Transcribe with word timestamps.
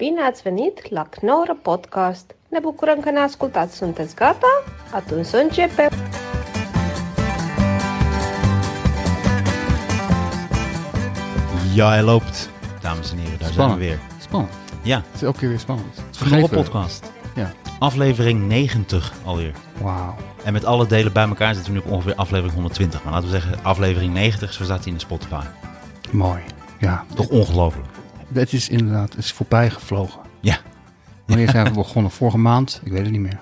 Bine 0.00 0.20
ați 0.22 0.42
venit 0.42 0.88
la 0.90 1.06
Knorr 1.10 1.50
Podcast! 1.62 2.34
Ne 2.48 2.58
bucurăm 2.58 3.00
că 3.00 3.10
ne 3.10 3.18
ascultați! 3.18 3.76
Sunteți 3.76 4.14
gata? 4.14 4.62
Atunci 4.94 5.26
să 5.26 5.36
începem! 5.36 5.88
Ja, 11.74 11.88
hij 11.88 12.02
loopt, 12.02 12.50
dames 12.80 13.10
en 13.12 13.18
heren. 13.18 13.38
Daar 13.38 13.52
zijn 13.52 13.68
we 13.68 13.76
weer. 13.76 13.98
Spannend. 14.18 14.50
Ja, 14.82 14.96
Het 14.96 15.14
is 15.14 15.22
elke 15.22 15.38
keer 15.38 15.48
weer 15.48 15.60
spannend. 15.60 15.94
de 15.94 16.02
Vergeven. 16.18 16.48
podcast. 16.48 17.12
Ja. 17.34 17.52
Aflevering 17.78 18.46
90 18.48 19.12
alweer. 19.24 19.52
Wauw. 19.82 20.14
En 20.44 20.52
met 20.52 20.64
alle 20.64 20.86
delen 20.86 21.12
bij 21.12 21.24
elkaar 21.26 21.54
zitten 21.54 21.72
we 21.72 21.78
nu 21.78 21.84
op 21.86 21.92
ongeveer 21.92 22.14
aflevering 22.14 22.54
120. 22.54 23.04
Maar 23.04 23.12
laten 23.12 23.28
we 23.30 23.34
zeggen 23.40 23.58
aflevering 23.62 24.12
90, 24.14 24.52
zo 24.52 24.64
staat 24.64 24.78
hij 24.78 24.86
in 24.86 24.94
de 24.94 25.00
Spotify. 25.00 25.44
Mooi. 26.10 26.40
Ja, 26.78 27.04
Toch 27.14 27.28
ongelooflijk. 27.28 27.86
Het 28.32 28.52
is 28.52 28.68
inderdaad, 28.68 29.08
het 29.14 29.24
is 29.24 29.32
voorbij 29.32 29.70
gevlogen. 29.70 30.20
Ja, 30.40 30.58
Wanneer 31.26 31.48
zijn 31.50 31.64
we 31.66 31.70
begonnen? 31.72 32.10
Vorige 32.10 32.38
maand? 32.38 32.80
Ik 32.84 32.92
weet 32.92 33.02
het 33.02 33.10
niet 33.10 33.20
meer. 33.20 33.38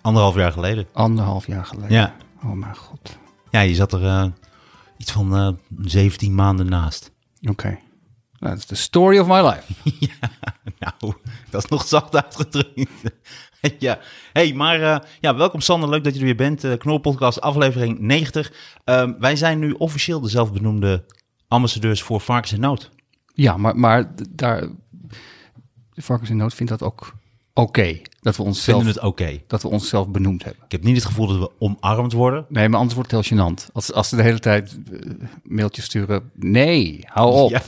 anderhalf 0.00 0.34
jaar 0.34 0.52
geleden. 0.52 0.86
Anderhalf 0.92 1.46
jaar 1.46 1.64
geleden. 1.64 1.92
Ja, 1.92 2.14
Oh 2.44 2.52
mijn 2.52 2.76
god. 2.76 3.18
ja 3.50 3.60
je 3.60 3.74
zat 3.74 3.92
er 3.92 4.04
eh, 4.06 4.26
iets 4.96 5.12
van 5.12 5.36
eh 5.36 5.48
17 5.76 6.34
maanden 6.34 6.68
naast. 6.68 7.10
Oké. 7.48 7.68
Nou, 8.38 8.52
dat 8.52 8.58
is 8.58 8.66
de 8.66 8.74
story 8.74 9.18
of 9.18 9.26
my 9.26 9.40
life. 9.40 9.72
Nou, 10.78 11.14
dat 11.50 11.64
is 11.64 11.70
nog 11.70 11.86
zacht 11.86 12.16
uitgedrukt. 12.24 12.90
ja, 13.78 13.98
hey, 14.32 14.52
maar 14.52 14.82
eh, 14.82 14.98
ja, 15.20 15.36
welkom 15.36 15.60
Sander, 15.60 15.88
leuk 15.88 16.04
dat 16.04 16.12
je 16.12 16.18
er 16.18 16.24
weer 16.24 16.36
bent. 16.36 16.64
Uh, 16.64 16.76
Knorpodcast 16.76 17.40
aflevering 17.40 17.98
90. 17.98 18.52
Ehm, 18.84 19.12
wij 19.18 19.36
zijn 19.36 19.58
nu 19.58 19.72
officieel 19.72 20.20
de 20.20 20.28
zelfbenoemde 20.28 21.04
ambassadeurs 21.48 22.02
voor 22.02 22.20
Varkens 22.20 22.52
in 22.52 22.60
Nood. 22.60 22.90
Ja, 23.40 23.56
maar, 23.56 23.76
maar 23.76 24.10
daar... 24.30 24.60
De 25.94 26.02
Varkens 26.02 26.30
in 26.30 26.36
Nood 26.36 26.54
vindt 26.54 26.72
dat 26.72 26.82
ook 26.82 27.14
oké. 27.54 28.00
dat 28.20 28.36
we 28.36 28.42
onszelf 28.42 28.82
Vinden 28.82 28.94
het 29.02 29.10
oké. 29.10 29.40
dat 29.46 29.62
we 29.62 29.68
onszelf 29.68 30.08
benoemd 30.08 30.44
hebben. 30.44 30.64
Ik 30.64 30.72
heb 30.72 30.82
niet 30.82 30.96
het 30.96 31.04
gevoel 31.04 31.26
dat 31.26 31.38
we 31.38 31.50
omarmd 31.58 32.12
worden. 32.12 32.46
Nee, 32.48 32.68
maar 32.68 32.78
anders 32.78 32.96
wordt 32.96 33.10
het 33.10 33.26
heel 33.26 33.38
gênant. 33.38 33.72
Als, 33.72 33.92
als 33.92 34.08
ze 34.08 34.16
de 34.16 34.22
hele 34.22 34.38
tijd 34.38 34.78
eh, 34.92 34.98
mailtjes 35.42 35.84
sturen. 35.84 36.30
Nee, 36.34 37.00
hou 37.04 37.32
op. 37.32 37.50
Ja. 37.50 37.62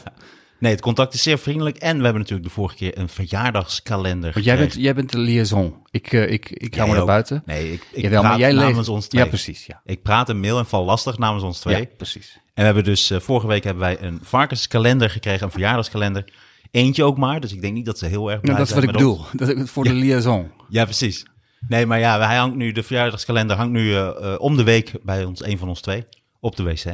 Nee, 0.62 0.72
het 0.72 0.80
contact 0.80 1.14
is 1.14 1.22
zeer 1.22 1.38
vriendelijk. 1.38 1.76
En 1.76 1.96
we 1.96 2.02
hebben 2.02 2.20
natuurlijk 2.20 2.48
de 2.48 2.54
vorige 2.54 2.76
keer 2.76 2.98
een 2.98 3.08
verjaardagskalender 3.08 4.32
Want 4.32 4.44
jij 4.44 4.56
bent, 4.56 4.74
jij 4.74 4.94
bent 4.94 5.12
de 5.12 5.18
liaison. 5.18 5.74
Ik, 5.90 6.12
eh, 6.12 6.30
ik, 6.30 6.50
ik 6.50 6.74
hou 6.74 6.86
Jij 6.86 6.86
me 6.86 6.96
naar 6.96 7.06
buiten. 7.06 7.42
Nee, 7.46 7.72
ik, 7.72 7.86
ik 7.92 8.02
Jawel, 8.02 8.20
praat 8.20 8.30
maar 8.32 8.40
jij 8.40 8.52
namens 8.52 8.88
ons 8.88 9.06
twee. 9.06 9.22
Ja, 9.22 9.28
precies. 9.28 9.66
Ja. 9.66 9.80
Ik 9.84 10.02
praat 10.02 10.28
een 10.28 10.40
mail 10.40 10.58
en 10.58 10.66
val 10.66 10.84
lastig 10.84 11.18
namens 11.18 11.44
ons 11.44 11.60
twee. 11.60 11.80
Ja, 11.80 11.86
precies. 11.96 12.32
En 12.34 12.52
we 12.54 12.62
hebben 12.62 12.84
dus, 12.84 13.10
eh, 13.10 13.20
vorige 13.20 13.46
week 13.46 13.64
hebben 13.64 13.82
wij 13.82 14.02
een 14.02 14.18
varkenskalender 14.22 15.10
gekregen, 15.10 15.44
een 15.44 15.52
verjaardagskalender. 15.52 16.32
Eentje 16.70 17.04
ook 17.04 17.18
maar, 17.18 17.40
dus 17.40 17.52
ik 17.52 17.60
denk 17.60 17.74
niet 17.74 17.86
dat 17.86 17.98
ze 17.98 18.06
heel 18.06 18.30
erg 18.30 18.40
blij 18.40 18.54
Nou, 18.54 18.66
dat 18.66 18.68
is 18.68 18.74
wat 18.74 18.84
ik 18.84 18.92
bedoel. 18.92 19.20
Dat 19.32 19.48
is 19.48 19.70
voor 19.70 19.84
de 19.84 19.94
liaison. 19.94 20.50
Ja, 20.68 20.84
precies. 20.84 21.26
Nee, 21.68 21.86
maar 21.86 21.98
ja, 21.98 22.26
hij 22.26 22.36
hangt 22.36 22.56
nu, 22.56 22.72
de 22.72 22.82
verjaardagskalender 22.82 23.56
hangt 23.56 23.72
nu 23.72 23.94
eh, 23.94 24.34
om 24.38 24.56
de 24.56 24.64
week 24.64 24.92
bij 25.02 25.24
ons, 25.24 25.44
een 25.44 25.58
van 25.58 25.68
ons 25.68 25.80
twee, 25.80 26.04
op 26.40 26.56
de 26.56 26.62
wc. 26.62 26.84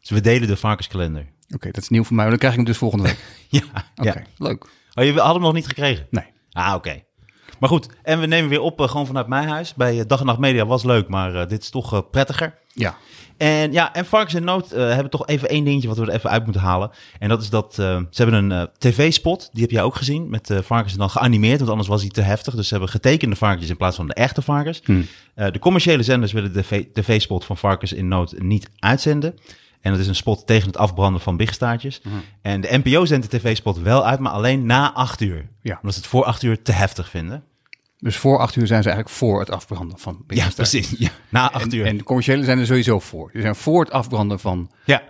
Dus 0.00 0.10
we 0.10 0.20
delen 0.20 0.48
de 0.48 0.56
varkenskalender. 0.56 1.34
Oké, 1.54 1.70
dat 1.70 1.82
is 1.82 1.88
nieuw 1.88 2.04
voor 2.04 2.16
mij. 2.16 2.28
Dan 2.28 2.38
krijg 2.38 2.52
ik 2.52 2.58
hem 2.58 2.68
dus 2.68 2.78
volgende 2.78 3.04
week. 3.04 3.18
Ja, 3.48 3.62
Oké, 3.96 4.08
ja. 4.08 4.22
leuk. 4.38 4.64
Oh, 4.94 5.04
je 5.04 5.12
had 5.20 5.32
hem 5.34 5.42
nog 5.42 5.52
niet 5.52 5.66
gekregen? 5.66 6.06
Nee. 6.10 6.24
Ah, 6.52 6.74
oké. 6.74 7.02
Maar 7.60 7.68
goed, 7.68 7.88
en 8.02 8.20
we 8.20 8.26
nemen 8.26 8.50
weer 8.50 8.60
op 8.60 8.80
eh, 8.80 8.88
gewoon 8.88 9.06
vanuit 9.06 9.26
mijn 9.26 9.48
huis. 9.48 9.74
Bij 9.74 9.98
eh, 10.00 10.04
Dag 10.06 10.20
en 10.20 10.26
Nacht 10.26 10.38
Media 10.38 10.66
was 10.66 10.84
leuk, 10.84 11.08
maar 11.08 11.34
eh, 11.34 11.48
dit 11.48 11.62
is 11.62 11.70
toch 11.70 12.10
prettiger. 12.10 12.54
Ja. 12.72 12.96
En 13.36 13.72
ja, 13.72 13.94
en 13.94 14.06
Varkens 14.06 14.34
in 14.34 14.44
Nood 14.44 14.70
hebben 14.70 15.10
toch 15.10 15.26
even 15.26 15.48
één 15.48 15.64
dingetje 15.64 15.88
wat 15.88 15.96
we 15.96 16.06
er 16.06 16.12
even 16.14 16.30
uit 16.30 16.44
moeten 16.44 16.62
halen. 16.62 16.90
En 17.18 17.28
dat 17.28 17.42
is 17.42 17.50
dat 17.50 17.74
ze 17.74 18.06
hebben 18.10 18.50
een 18.50 18.68
tv-spot, 18.78 19.48
die 19.52 19.62
heb 19.62 19.70
jij 19.70 19.82
ook 19.82 19.94
gezien, 19.94 20.30
met 20.30 20.50
varkens 20.62 20.92
en 20.92 20.98
dan 20.98 21.10
geanimeerd, 21.10 21.58
want 21.58 21.70
anders 21.70 21.88
was 21.88 22.00
hij 22.00 22.10
te 22.10 22.20
heftig. 22.20 22.54
Dus 22.54 22.66
ze 22.68 22.72
hebben 22.74 22.90
getekende 22.92 23.36
varkens 23.36 23.68
in 23.68 23.76
plaats 23.76 23.96
van 23.96 24.06
de 24.06 24.14
echte 24.14 24.42
varkens. 24.42 24.82
Eh, 25.34 25.50
de 25.52 25.58
commerciële 25.58 26.02
zenders 26.02 26.32
willen 26.32 26.52
de 26.52 26.60
tv- 26.60 26.84
tv-spot 26.92 27.44
van 27.44 27.56
Varkens 27.56 27.92
in 27.92 28.08
Nood 28.08 28.34
niet 28.38 28.70
uitzenden. 28.78 29.34
En 29.80 29.90
dat 29.92 30.00
is 30.00 30.06
een 30.06 30.14
spot 30.14 30.46
tegen 30.46 30.66
het 30.66 30.76
afbranden 30.76 31.20
van 31.20 31.36
bigstaartjes. 31.36 32.00
En 32.42 32.60
de 32.60 32.80
NPO 32.84 33.04
zendt 33.04 33.30
de 33.30 33.38
tv-spot 33.38 33.78
wel 33.78 34.06
uit, 34.06 34.18
maar 34.20 34.32
alleen 34.32 34.66
na 34.66 34.92
acht 34.92 35.20
uur. 35.20 35.48
Ja. 35.62 35.74
Omdat 35.76 35.94
ze 35.94 36.00
het 36.00 36.08
voor 36.08 36.24
acht 36.24 36.42
uur 36.42 36.62
te 36.62 36.72
heftig 36.72 37.08
vinden. 37.10 37.44
Dus 37.98 38.16
voor 38.16 38.38
acht 38.38 38.56
uur 38.56 38.66
zijn 38.66 38.82
ze 38.82 38.88
eigenlijk 38.88 39.18
voor 39.18 39.40
het 39.40 39.50
afbranden 39.50 39.98
van 39.98 40.24
Ja, 40.28 40.48
precies. 40.54 40.94
Ja, 40.98 41.08
na 41.28 41.52
acht 41.52 41.72
uur. 41.72 41.86
en 41.86 41.96
de 41.96 42.04
commerciële 42.04 42.44
zijn 42.44 42.58
er 42.58 42.66
sowieso 42.66 42.98
voor. 42.98 43.30
Die 43.32 43.42
zijn 43.42 43.54
voor 43.56 43.80
het 43.84 43.92
afbranden 43.92 44.40
van 44.40 44.70
ja. 44.84 45.02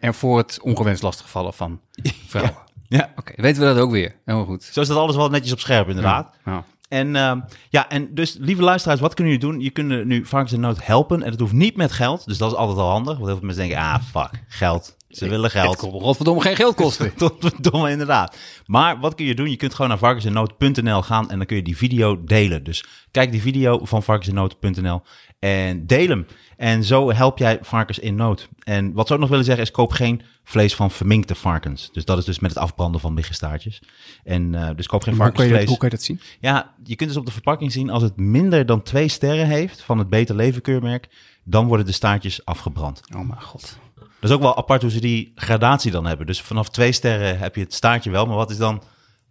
en 0.00 0.14
voor 0.14 0.38
het 0.38 0.58
ongewenst 0.62 1.02
lastigvallen 1.02 1.52
van 1.54 1.80
vrouwen. 2.28 2.56
ja. 2.88 3.12
Oké, 3.16 3.32
weten 3.42 3.62
we 3.62 3.68
dat 3.68 3.78
ook 3.78 3.90
weer. 3.90 4.14
Helemaal 4.24 4.46
goed. 4.46 4.64
Zo 4.64 4.80
is 4.80 4.88
dat 4.88 4.96
alles 4.96 5.16
wel 5.16 5.28
netjes 5.28 5.52
op 5.52 5.60
scherp, 5.60 5.88
inderdaad. 5.88 6.36
Ja. 6.44 6.64
En 6.88 7.16
ehm, 7.16 7.40
ja, 7.68 7.88
en 7.88 8.14
dus 8.14 8.36
lieve 8.38 8.62
luisteraars, 8.62 9.00
wat 9.00 9.14
kunnen 9.14 9.32
jullie 9.32 9.50
doen? 9.50 9.60
Je 9.60 9.70
kunt 9.70 10.04
nu 10.04 10.26
Varkens 10.26 10.52
in 10.52 10.60
Nood 10.60 10.84
helpen 10.84 11.22
en 11.22 11.30
dat 11.30 11.40
hoeft 11.40 11.52
niet 11.52 11.76
met 11.76 11.92
geld. 11.92 12.26
Dus 12.26 12.38
dat 12.38 12.52
is 12.52 12.56
altijd 12.56 12.78
al 12.78 12.90
handig. 12.90 13.14
Want 13.14 13.26
heel 13.26 13.36
veel 13.36 13.46
mensen 13.46 13.66
denken, 13.66 13.82
ah 13.82 14.02
fuck, 14.02 14.44
geld. 14.48 14.96
Ze 15.08 15.28
willen 15.28 15.42
Het 15.42 15.52
geld. 15.52 15.76
kon 15.76 16.00
godverdomme 16.00 16.40
geen 16.42 16.56
geld 16.56 16.74
kosten. 16.74 17.12
Domme 17.60 17.90
inderdaad. 17.90 18.36
Maar 18.66 19.00
wat 19.00 19.14
kun 19.14 19.26
je 19.26 19.34
doen? 19.34 19.50
Je 19.50 19.56
kunt 19.56 19.74
gewoon 19.74 19.88
naar 19.88 19.98
varkensinnood.nl 19.98 21.02
gaan 21.02 21.30
en 21.30 21.36
dan 21.36 21.46
kun 21.46 21.56
je 21.56 21.62
die 21.62 21.76
video 21.76 22.24
delen. 22.24 22.64
Dus 22.64 22.84
kijk 23.10 23.30
die 23.30 23.40
video 23.40 23.84
van 23.84 24.02
varkensinnood.nl 24.02 25.02
en 25.38 25.86
deel 25.86 26.08
hem. 26.08 26.26
En 26.56 26.84
zo 26.84 27.12
help 27.12 27.38
jij 27.38 27.58
varkens 27.62 27.98
in 27.98 28.14
nood. 28.14 28.48
En 28.58 28.92
wat 28.92 29.06
ze 29.06 29.12
ook 29.12 29.20
nog 29.20 29.28
willen 29.28 29.44
zeggen 29.44 29.64
is 29.64 29.70
koop 29.70 29.92
geen 29.92 30.22
vlees 30.44 30.74
van 30.74 30.90
verminkte 30.90 31.34
varkens. 31.34 31.88
Dus 31.92 32.04
dat 32.04 32.18
is 32.18 32.24
dus 32.24 32.38
met 32.38 32.50
het 32.50 32.58
afbranden 32.58 33.00
van 33.00 33.14
biggenstaartjes. 33.14 33.82
En 34.24 34.54
eh, 34.54 34.76
dus 34.76 34.86
koop 34.86 35.02
geen 35.02 35.14
Hoe 35.14 35.22
kan, 35.22 35.30
je, 35.32 35.36
varkensvlees. 35.36 35.68
hoe 35.68 35.78
kan 35.78 35.88
je 35.88 35.94
dat 35.96 36.04
zien? 36.04 36.20
Ja, 36.40 36.74
je 36.84 36.96
kunt 36.96 37.08
dus 37.08 37.18
op 37.18 37.26
de 37.26 37.32
verpakking 37.32 37.72
zien 37.72 37.90
als 37.90 38.02
het 38.02 38.16
minder 38.16 38.66
dan 38.66 38.82
twee 38.82 39.08
sterren 39.08 39.46
heeft 39.46 39.82
van 39.82 39.98
het 39.98 40.08
Beter 40.08 40.34
Leven 40.34 40.62
keurmerk, 40.62 41.08
dan 41.44 41.66
worden 41.66 41.86
de 41.86 41.92
staartjes 41.92 42.44
afgebrand. 42.44 43.00
Oh 43.16 43.28
mijn 43.28 43.42
god. 43.42 43.78
Dat 44.20 44.30
is 44.30 44.36
ook 44.36 44.42
wel 44.42 44.56
apart 44.56 44.82
hoe 44.82 44.90
ze 44.90 45.00
die 45.00 45.32
gradatie 45.34 45.90
dan 45.90 46.06
hebben. 46.06 46.26
Dus 46.26 46.40
vanaf 46.42 46.68
twee 46.68 46.92
sterren 46.92 47.38
heb 47.38 47.54
je 47.54 47.60
het 47.60 47.74
staartje 47.74 48.10
wel, 48.10 48.26
maar 48.26 48.36
wat 48.36 48.50
is 48.50 48.56
dan, 48.56 48.82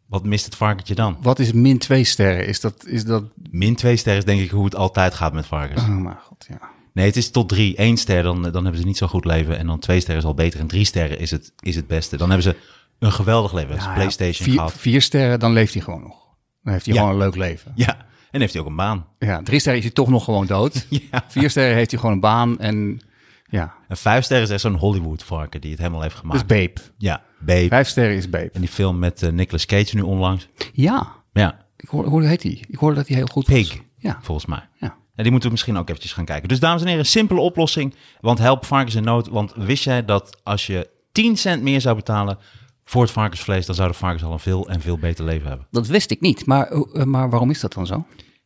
wat 0.08 0.24
mist 0.26 0.46
het 0.46 0.56
varkentje 0.56 0.96
dan? 0.96 1.18
Wat 1.22 1.40
is 1.40 1.52
min 1.52 1.78
twee 1.78 2.04
sterren? 2.04 2.48
Is 2.48 2.60
dat, 2.62 2.86
is 2.86 3.06
dat... 3.06 3.24
Min 3.50 3.76
twee 3.76 3.96
sterren 3.96 4.20
is 4.22 4.26
denk 4.28 4.42
ik 4.42 4.50
hoe 4.50 4.66
het 4.66 4.76
altijd 4.76 5.14
gaat 5.14 5.34
met 5.34 5.46
varkens. 5.46 5.82
Oh 5.82 5.88
mijn 5.88 6.18
god, 6.24 6.46
ja. 6.50 6.60
Nee, 6.94 7.06
het 7.06 7.16
is 7.16 7.30
tot 7.32 7.50
drie. 7.50 7.74
Eén 7.82 7.98
ster, 7.98 8.24
dan, 8.24 8.42
dan 8.42 8.64
hebben 8.64 8.78
ze 8.82 8.86
niet 8.88 8.98
zo 8.98 9.08
goed 9.08 9.26
leven. 9.26 9.58
En 9.58 9.68
dan 9.68 9.80
twee 9.80 10.00
sterren 10.00 10.22
is 10.22 10.28
al 10.28 10.34
beter. 10.34 10.60
En 10.60 10.68
drie 10.68 10.86
sterren 10.86 11.20
is 11.20 11.32
het, 11.32 11.52
is 11.60 11.76
het 11.76 11.88
beste. 11.88 12.18
Dan 12.18 12.30
hebben 12.30 12.44
ze 12.54 12.56
een 13.00 13.12
geweldig 13.12 13.54
leven. 13.54 13.76
Ja, 13.76 13.94
PlayStation 13.94 14.46
vier, 14.46 14.54
gehad. 14.54 14.74
vier 14.74 15.02
sterren, 15.02 15.40
dan 15.40 15.54
leeft 15.54 15.74
hij 15.74 15.84
gewoon 15.84 16.02
nog. 16.02 16.16
Dan 16.64 16.74
heeft 16.74 16.86
hij 16.86 16.94
Ja. 16.96 17.00
gewoon 17.00 17.16
een 17.16 17.22
leuk 17.24 17.36
leven. 17.36 17.72
Ja, 17.76 17.98
en 18.32 18.40
heeft 18.40 18.54
hij 18.54 18.62
ook 18.62 18.68
een 18.68 18.76
baan. 18.76 19.06
Ja, 19.20 19.42
drie 19.44 19.60
sterren 19.60 19.80
is 19.82 19.86
hij 19.86 19.94
toch 19.96 20.10
nog 20.10 20.24
gewoon 20.24 20.46
dood. 20.48 20.86
Ja. 21.12 21.24
Vier 21.28 21.50
sterren 21.50 21.76
heeft 21.76 21.92
hij 21.92 22.00
gewoon 22.00 22.16
een 22.16 22.22
baan 22.22 22.60
en 22.60 23.00
ja, 23.48 23.74
En 23.88 23.98
vijf 23.98 24.24
sterren 24.24 24.46
is 24.46 24.52
echt 24.52 24.62
zo'n 24.62 24.76
Hollywood 24.76 25.24
varken 25.24 25.62
die 25.62 25.72
het 25.72 25.80
helemaal 25.80 26.02
heeft 26.02 26.16
gemaakt. 26.16 26.40
is 26.40 26.46
Babe. 26.46 26.82
Ja, 26.98 27.24
Babe. 27.40 27.68
Vijf 27.68 27.88
sterren 27.88 28.16
is 28.16 28.30
Babe. 28.30 28.50
En 28.54 28.60
die 28.60 28.70
film 28.70 29.00
met 29.00 29.24
eh, 29.24 29.32
Nicolas 29.32 29.66
Cage 29.66 29.96
nu 29.96 30.02
onlangs. 30.02 30.48
Ja, 30.74 31.14
Ja, 31.34 31.66
ik 31.78 31.90
hoor, 31.90 32.06
hoe 32.06 32.24
heet 32.24 32.44
hij? 32.44 32.64
Ik 32.68 32.78
hoorde 32.78 32.96
dat 32.96 33.08
hij 33.08 33.18
heel 33.18 33.28
goed 33.28 33.48
was. 33.48 33.56
Pig, 33.56 33.78
Ja, 33.98 34.20
volgens 34.22 34.46
mij. 34.46 34.70
ja. 34.74 34.96
En 35.16 35.24
die 35.24 35.32
moeten 35.32 35.50
we 35.50 35.56
misschien 35.56 35.78
ook 35.78 35.90
eventjes 35.90 36.14
gaan 36.14 36.26
kijken. 36.26 36.50
Dus 36.50 36.60
dames 36.60 36.82
en 36.82 36.88
heren, 36.88 37.06
simpele 37.06 37.40
oplossing. 37.40 37.96
Want 38.22 38.40
help 38.40 38.66
varkens 38.66 38.96
in 38.96 39.04
nood. 39.04 39.28
Want 39.28 39.54
wist 39.56 39.84
jij 39.84 40.06
dat 40.06 40.40
als 40.44 40.68
je 40.68 40.90
10 41.12 41.38
cent 41.38 41.64
meer 41.64 41.82
zou 41.82 41.96
betalen 41.96 42.38
voor 42.84 43.02
het 43.02 43.12
varkensvlees... 43.12 43.66
dan 43.66 43.76
zouden 43.76 43.98
varkens 43.98 44.24
al 44.24 44.32
een 44.32 44.40
veel 44.40 44.70
en 44.70 44.82
veel 44.82 44.98
beter 44.98 45.26
leven 45.26 45.48
hebben. 45.48 45.68
Dat 45.72 45.88
wist 45.88 46.12
ik 46.12 46.22
niet, 46.22 46.46
maar, 46.46 46.68
eh, 46.68 47.04
maar 47.04 47.30
waarom 47.30 47.50
is 47.50 47.60
dat 47.60 47.74
dan 47.74 47.86
zo? 47.86 48.06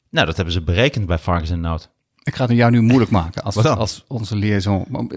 Nou, 0.09 0.25
dat 0.25 0.35
hebben 0.35 0.53
ze 0.53 0.61
berekend 0.61 1.06
bij 1.06 1.17
varkens 1.17 1.50
in 1.50 1.59
nood. 1.61 1.90
Ik 2.23 2.35
ga 2.35 2.45
het 2.45 2.55
jou 2.55 2.71
nu 2.71 2.81
moeilijk 2.81 3.11
maken 3.11 3.43
als, 3.43 3.57
als 3.57 4.03
onze 4.07 4.35
liaison. 4.35 5.09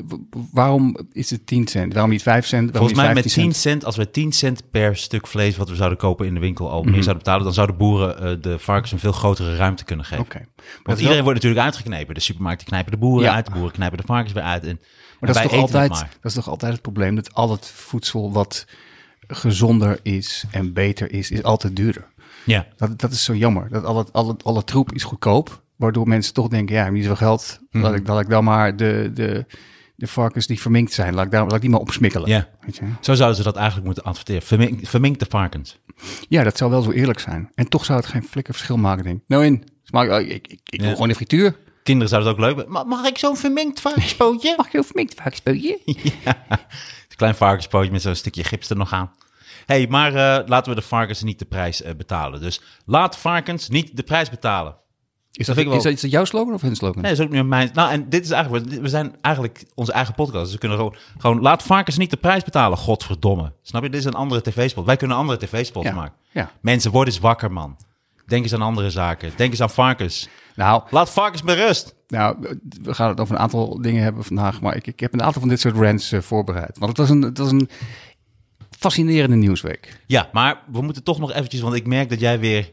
Waarom 0.52 0.96
is 1.12 1.30
het 1.30 1.46
10 1.46 1.68
cent? 1.68 1.92
Waarom 1.92 2.10
niet 2.10 2.22
5 2.22 2.46
cent? 2.46 2.70
Waarom 2.70 2.76
Volgens 2.76 2.98
mij 2.98 3.14
met 3.14 3.22
15 3.22 3.42
10 3.42 3.54
cent, 3.54 3.84
als 3.84 3.96
we 3.96 4.10
10 4.10 4.32
cent 4.32 4.70
per 4.70 4.96
stuk 4.96 5.26
vlees... 5.26 5.56
wat 5.56 5.68
we 5.68 5.74
zouden 5.74 5.98
kopen 5.98 6.26
in 6.26 6.34
de 6.34 6.40
winkel 6.40 6.70
al 6.70 6.82
meer 6.82 6.92
zouden 6.92 7.16
betalen... 7.18 7.44
dan 7.44 7.52
zouden 7.54 7.76
boeren 7.76 8.18
eh, 8.18 8.36
de 8.40 8.58
varkens 8.58 8.92
een 8.92 8.98
veel 8.98 9.12
grotere 9.12 9.56
ruimte 9.56 9.84
kunnen 9.84 10.04
geven. 10.04 10.24
Oké. 10.24 10.38
Want 10.82 10.98
iedereen 10.98 11.08
wel- 11.08 11.22
wordt 11.22 11.34
natuurlijk 11.34 11.64
uitgeknepen. 11.64 12.14
De 12.14 12.20
supermarkten 12.20 12.66
knijpen 12.66 12.92
de 12.92 12.98
boeren 12.98 13.28
Ja. 13.28 13.34
uit, 13.34 13.46
de 13.46 13.52
boeren 13.52 13.72
knijpen 13.72 13.98
de 13.98 14.04
varkens 14.06 14.32
weer 14.32 14.42
uit. 14.42 14.64
En, 14.64 14.78
maar 15.20 15.32
dat, 15.32 15.36
is 15.36 15.42
toch 15.42 15.50
het 15.50 15.60
altijd, 15.60 15.90
maar. 15.90 16.08
dat 16.20 16.30
is 16.30 16.34
toch 16.34 16.48
altijd 16.48 16.72
het 16.72 16.82
probleem 16.82 17.14
dat 17.14 17.34
al 17.34 17.50
het 17.50 17.66
voedsel 17.66 18.32
wat 18.32 18.66
gezonder 19.26 19.98
is 20.02 20.44
en 20.50 20.72
beter 20.72 21.12
is, 21.12 21.30
is 21.30 21.42
altijd 21.42 21.76
duurder. 21.76 22.06
Ja, 22.44 22.66
Dat, 22.76 22.98
dat 23.00 23.10
is 23.12 23.24
zo 23.24 23.34
jammer. 23.34 23.68
Dat 23.70 23.84
alle, 23.84 24.06
alle, 24.12 24.36
alle 24.42 24.64
troep 24.64 24.92
is 24.92 25.02
goedkoop. 25.04 25.62
Waardoor 25.84 26.08
mensen 26.08 26.34
toch 26.34 26.48
denken, 26.48 26.74
ja, 26.74 26.80
ik 26.80 26.86
heb 26.86 26.94
niet 26.94 27.04
zoveel 27.04 27.26
geld. 27.26 27.58
Mhm. 27.70 27.84
Laat, 27.84 27.94
ik, 27.94 28.06
laat 28.06 28.20
ik 28.20 28.28
dan 28.28 28.44
maar 28.44 28.76
de, 28.76 29.10
de, 29.14 29.46
de 29.96 30.06
varkens 30.06 30.46
die 30.46 30.60
verminkt 30.60 30.92
zijn, 30.92 31.14
laat 31.14 31.24
ik, 31.24 31.30
daar, 31.30 31.42
laat 31.44 31.54
ik 31.54 31.60
die 31.60 31.70
maar 31.70 31.80
opsmikkelen. 31.80 32.28
ja. 32.28 32.48
Weet 32.60 32.76
je? 32.76 32.82
Zo 33.00 33.14
zouden 33.14 33.36
ze 33.36 33.42
dat 33.42 33.56
eigenlijk 33.56 33.86
moeten 33.86 34.04
adverteren. 34.04 34.42
Vermink, 34.42 34.86
verminkte 34.86 35.26
varkens. 35.28 35.78
ja, 36.28 36.42
dat 36.42 36.56
zou 36.56 36.70
wel 36.70 36.82
zo 36.82 36.90
eerlijk 36.90 37.18
zijn. 37.20 37.50
En 37.54 37.68
toch 37.68 37.84
zou 37.84 37.98
het 37.98 38.08
geen 38.08 38.22
flikker 38.24 38.54
verschil 38.54 38.76
maken, 38.76 39.04
denk 39.04 39.16
ik. 39.16 39.22
Nou 39.26 39.44
in, 39.44 39.64
smaak, 39.82 40.10
ik, 40.20 40.28
ik, 40.30 40.46
ik, 40.46 40.60
ik 40.64 40.78
doe 40.78 40.86
Ja. 40.88 40.92
gewoon 40.92 41.08
de 41.08 41.14
frituur. 41.14 41.56
Kinderen 41.82 42.08
zouden 42.08 42.30
het 42.32 42.40
ook 42.40 42.46
leuk 42.46 42.54
vinden. 42.56 42.72
Ma- 42.72 42.96
Mag 42.96 43.06
ik 43.06 43.18
zo'n 43.18 43.36
verminkt 43.36 43.80
varkenspootje? 43.80 44.54
Mag 44.56 44.72
je 44.72 44.78
een 44.78 44.84
verminkt 44.84 45.14
varkenspootje? 45.14 45.78
Een 47.08 47.20
klein 47.20 47.34
varkenspootje 47.34 47.90
met 47.90 48.02
zo'n 48.02 48.14
stukje 48.14 48.44
gips 48.44 48.70
er 48.70 48.76
nog 48.76 48.92
aan. 48.92 49.10
hey, 49.66 49.86
maar 49.88 50.08
eh, 50.14 50.48
laten 50.48 50.74
we 50.74 50.80
de 50.80 50.86
varkens 50.86 51.22
niet 51.22 51.38
de 51.38 51.44
prijs 51.44 51.82
eh, 51.82 51.94
betalen. 51.94 52.40
Dus 52.40 52.60
laat 52.86 53.18
varkens 53.18 53.68
niet 53.68 53.96
de 53.96 54.02
prijs 54.02 54.30
betalen. 54.30 54.76
Is 55.36 55.46
dat, 55.46 55.56
wel- 55.56 55.72
is, 55.72 55.82
dat, 55.82 55.92
is 55.92 56.00
dat 56.00 56.10
jouw 56.10 56.24
slogan 56.24 56.54
of 56.54 56.60
hun 56.60 56.76
slogan? 56.76 57.02
Nee, 57.02 57.10
dat 57.10 57.20
is 57.20 57.26
ook 57.26 57.32
nu 57.32 57.42
mijn... 57.42 57.70
Nou, 57.72 57.90
en 57.90 58.08
dit 58.08 58.24
is 58.24 58.30
eigenlijk... 58.30 58.80
We 58.80 58.88
zijn 58.88 59.14
eigenlijk 59.20 59.64
onze 59.74 59.92
eigen 59.92 60.14
podcast. 60.14 60.44
Dus 60.44 60.52
we 60.52 60.58
kunnen 60.58 60.78
gewoon... 60.78 60.96
Gewoon, 61.18 61.40
laat 61.40 61.62
varkens 61.62 61.96
niet 61.96 62.10
de 62.10 62.16
prijs 62.16 62.44
betalen. 62.44 62.78
Godverdomme. 62.78 63.52
Snap 63.62 63.82
je? 63.82 63.90
Dit 63.90 64.00
is 64.00 64.06
een 64.06 64.14
andere 64.14 64.40
tv-spot. 64.42 64.84
Wij 64.86 64.96
kunnen 64.96 65.16
andere 65.16 65.38
tv-spots 65.38 65.86
Ja. 65.86 65.94
maken. 65.94 66.14
Ja. 66.30 66.50
Mensen, 66.60 66.90
word 66.90 67.06
eens 67.06 67.18
wakker, 67.18 67.52
man. 67.52 67.76
Denk 68.26 68.42
eens 68.42 68.54
aan 68.54 68.62
andere 68.62 68.90
zaken. 68.90 69.32
Denk 69.36 69.50
eens 69.50 69.60
aan 69.60 69.70
varkens. 69.70 70.28
Nou, 70.56 70.82
Laat 70.90 71.10
varkens 71.10 71.42
met 71.42 71.56
rust. 71.56 71.94
nou, 72.08 72.36
we 72.82 72.94
gaan 72.94 73.08
het 73.08 73.20
over 73.20 73.34
een 73.34 73.40
aantal 73.40 73.80
dingen 73.82 74.02
hebben 74.02 74.24
vandaag. 74.24 74.60
Maar 74.60 74.76
ik, 74.76 74.86
ik 74.86 75.00
heb 75.00 75.12
een 75.12 75.22
aantal 75.22 75.40
van 75.40 75.48
dit 75.50 75.60
soort 75.60 75.76
rants 75.76 76.12
eh, 76.12 76.20
voorbereid. 76.20 76.78
Want 76.78 76.90
het 76.90 76.98
was 76.98 77.10
een, 77.16 77.22
het 77.22 77.38
was 77.38 77.50
een 77.50 77.68
fascinerende 78.78 79.36
nieuwsweek. 79.36 80.00
Ja, 80.06 80.28
maar 80.32 80.62
we 80.72 80.82
moeten 80.82 81.02
toch 81.02 81.18
nog 81.18 81.32
eventjes... 81.32 81.60
Want 81.60 81.74
ik 81.74 81.86
merk 81.86 82.08
dat 82.08 82.20
jij 82.20 82.38
weer 82.38 82.72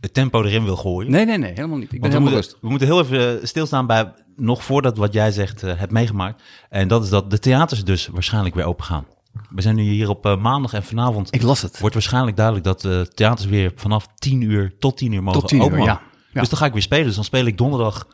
het 0.00 0.14
tempo 0.14 0.42
erin 0.42 0.64
wil 0.64 0.76
gooien. 0.76 1.10
Nee, 1.10 1.24
nee, 1.24 1.38
nee, 1.38 1.52
helemaal 1.52 1.76
niet. 1.78 1.92
Ik 1.92 2.00
ben 2.00 2.10
Want 2.10 2.12
we 2.12 2.18
helemaal 2.18 2.32
moeten, 2.32 2.50
rust. 2.50 2.62
we 2.62 2.68
moeten 2.68 2.88
heel 2.88 3.00
even 3.00 3.40
eh, 3.40 3.46
stilstaan 3.46 3.86
bij 3.86 4.12
nog 4.36 4.64
voordat 4.64 4.96
wat 4.96 5.12
jij 5.12 5.30
zegt 5.30 5.62
eh 5.62 5.78
hebt 5.78 5.92
meegemaakt. 5.92 6.42
En 6.68 6.88
dat 6.88 7.04
is 7.04 7.08
dat 7.10 7.30
de 7.30 7.38
theaters 7.38 7.84
dus 7.84 8.06
waarschijnlijk 8.06 8.54
weer 8.54 8.64
open 8.64 8.84
gaan. 8.84 9.06
We 9.50 9.62
zijn 9.62 9.74
nu 9.74 9.82
hier 9.82 10.08
op 10.08 10.26
eh, 10.26 10.36
maandag 10.36 10.72
en 10.72 10.82
vanavond 10.82 11.34
Ik 11.34 11.42
las 11.42 11.62
het. 11.62 11.78
wordt 11.78 11.94
waarschijnlijk 11.94 12.36
duidelijk 12.36 12.64
dat 12.66 12.80
de 12.80 13.10
theaters 13.14 13.46
weer 13.48 13.72
vanaf 13.74 14.06
10 14.14 14.40
uur 14.40 14.74
tot 14.78 14.96
10 14.96 15.12
uur 15.12 15.22
mogen 15.22 15.40
Tot 15.40 15.48
10 15.48 15.58
uur, 15.58 15.64
open 15.64 15.78
mogen. 15.78 15.92
ja. 15.92 16.00
Ja. 16.32 16.40
Dus 16.40 16.50
dan 16.50 16.58
ga 16.58 16.66
ik 16.66 16.72
weer 16.72 16.82
spelen. 16.82 17.04
Dus 17.04 17.14
dan 17.14 17.24
speel 17.24 17.44
ik 17.46 17.58
donderdag 17.58 18.06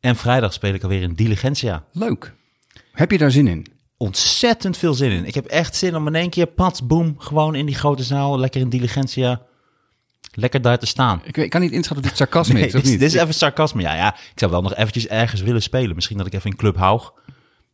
en 0.00 0.16
vrijdag 0.16 0.52
speel 0.52 0.74
ik 0.74 0.82
alweer 0.82 1.02
in 1.02 1.14
Diligentia. 1.14 1.84
Leuk. 1.92 2.34
Heb 2.92 3.10
je 3.10 3.18
daar 3.18 3.30
zin 3.30 3.46
in? 3.46 3.66
Ontzettend 3.96 4.76
veel 4.76 4.94
zin 4.94 5.10
in. 5.10 5.24
Ik 5.26 5.34
heb 5.34 5.44
echt 5.46 5.76
zin 5.76 5.96
om 5.96 6.06
in 6.06 6.14
één 6.14 6.30
keer, 6.30 6.46
pats, 6.46 6.86
boom, 6.86 7.14
gewoon 7.18 7.54
in 7.54 7.66
die 7.66 7.74
grote 7.74 8.02
zaal, 8.02 8.38
lekker 8.38 8.60
in 8.60 8.68
Diligentia, 8.68 9.42
lekker 10.32 10.62
daar 10.62 10.78
te 10.78 10.86
staan. 10.86 11.20
Ik, 11.32 11.50
kan 11.50 11.60
niet 11.60 11.72
inschatten 11.72 12.04
of 12.04 12.10
dit 12.10 12.18
sarcasme 12.18 12.54
Nee, 12.54 12.66
is, 12.66 12.68
of 12.68 12.74
dit, 12.74 12.82
is- 12.84 12.90
niet? 12.90 13.00
dit 13.00 13.14
is 13.14 13.20
even 13.20 13.34
sarcasme. 13.34 13.82
Ja, 13.82 13.94
ja, 13.94 14.14
ik 14.14 14.38
zou 14.38 14.50
wel 14.50 14.62
nog 14.62 14.74
eventjes 14.74 15.06
ergens 15.06 15.40
willen 15.40 15.62
spelen. 15.62 15.94
Misschien 15.94 16.16
dat 16.16 16.26
ik 16.26 16.32
even 16.32 16.50
in 16.50 16.56
Club 16.56 16.76
Haug. 16.76 17.12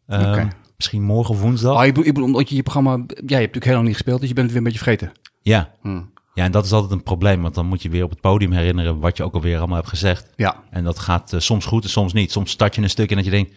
Ehm. 0.06 0.48
Misschien 0.76 1.02
morgen 1.02 1.34
of 1.34 1.40
woensdag. 1.40 1.78
Oh, 1.78 1.84
je 1.86 2.04
je 2.04 2.22
omdat 2.22 2.48
je 2.48 2.54
je 2.54 2.62
programma... 2.62 2.90
Ja, 2.96 3.04
je 3.06 3.14
hebt 3.14 3.26
natuurlijk 3.26 3.64
heel 3.64 3.74
lang 3.74 3.86
niet 3.86 3.96
gespeeld, 3.96 4.20
dus 4.20 4.28
je 4.28 4.34
bent 4.34 4.50
het 4.50 4.56
weer 4.56 4.66
een 4.66 4.72
beetje 4.72 4.84
vergeten. 4.84 5.12
Ja. 5.42 5.70
Hmm. 5.80 6.10
ja, 6.34 6.44
en 6.44 6.52
dat 6.52 6.64
is 6.64 6.72
altijd 6.72 6.92
een 6.92 7.02
probleem. 7.02 7.42
Want 7.42 7.54
dan 7.54 7.66
moet 7.66 7.82
je 7.82 7.88
weer 7.88 8.04
op 8.04 8.10
het 8.10 8.20
podium 8.20 8.52
herinneren 8.52 8.98
wat 8.98 9.16
je 9.16 9.22
ook 9.22 9.34
alweer 9.34 9.58
allemaal 9.58 9.76
hebt 9.76 9.88
gezegd. 9.88 10.30
Ja. 10.36 10.56
En 10.70 10.84
dat 10.84 10.98
gaat 10.98 11.32
eh, 11.32 11.40
soms 11.40 11.64
goed 11.64 11.84
en 11.84 11.90
soms 11.90 12.12
niet. 12.12 12.32
Soms 12.32 12.50
start 12.50 12.74
je 12.74 12.82
een 12.82 12.90
stuk 12.90 13.10
en 13.10 13.16
dat 13.16 13.24
je 13.24 13.30
denkt... 13.30 13.54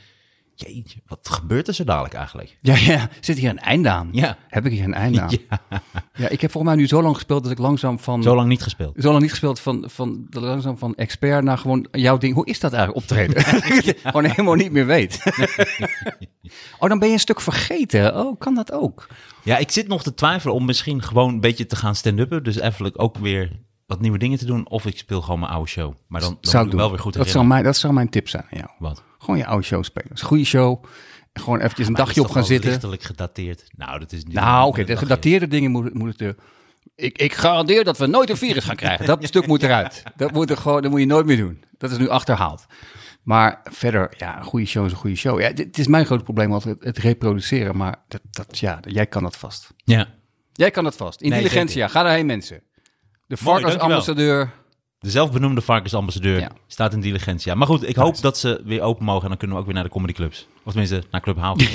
Jeetje, 0.67 0.99
wat 1.07 1.29
gebeurt 1.29 1.67
er 1.67 1.73
zo 1.73 1.83
dadelijk 1.83 2.13
eigenlijk? 2.13 2.57
Ja, 2.59 2.75
ja. 2.75 3.09
Zit 3.19 3.37
hier 3.37 3.49
een 3.49 3.59
einde 3.59 3.89
aan? 3.89 4.09
Ja. 4.11 4.37
Heb 4.47 4.65
ik 4.65 4.71
hier 4.71 4.83
een 4.83 4.93
einde 4.93 5.21
aan? 5.21 5.29
Ja, 5.49 5.59
Ja, 6.13 6.29
ik 6.29 6.41
heb 6.41 6.51
volgens 6.51 6.73
mij 6.73 6.81
nu 6.81 6.87
zo 6.87 7.01
lang 7.01 7.15
gespeeld 7.15 7.43
dat 7.43 7.51
ik 7.51 7.57
langzaam 7.57 7.99
van... 7.99 8.23
zo 8.23 8.35
lang 8.35 8.47
niet 8.47 8.63
gespeeld. 8.63 8.95
Zo 9.01 9.09
lang 9.09 9.21
niet 9.21 9.29
gespeeld 9.29 9.59
van, 9.59 9.83
van 9.87 10.25
de 10.29 10.39
langzaam 10.39 10.77
van 10.77 10.95
expert 10.95 11.43
naar 11.43 11.57
gewoon 11.57 11.87
jouw 11.91 12.17
ding. 12.17 12.33
Hoe 12.33 12.45
is 12.45 12.59
dat 12.59 12.73
eigenlijk 12.73 13.03
optreden? 13.03 13.43
gewoon 14.03 14.25
helemaal 14.25 14.55
niet 14.55 14.71
meer 14.71 14.85
weet. 14.85 15.23
oh, 16.79 16.89
dan 16.89 16.99
ben 16.99 17.07
je 17.07 17.13
een 17.13 17.19
stuk 17.19 17.41
vergeten. 17.41 18.15
Oh, 18.17 18.39
kan 18.39 18.55
dat 18.55 18.71
ook? 18.71 19.07
Ja, 19.43 19.57
ik 19.57 19.71
zit 19.71 19.87
nog 19.87 20.03
te 20.03 20.13
twijfelen 20.13 20.55
om 20.55 20.65
misschien 20.65 21.03
gewoon 21.03 21.33
een 21.33 21.39
beetje 21.39 21.65
te 21.65 21.75
gaan 21.75 21.95
stand-uppen. 21.95 22.43
Dus 22.43 22.59
even 22.59 22.99
ook 22.99 23.17
weer 23.17 23.59
wat 23.91 24.01
nieuwe 24.01 24.17
dingen 24.17 24.37
te 24.37 24.45
doen. 24.45 24.69
Of 24.69 24.85
ik 24.85 24.97
speel 24.97 25.21
gewoon 25.21 25.39
mijn 25.39 25.51
oude 25.51 25.69
show. 25.69 25.93
Maar 26.07 26.21
dan, 26.21 26.37
dan 26.41 26.51
zou 26.51 26.63
moet 26.63 26.73
ik 26.73 26.79
wel 26.79 26.89
weer 26.89 26.99
goed 26.99 27.13
dat, 27.13 27.27
zou 27.27 27.45
mijn, 27.45 27.63
dat 27.63 27.77
zou 27.77 27.93
mijn 27.93 28.09
tip 28.09 28.29
zijn 28.29 28.43
aan 28.43 28.57
jou. 28.57 28.69
Wat? 28.79 29.03
Gewoon 29.17 29.37
je 29.37 29.45
oude 29.45 29.65
show 29.65 29.83
spelen. 29.83 30.11
Is 30.13 30.21
een 30.21 30.27
goede 30.27 30.43
show. 30.43 30.83
Gewoon 31.33 31.59
eventjes 31.59 31.87
een 31.87 31.93
Maar 31.93 32.05
dagje 32.05 32.21
op 32.21 32.29
gaan 32.29 32.45
zitten. 32.45 32.69
lichtelijk 32.69 33.03
gedateerd. 33.03 33.63
Nou, 33.75 33.99
dat 33.99 34.11
is 34.11 34.23
niet 34.23 34.33
Nou, 34.33 34.67
oké, 34.67 34.79
dagje. 34.79 34.97
gedateerde 34.97 35.47
dingen 35.47 35.71
moeten 35.71 35.97
moet 35.97 36.07
het 36.07 36.21
er. 36.21 36.35
Ik, 36.95 37.17
ik 37.17 37.33
garandeer 37.33 37.83
dat 37.83 37.97
we 37.97 38.05
nooit 38.05 38.29
een 38.29 38.37
virus 38.37 38.63
gaan 38.63 38.75
krijgen. 38.75 39.05
Dat 39.05 39.25
stuk 39.25 39.47
moet 39.47 39.63
eruit. 39.63 40.03
Dat 40.15 40.31
moet 40.31 40.49
er 40.49 40.57
gewoon, 40.57 40.81
dat 40.81 40.91
moet 40.91 40.99
je 40.99 41.05
nooit 41.05 41.25
meer 41.25 41.37
doen. 41.37 41.63
Dat 41.77 41.91
is 41.91 41.97
nu 41.97 42.09
achterhaald. 42.09 42.65
Maar 43.23 43.61
verder, 43.63 44.13
ja, 44.17 44.37
een 44.37 44.43
goede 44.43 44.65
show 44.65 44.85
is 44.85 44.91
een 44.91 44.97
goede 44.97 45.15
show. 45.15 45.39
Ja, 45.39 45.51
dit, 45.51 45.67
het 45.67 45.77
is 45.77 45.87
mijn 45.87 46.05
grote 46.05 46.23
probleem 46.23 46.53
altijd 46.53 46.83
het, 46.83 46.97
reproduceren. 46.97 47.77
Maar 47.77 47.95
dat, 48.07 48.21
dat, 48.31 48.59
ja, 48.59 48.79
jij 48.81 49.05
kan 49.05 49.23
dat 49.23 49.37
vast. 49.37 49.73
Ja. 49.75 50.07
Jij 50.53 50.71
kan 50.71 50.83
dat 50.83 50.95
vast. 50.95 51.21
Nee, 51.21 51.31
Intelligentia, 51.31 51.87
ga 51.87 52.03
daarheen 52.03 52.25
mensen. 52.25 52.63
De 53.31 53.37
varkensambassadeur. 53.37 54.51
De 54.99 55.09
zelfbenoemde 55.09 55.61
varkensambassadeur 55.61 56.39
Ja. 56.39 56.51
staat 56.67 56.93
in 56.93 56.99
Diligentia. 57.01 57.55
Maar 57.55 57.67
goed, 57.67 57.87
ik 57.87 57.95
hoop 57.95 58.21
dat 58.21 58.37
ze 58.37 58.61
weer 58.65 58.81
open 58.81 59.05
mogen. 59.05 59.23
En 59.23 59.27
dan 59.29 59.37
kunnen 59.37 59.55
we 59.55 59.61
ook 59.61 59.67
weer 59.67 59.75
naar 59.77 59.87
de 59.87 59.93
comedyclubs. 59.93 60.47
Of 60.63 60.71
tenminste, 60.71 61.03
naar 61.11 61.21
Club 61.21 61.37
House. 61.37 61.67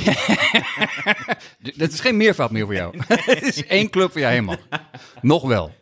Dat 1.76 1.92
is 1.92 2.00
geen 2.00 2.16
meervoud 2.16 2.50
meer 2.50 2.64
voor 2.64 2.74
jou. 2.74 2.94
Het 3.06 3.42
is 3.42 3.66
één 3.66 3.90
club 3.90 4.12
voor 4.12 4.20
jou 4.20 4.32
helemaal. 4.32 4.56
Nog 5.20 5.42
wel. 5.42 5.74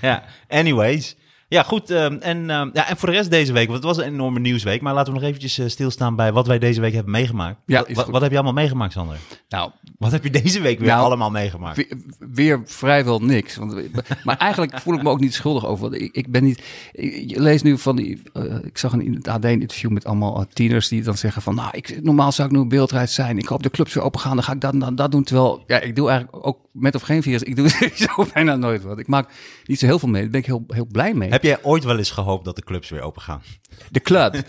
ja, 0.00 0.24
anyways. 0.48 1.16
Ja, 1.48 1.62
goed. 1.62 1.90
ehm, 1.90 2.14
en, 2.20 2.50
ehm, 2.50 2.70
ja, 2.72 2.88
en 2.88 2.96
voor 2.96 3.08
de 3.08 3.14
rest 3.14 3.30
deze 3.30 3.52
week, 3.52 3.68
want 3.68 3.84
het 3.84 3.96
was 3.96 4.04
een 4.06 4.12
enorme 4.12 4.40
nieuwsweek. 4.40 4.80
Maar 4.80 4.94
laten 4.94 5.12
we 5.12 5.18
nog 5.18 5.28
eventjes 5.28 5.58
eh, 5.58 5.66
stilstaan 5.68 6.16
bij 6.16 6.32
wat 6.32 6.46
wij 6.46 6.58
deze 6.58 6.80
week 6.80 6.92
hebben 6.92 7.12
meegemaakt. 7.12 7.58
Ja, 7.66 7.84
Wat- 7.92 8.08
wat, 8.08 8.20
heb 8.20 8.30
je 8.30 8.36
allemaal 8.36 8.52
meegemaakt, 8.52 8.92
Sander? 8.92 9.16
Nou, 9.48 9.70
Wat 9.98 10.12
heb 10.12 10.24
je 10.24 10.30
deze 10.30 10.60
week 10.60 10.78
weer 10.78 10.88
Nou, 10.88 11.02
allemaal 11.04 11.30
meegemaakt? 11.30 11.76
weer, 11.76 11.96
weer 12.32 12.62
vrijwel 12.64 13.18
niks. 13.20 13.56
Want, 13.56 13.74
maar 14.24 14.36
eigenlijk 14.36 14.80
voel 14.80 14.94
ik 14.94 15.02
me 15.02 15.08
ook 15.10 15.20
niet 15.20 15.34
schuldig 15.34 15.66
over. 15.66 15.90
Want 15.90 16.02
ik, 16.02 16.14
ik 16.14 16.30
ben 16.30 16.44
niet. 16.44 16.62
Ik, 16.92 17.30
je 17.30 17.40
leest 17.40 17.64
nu 17.64 17.78
van 17.78 17.96
die. 17.96 18.22
eh, 18.32 18.42
ik 18.62 18.78
zag 18.78 18.92
een, 18.92 19.02
in 19.04 19.14
het 19.14 19.28
AD 19.28 19.44
een 19.44 19.60
interview 19.60 19.90
met 19.90 20.04
allemaal 20.04 20.36
eh, 20.40 20.46
tieners 20.52 20.88
die 20.88 21.02
dan 21.02 21.16
zeggen 21.16 21.42
van. 21.42 21.54
Nou, 21.54 21.68
ik, 21.72 22.02
normaal 22.02 22.32
zou 22.32 22.48
ik 22.48 22.54
nu 22.54 22.60
een 22.60 22.68
beeldrijd 22.68 23.10
zijn. 23.10 23.38
Ik 23.38 23.46
hoop 23.46 23.62
de 23.62 23.70
clubs 23.70 23.94
weer 23.94 24.02
open 24.04 24.20
gaan. 24.20 24.34
Dan 24.34 24.44
ga 24.44 24.52
ik 24.52 24.60
dat, 24.60 24.80
dat, 24.80 24.96
dat 24.96 25.10
doen. 25.12 25.22
Terwijl, 25.24 25.62
ja, 25.66 25.80
ik 25.80 25.96
doe 25.96 26.08
eigenlijk 26.10 26.46
ook 26.46 26.58
met 26.72 26.94
of 26.94 27.02
geen 27.02 27.22
virus. 27.22 27.42
Ik 27.42 27.56
doe 27.56 27.68
sowieso 27.78 28.26
bijna 28.34 28.56
nooit 28.56 28.82
wat. 28.82 28.98
Ik 28.98 29.06
maak 29.06 29.28
niet 29.68 29.78
zo 29.78 29.86
heel 29.86 29.98
veel 29.98 30.08
mee. 30.08 30.22
Daar 30.22 30.30
ben 30.30 30.40
ik 30.40 30.46
heel, 30.46 30.64
heel 30.68 30.86
blij 30.86 31.14
mee. 31.14 31.30
Heb 31.30 31.42
jij 31.42 31.62
ooit 31.62 31.84
wel 31.84 31.98
eens 31.98 32.10
gehoopt 32.10 32.44
dat 32.44 32.56
de 32.56 32.64
clubs 32.64 32.88
weer 32.88 33.00
open 33.00 33.22
gaan? 33.22 33.42
De 33.90 34.00
club. 34.00 34.32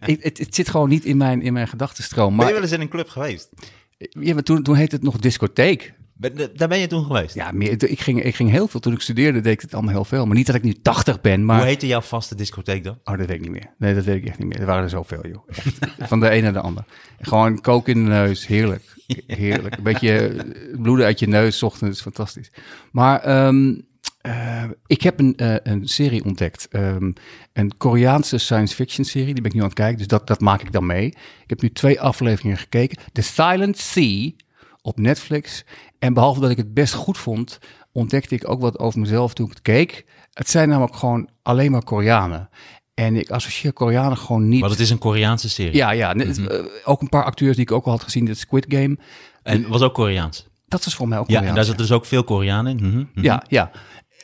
het, 0.00 0.46
zit 0.50 0.68
gewoon 0.68 0.88
niet 0.88 1.04
in 1.04 1.16
mijn, 1.16 1.42
in 1.42 1.52
mijn 1.52 1.68
gedachtenstroom. 1.68 2.28
ben 2.28 2.36
Maar 2.36 2.46
je 2.46 2.52
wel 2.52 2.62
eens 2.62 2.72
in 2.72 2.80
een 2.80 2.88
club 2.88 3.08
geweest? 3.08 3.48
ja, 3.98 4.34
maar 4.34 4.42
toen, 4.42 4.62
toen 4.62 4.76
heette 4.76 4.94
het 4.94 5.04
nog 5.04 5.16
discotheek. 5.16 5.94
Ben- 6.18 6.50
daar 6.54 6.68
ben 6.68 6.78
je 6.78 6.86
toen 6.86 7.04
geweest? 7.04 7.34
Ja, 7.34 7.50
meer, 7.52 7.82
ik, 7.90 8.00
ging, 8.00 8.22
ik 8.22 8.34
ging 8.34 8.50
heel 8.50 8.68
veel. 8.68 8.80
Toen 8.80 8.92
ik 8.92 9.00
studeerde 9.00 9.40
deed 9.40 9.52
ik 9.52 9.60
het 9.60 9.74
allemaal 9.74 9.92
heel 9.92 10.04
veel. 10.04 10.26
Maar 10.26 10.36
niet 10.36 10.46
dat 10.46 10.54
ik 10.54 10.62
nu 10.62 10.72
80 10.72 11.20
ben, 11.20 11.44
maar... 11.44 11.56
Hoe 11.56 11.66
heette 11.66 11.86
jouw 11.86 12.00
vaste 12.00 12.34
discotheek 12.34 12.84
dan? 12.84 12.98
Oh, 13.04 13.18
dat 13.18 13.26
weet 13.26 13.36
ik 13.36 13.40
niet 13.40 13.50
meer. 13.50 13.74
Nee, 13.78 13.94
dat 13.94 14.04
weet 14.04 14.16
ik 14.16 14.28
echt 14.28 14.38
niet 14.38 14.48
meer. 14.48 14.60
Er 14.60 14.66
waren 14.66 14.82
er 14.82 14.90
zoveel, 14.90 15.26
joh. 15.26 15.48
Echt. 15.48 15.78
Van 16.08 16.20
de 16.20 16.34
een 16.34 16.42
naar 16.42 16.52
de 16.52 16.60
ander. 16.60 16.84
Gewoon 17.20 17.60
kook 17.60 17.88
in 17.88 18.04
de 18.04 18.10
neus. 18.10 18.46
Heerlijk. 18.46 18.94
Heerlijk. 19.26 19.76
Een 19.76 19.82
beetje 19.82 20.18
eh, 20.18 20.80
bloeden 20.80 21.06
uit 21.06 21.18
je 21.18 21.28
neus. 21.28 21.62
Ochtends. 21.62 22.00
Fantastisch. 22.00 22.50
Maar 22.92 23.20
ehm, 23.20 23.74
eh, 24.26 24.70
ik 24.86 25.02
heb 25.02 25.18
een, 25.18 25.36
eh, 25.36 25.54
een 25.62 25.88
serie 25.88 26.24
ontdekt. 26.24 26.68
Ehm, 26.70 27.12
een 27.52 27.76
Koreaanse 27.76 28.38
science 28.38 28.74
fiction 28.74 29.04
serie. 29.04 29.32
Die 29.34 29.42
ben 29.42 29.44
ik 29.50 29.52
nu 29.52 29.60
aan 29.60 29.66
het 29.66 29.76
kijken. 29.76 29.98
Dus 29.98 30.06
dat, 30.06 30.26
dat 30.26 30.40
maak 30.40 30.60
ik 30.62 30.72
dan 30.72 30.86
mee. 30.86 31.06
Ik 31.06 31.16
heb 31.46 31.62
nu 31.62 31.70
twee 31.70 32.00
afleveringen 32.00 32.56
gekeken. 32.58 32.98
The 33.12 33.22
Silent 33.22 33.78
Sea 33.78 34.30
op 34.82 34.98
Netflix. 34.98 35.64
En 35.98 36.14
behalve 36.14 36.40
dat 36.40 36.50
ik 36.50 36.56
het 36.56 36.74
best 36.74 36.94
goed 36.94 37.18
vond, 37.18 37.58
ontdekte 37.92 38.34
ik 38.34 38.48
ook 38.48 38.60
wat 38.60 38.78
over 38.78 39.00
mezelf 39.00 39.34
toen 39.34 39.46
ik 39.46 39.52
het 39.52 39.62
keek. 39.62 40.04
Het 40.32 40.48
zijn 40.50 40.68
namelijk 40.68 40.96
gewoon 40.96 41.28
alleen 41.42 41.70
maar 41.70 41.84
Koreanen. 41.84 42.48
En 42.94 43.16
ik 43.16 43.30
associeer 43.30 43.72
Koreanen 43.72 44.16
gewoon 44.18 44.48
niet. 44.48 44.60
Want 44.60 44.72
het 44.72 44.80
is 44.80 44.90
een 44.90 44.98
Koreaanse 44.98 45.48
serie. 45.48 45.74
Ja, 45.76 45.90
ja. 45.90 46.12
net- 46.12 46.46
eh, 46.48 46.58
ook 46.84 47.00
een 47.00 47.08
paar 47.08 47.24
acteurs 47.24 47.56
die 47.56 47.64
ik 47.64 47.72
ook 47.72 47.84
al 47.84 47.90
had 47.90 48.02
gezien, 48.02 48.24
de 48.24 48.34
Squid 48.34 48.64
Game. 48.68 48.98
En 49.42 49.68
was 49.68 49.82
ook 49.82 49.94
Koreaans. 49.94 50.46
Dat 50.68 50.86
is 50.86 50.94
voor 50.94 51.08
mij 51.08 51.18
ook 51.18 51.26
Ja, 51.28 51.32
en 51.32 51.36
Koreaans. 51.38 51.56
daar 51.56 51.66
zitten 51.76 51.86
dus 51.86 51.96
ook 51.96 52.06
veel 52.06 52.24
Koreanen 52.24 52.78
in. 52.78 52.86
Mhm, 52.88 52.96
mhm. 52.98 53.24
Ja, 53.24 53.42
ja. 53.48 53.70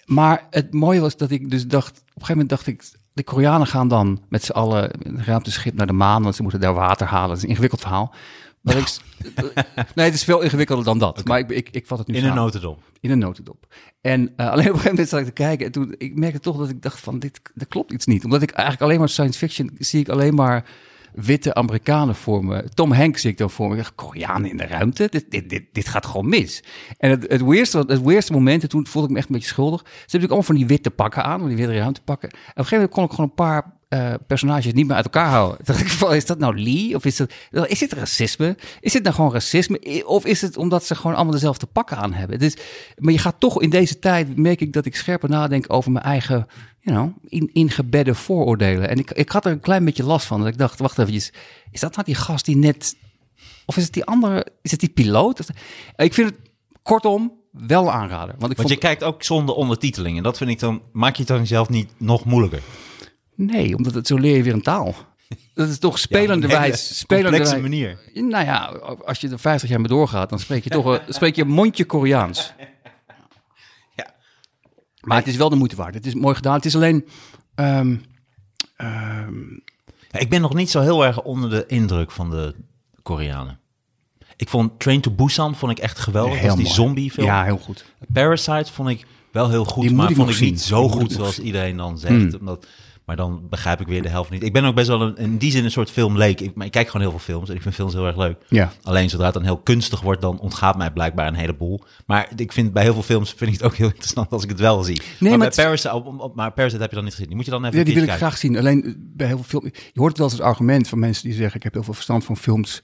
Maar 0.04 0.46
het 0.50 0.74
mooie 0.74 1.00
was 1.00 1.16
dat 1.16 1.30
ik 1.30 1.50
dus 1.50 1.66
dacht, 1.66 1.90
op 1.90 1.96
een 1.96 2.12
gegeven 2.12 2.32
moment 2.32 2.48
dacht 2.48 2.66
ik, 2.66 2.84
de 3.12 3.24
Koreanen 3.24 3.66
gaan 3.66 3.88
dan 3.88 4.22
met 4.28 4.44
z'n 4.44 4.52
allen 4.52 4.90
een 5.06 5.24
ruimteschip 5.24 5.74
naar 5.74 5.86
de 5.86 5.92
maan, 5.92 6.22
want 6.22 6.34
ze 6.34 6.42
moeten 6.42 6.60
daar 6.60 6.74
water 6.74 7.06
halen. 7.06 7.28
Dat 7.28 7.36
is 7.36 7.42
een 7.42 7.48
ingewikkeld 7.48 7.80
verhaal. 7.80 8.14
Maar 8.60 8.76
ik, 8.76 8.96
nee, 9.94 10.04
het 10.04 10.14
is 10.14 10.24
veel 10.24 10.40
ingewikkelder 10.40 10.84
dan 10.84 10.98
dat. 10.98 11.24
Maar 11.24 11.38
ik, 11.38 11.50
ik, 11.50 11.68
ik 11.70 11.86
vat 11.86 11.98
het 11.98 12.06
nu 12.06 12.16
In 12.16 12.24
een 12.24 12.34
notendop. 12.34 12.82
In 13.00 13.10
een 13.10 13.18
notendop. 13.18 13.66
En 14.00 14.32
eh, 14.36 14.46
alleen 14.52 14.52
op 14.52 14.58
een 14.58 14.64
gegeven 14.64 14.90
moment 14.90 15.08
zat 15.08 15.20
ik 15.20 15.26
te 15.26 15.32
kijken 15.32 15.66
en 15.66 15.72
toen 15.72 15.94
ik 15.98 16.16
merkte 16.18 16.40
toch 16.40 16.56
dat 16.56 16.68
ik 16.68 16.82
dacht 16.82 17.00
van 17.00 17.18
dit, 17.18 17.40
dat 17.54 17.68
klopt 17.68 17.92
iets 17.92 18.06
niet. 18.06 18.24
Omdat 18.24 18.42
ik 18.42 18.50
eigenlijk 18.50 18.84
alleen 18.84 18.98
maar 18.98 19.08
science 19.08 19.38
fiction 19.38 19.70
zie 19.78 20.00
ik 20.00 20.08
alleen 20.08 20.34
maar 20.34 20.64
witte 21.14 21.54
Amerikanen 21.54 22.14
voor 22.14 22.44
me. 22.44 22.68
Tom 22.74 22.92
Hanks 22.92 23.20
zie 23.20 23.30
ik 23.30 23.38
dan 23.38 23.50
voor 23.50 23.68
me. 23.68 23.76
Ik 23.76 23.90
dacht, 23.96 24.44
in 24.44 24.56
de 24.56 24.66
ruimte? 24.66 25.08
Dit, 25.10 25.24
dit, 25.28 25.50
dit, 25.50 25.62
dit 25.72 25.88
gaat 25.88 26.06
gewoon 26.06 26.28
mis. 26.28 26.62
En 26.98 27.10
het, 27.10 27.28
het, 27.28 27.42
weerste, 27.42 27.78
het 27.78 28.02
weerste 28.02 28.32
moment, 28.32 28.62
en 28.62 28.68
toen 28.68 28.86
voelde 28.86 29.08
ik 29.08 29.12
me 29.12 29.18
echt 29.18 29.28
een 29.28 29.34
beetje 29.34 29.50
schuldig. 29.50 29.80
Ze 29.80 29.86
hebben 29.86 30.00
natuurlijk 30.04 30.30
allemaal 30.30 30.48
van 30.48 30.56
die 30.56 30.66
witte 30.66 30.90
pakken 30.90 31.24
aan, 31.24 31.38
van 31.38 31.48
die 31.48 31.56
witte 31.56 31.78
ruimtepakken. 31.78 32.28
En 32.30 32.36
op 32.36 32.44
een 32.44 32.64
gegeven 32.64 32.76
moment 32.76 32.94
kon 32.94 33.04
ik 33.04 33.10
gewoon 33.10 33.26
een 33.26 33.34
paar 33.34 33.80
eh, 33.92 34.14
personages 34.26 34.72
niet 34.72 34.86
meer 34.86 34.96
uit 34.96 35.04
elkaar 35.04 35.28
houden. 35.28 35.58
Dacht 35.64 35.80
ik 35.80 35.88
van, 35.88 36.14
is 36.14 36.26
dat 36.26 36.38
nou 36.38 36.62
Lee? 36.62 36.94
Of 36.94 37.04
is, 37.04 37.16
dat, 37.16 37.32
is 37.66 37.78
dit 37.78 37.92
racisme? 37.92 38.56
Is 38.80 38.92
dit 38.92 39.02
nou 39.02 39.14
gewoon 39.14 39.32
racisme? 39.32 40.04
Of 40.06 40.24
is 40.24 40.40
het 40.40 40.56
omdat 40.56 40.84
ze 40.84 40.94
gewoon 40.94 41.14
allemaal 41.14 41.32
dezelfde 41.32 41.66
pakken 41.66 41.96
aan 41.96 42.12
hebben? 42.12 42.38
Dus, 42.38 42.56
maar 42.96 43.12
je 43.12 43.18
gaat 43.18 43.34
toch 43.40 43.62
in 43.62 43.70
deze 43.70 43.98
tijd, 43.98 44.36
merk 44.36 44.60
ik 44.60 44.72
dat 44.72 44.86
ik 44.86 44.96
scherper 44.96 45.28
nadenk 45.28 45.64
over 45.68 45.92
mijn 45.92 46.04
eigen, 46.04 46.46
you 46.82 46.96
know, 46.96 47.16
in, 47.28 47.50
ingebedde 47.52 48.14
vooroordelen. 48.14 48.88
En 48.88 48.98
ik, 48.98 49.10
ik 49.10 49.28
had 49.28 49.44
er 49.44 49.52
een 49.52 49.60
klein 49.60 49.84
beetje 49.84 50.04
last 50.04 50.26
van. 50.26 50.38
Dat 50.38 50.48
ik 50.48 50.58
dacht, 50.58 50.78
wacht 50.78 50.98
even, 50.98 51.14
is 51.70 51.80
dat 51.80 51.92
nou 51.94 52.04
die 52.04 52.14
gast 52.14 52.44
die 52.44 52.56
net 52.56 52.96
Of 53.66 53.76
is 53.76 53.84
het 53.84 53.92
die 53.92 54.04
andere, 54.04 54.46
is 54.62 54.70
het 54.70 54.80
die 54.80 54.88
piloot? 54.88 55.48
Ik 55.96 56.14
vind 56.14 56.30
het 56.30 56.38
kortom 56.82 57.32
wel 57.50 57.92
aanraden. 57.92 58.34
Want 58.38 58.50
ik 58.50 58.56
Want 58.56 58.68
vond, 58.68 58.68
je 58.68 58.76
kijkt 58.76 59.04
ook 59.04 59.22
zonder 59.22 59.54
ondertiteling. 59.54 60.16
En 60.16 60.22
dat 60.22 60.36
vind 60.36 60.50
ik 60.50 60.58
dan, 60.58 60.82
maak 60.92 61.12
je 61.14 61.22
het 61.22 61.28
dan 61.28 61.46
zelf 61.46 61.68
niet 61.68 61.90
nog 61.96 62.24
moeilijker. 62.24 62.62
Nee, 63.34 63.76
omdat 63.76 63.94
het 63.94 64.06
zo 64.06 64.16
leer 64.16 64.36
je 64.36 64.42
weer 64.42 64.52
een 64.52 64.62
taal. 64.62 64.94
Dat 65.54 65.68
is 65.68 65.78
toch 65.78 65.98
spelenderwijs. 66.08 66.60
Complexe 66.60 66.94
spelenderwijs. 66.94 67.60
manier. 67.60 67.98
Nou 68.14 68.44
ja, 68.44 68.64
als 69.04 69.20
je 69.20 69.28
er 69.28 69.38
50 69.38 69.68
jaar 69.68 69.80
mee 69.80 69.88
doorgaat, 69.88 70.30
dan 70.30 70.38
spreek 70.38 70.64
je 70.64 70.70
toch 70.70 70.84
een, 70.84 71.00
spreek 71.08 71.36
je 71.36 71.42
een 71.42 71.48
mondje 71.48 71.84
Koreaans. 71.84 72.52
Maar 75.02 75.18
het 75.18 75.26
is 75.26 75.36
wel 75.36 75.48
de 75.48 75.56
moeite 75.56 75.76
waard. 75.76 75.94
Het 75.94 76.06
is 76.06 76.14
mooi 76.14 76.34
gedaan. 76.34 76.54
Het 76.54 76.64
is 76.64 76.74
alleen. 76.74 77.06
ehm, 77.54 77.96
ehm, 78.76 79.34
ik 80.10 80.28
ben 80.28 80.40
nog 80.40 80.54
niet 80.54 80.70
zo 80.70 80.80
heel 80.80 81.04
erg 81.04 81.22
onder 81.22 81.50
de 81.50 81.64
indruk 81.66 82.10
van 82.10 82.30
de 82.30 82.54
Koreanen. 83.02 83.58
Ik 84.36 84.48
vond 84.48 84.80
Train 84.80 85.00
to 85.00 85.10
Busan 85.10 85.54
vond 85.54 85.72
ik 85.72 85.78
echt 85.78 85.98
geweldig. 85.98 86.38
heel 86.38 86.48
dat 86.48 86.58
is 86.58 86.64
die 86.64 86.64
mooi. 86.64 86.74
zombie 86.88 87.10
film. 87.10 87.26
Ja, 87.26 87.44
heel 87.44 87.58
goed. 87.58 87.84
Parasite 88.12 88.72
vond 88.72 88.88
ik 88.88 89.06
wel 89.32 89.48
heel 89.50 89.64
goed, 89.64 89.82
Die 89.82 89.92
maar 89.94 90.12
vond 90.12 90.30
ik 90.30 90.40
niet 90.40 90.60
zo 90.60 90.80
Die 90.82 90.90
goed 90.90 91.12
zoals 91.12 91.34
zien. 91.34 91.44
iedereen 91.46 91.76
dan 91.76 91.98
zegt. 91.98 92.14
Hmm. 92.14 92.34
Omdat, 92.40 92.66
maar 93.04 93.16
dan 93.16 93.48
begrijp 93.48 93.80
ik 93.80 93.86
weer 93.86 94.02
de 94.02 94.08
helft 94.08 94.30
niet. 94.30 94.42
Ik 94.42 94.52
ben 94.52 94.64
ook 94.64 94.74
best 94.74 94.88
wel 94.88 95.00
een, 95.00 95.16
in 95.16 95.36
die 95.38 95.50
zin 95.50 95.64
een 95.64 95.70
soort 95.70 95.90
filmleek. 95.90 96.40
Ik, 96.40 96.54
maar 96.54 96.66
ik 96.66 96.72
kijk 96.72 96.86
gewoon 96.86 97.00
heel 97.02 97.10
veel 97.10 97.34
films 97.34 97.48
en 97.48 97.54
ik 97.56 97.62
vind 97.62 97.74
films 97.74 97.92
heel 97.92 98.06
erg 98.06 98.16
leuk. 98.16 98.36
Ja. 98.48 98.72
Alleen 98.82 99.10
zodra 99.10 99.24
het 99.24 99.34
dan 99.34 99.42
heel 99.44 99.56
kunstig 99.58 100.00
wordt, 100.00 100.20
dan 100.20 100.38
ontgaat 100.40 100.76
mij 100.76 100.90
blijkbaar 100.90 101.26
een 101.26 101.34
heleboel. 101.34 101.80
Maar 102.06 102.28
ik 102.36 102.52
vind 102.52 102.72
bij 102.72 102.82
heel 102.82 102.92
veel 102.92 103.02
films 103.02 103.28
vind 103.36 103.52
ik 103.52 103.56
het 103.56 103.66
ook 103.66 103.74
heel 103.76 103.86
interessant 103.88 104.30
als 104.32 104.42
ik 104.42 104.48
het 104.48 104.60
wel 104.60 104.82
zie. 104.82 104.96
maar, 105.30 105.38
maar 105.38 105.38
bij 105.38 105.70
het- 105.70 105.92
op- 105.92 106.34
maar 106.34 106.52
Parasite 106.52 106.80
heb 106.80 106.90
je 106.90 106.96
dan 106.96 107.04
niet 107.04 107.12
gezien. 107.14 107.28
Die 107.28 107.36
moet 107.36 107.44
je 107.44 107.50
dan 107.50 107.64
even 107.64 107.78
Ja, 107.78 107.84
die 107.84 107.94
wil 107.94 108.02
ik 108.02 108.08
graag 108.10 108.36
zien. 108.38 108.58
Alleen 108.58 108.84
eh, 108.84 108.92
bij 108.98 109.26
heel 109.26 109.36
veel 109.42 109.60
films. 109.60 109.78
Je 109.92 110.00
hoort 110.00 110.08
het 110.08 110.18
wel 110.18 110.28
eens 110.30 110.38
als 110.40 110.48
argument 110.48 110.88
van 110.88 110.98
mensen 110.98 111.24
die 111.24 111.34
zeggen: 111.34 111.56
Ik 111.56 111.62
heb 111.62 111.72
heel 111.72 111.82
veel 111.82 111.94
verstand 111.94 112.24
van 112.24 112.36
films. 112.36 112.82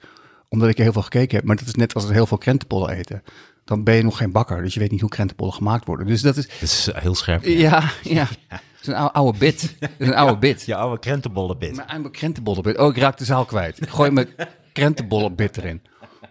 omdat 0.49 0.69
ik 0.69 0.77
er 0.77 0.83
heel 0.83 0.93
veel 0.93 1.03
gekeken 1.03 1.37
heb. 1.37 1.45
Maar 1.47 1.57
dat 1.57 1.67
is 1.67 1.75
net 1.75 1.95
als 1.95 2.11
heel 2.11 2.27
veel 2.27 2.39
krentenbollen 2.39 2.91
eten. 2.97 3.23
Dan 3.65 3.85
ben 3.85 3.95
je 3.95 4.03
nog 4.03 4.17
geen 4.17 4.33
bakker. 4.33 4.63
Dus 4.63 4.75
je 4.75 4.81
weet 4.81 4.91
niet 4.91 5.01
hoe 5.01 5.11
krentenbollen 5.11 5.55
gemaakt 5.55 5.87
worden. 5.87 6.07
Dus 6.07 6.23
dat 6.23 6.37
is. 6.37 6.47
Dat 6.49 6.63
is 6.63 6.91
eh, 6.93 7.03
heel 7.03 7.15
scherp. 7.15 7.45
Ja, 7.45 7.83
ja. 8.03 8.29
is 8.81 8.87
een 8.87 8.95
oude, 8.95 9.13
oude 9.15 9.39
bit. 9.39 9.75
Dat 9.81 9.91
is 9.99 10.07
een 10.07 10.15
oude 10.15 10.37
bit. 10.39 10.63
Je 10.67 10.75
oude 10.75 10.99
krentenbollenbit. 10.99 11.77
Mijn 11.77 11.89
eigen 11.89 12.11
krentenbollenbit. 12.11 12.79
Oh, 12.79 12.89
ik 12.89 12.97
raak 12.97 13.19
de 13.19 13.25
zaal 13.25 13.45
kwijt. 13.45 13.81
Ik 13.83 13.89
gooi 13.89 14.11
mijn 14.11 14.29
krentenbollenbit 14.73 15.57
erin. 15.57 15.83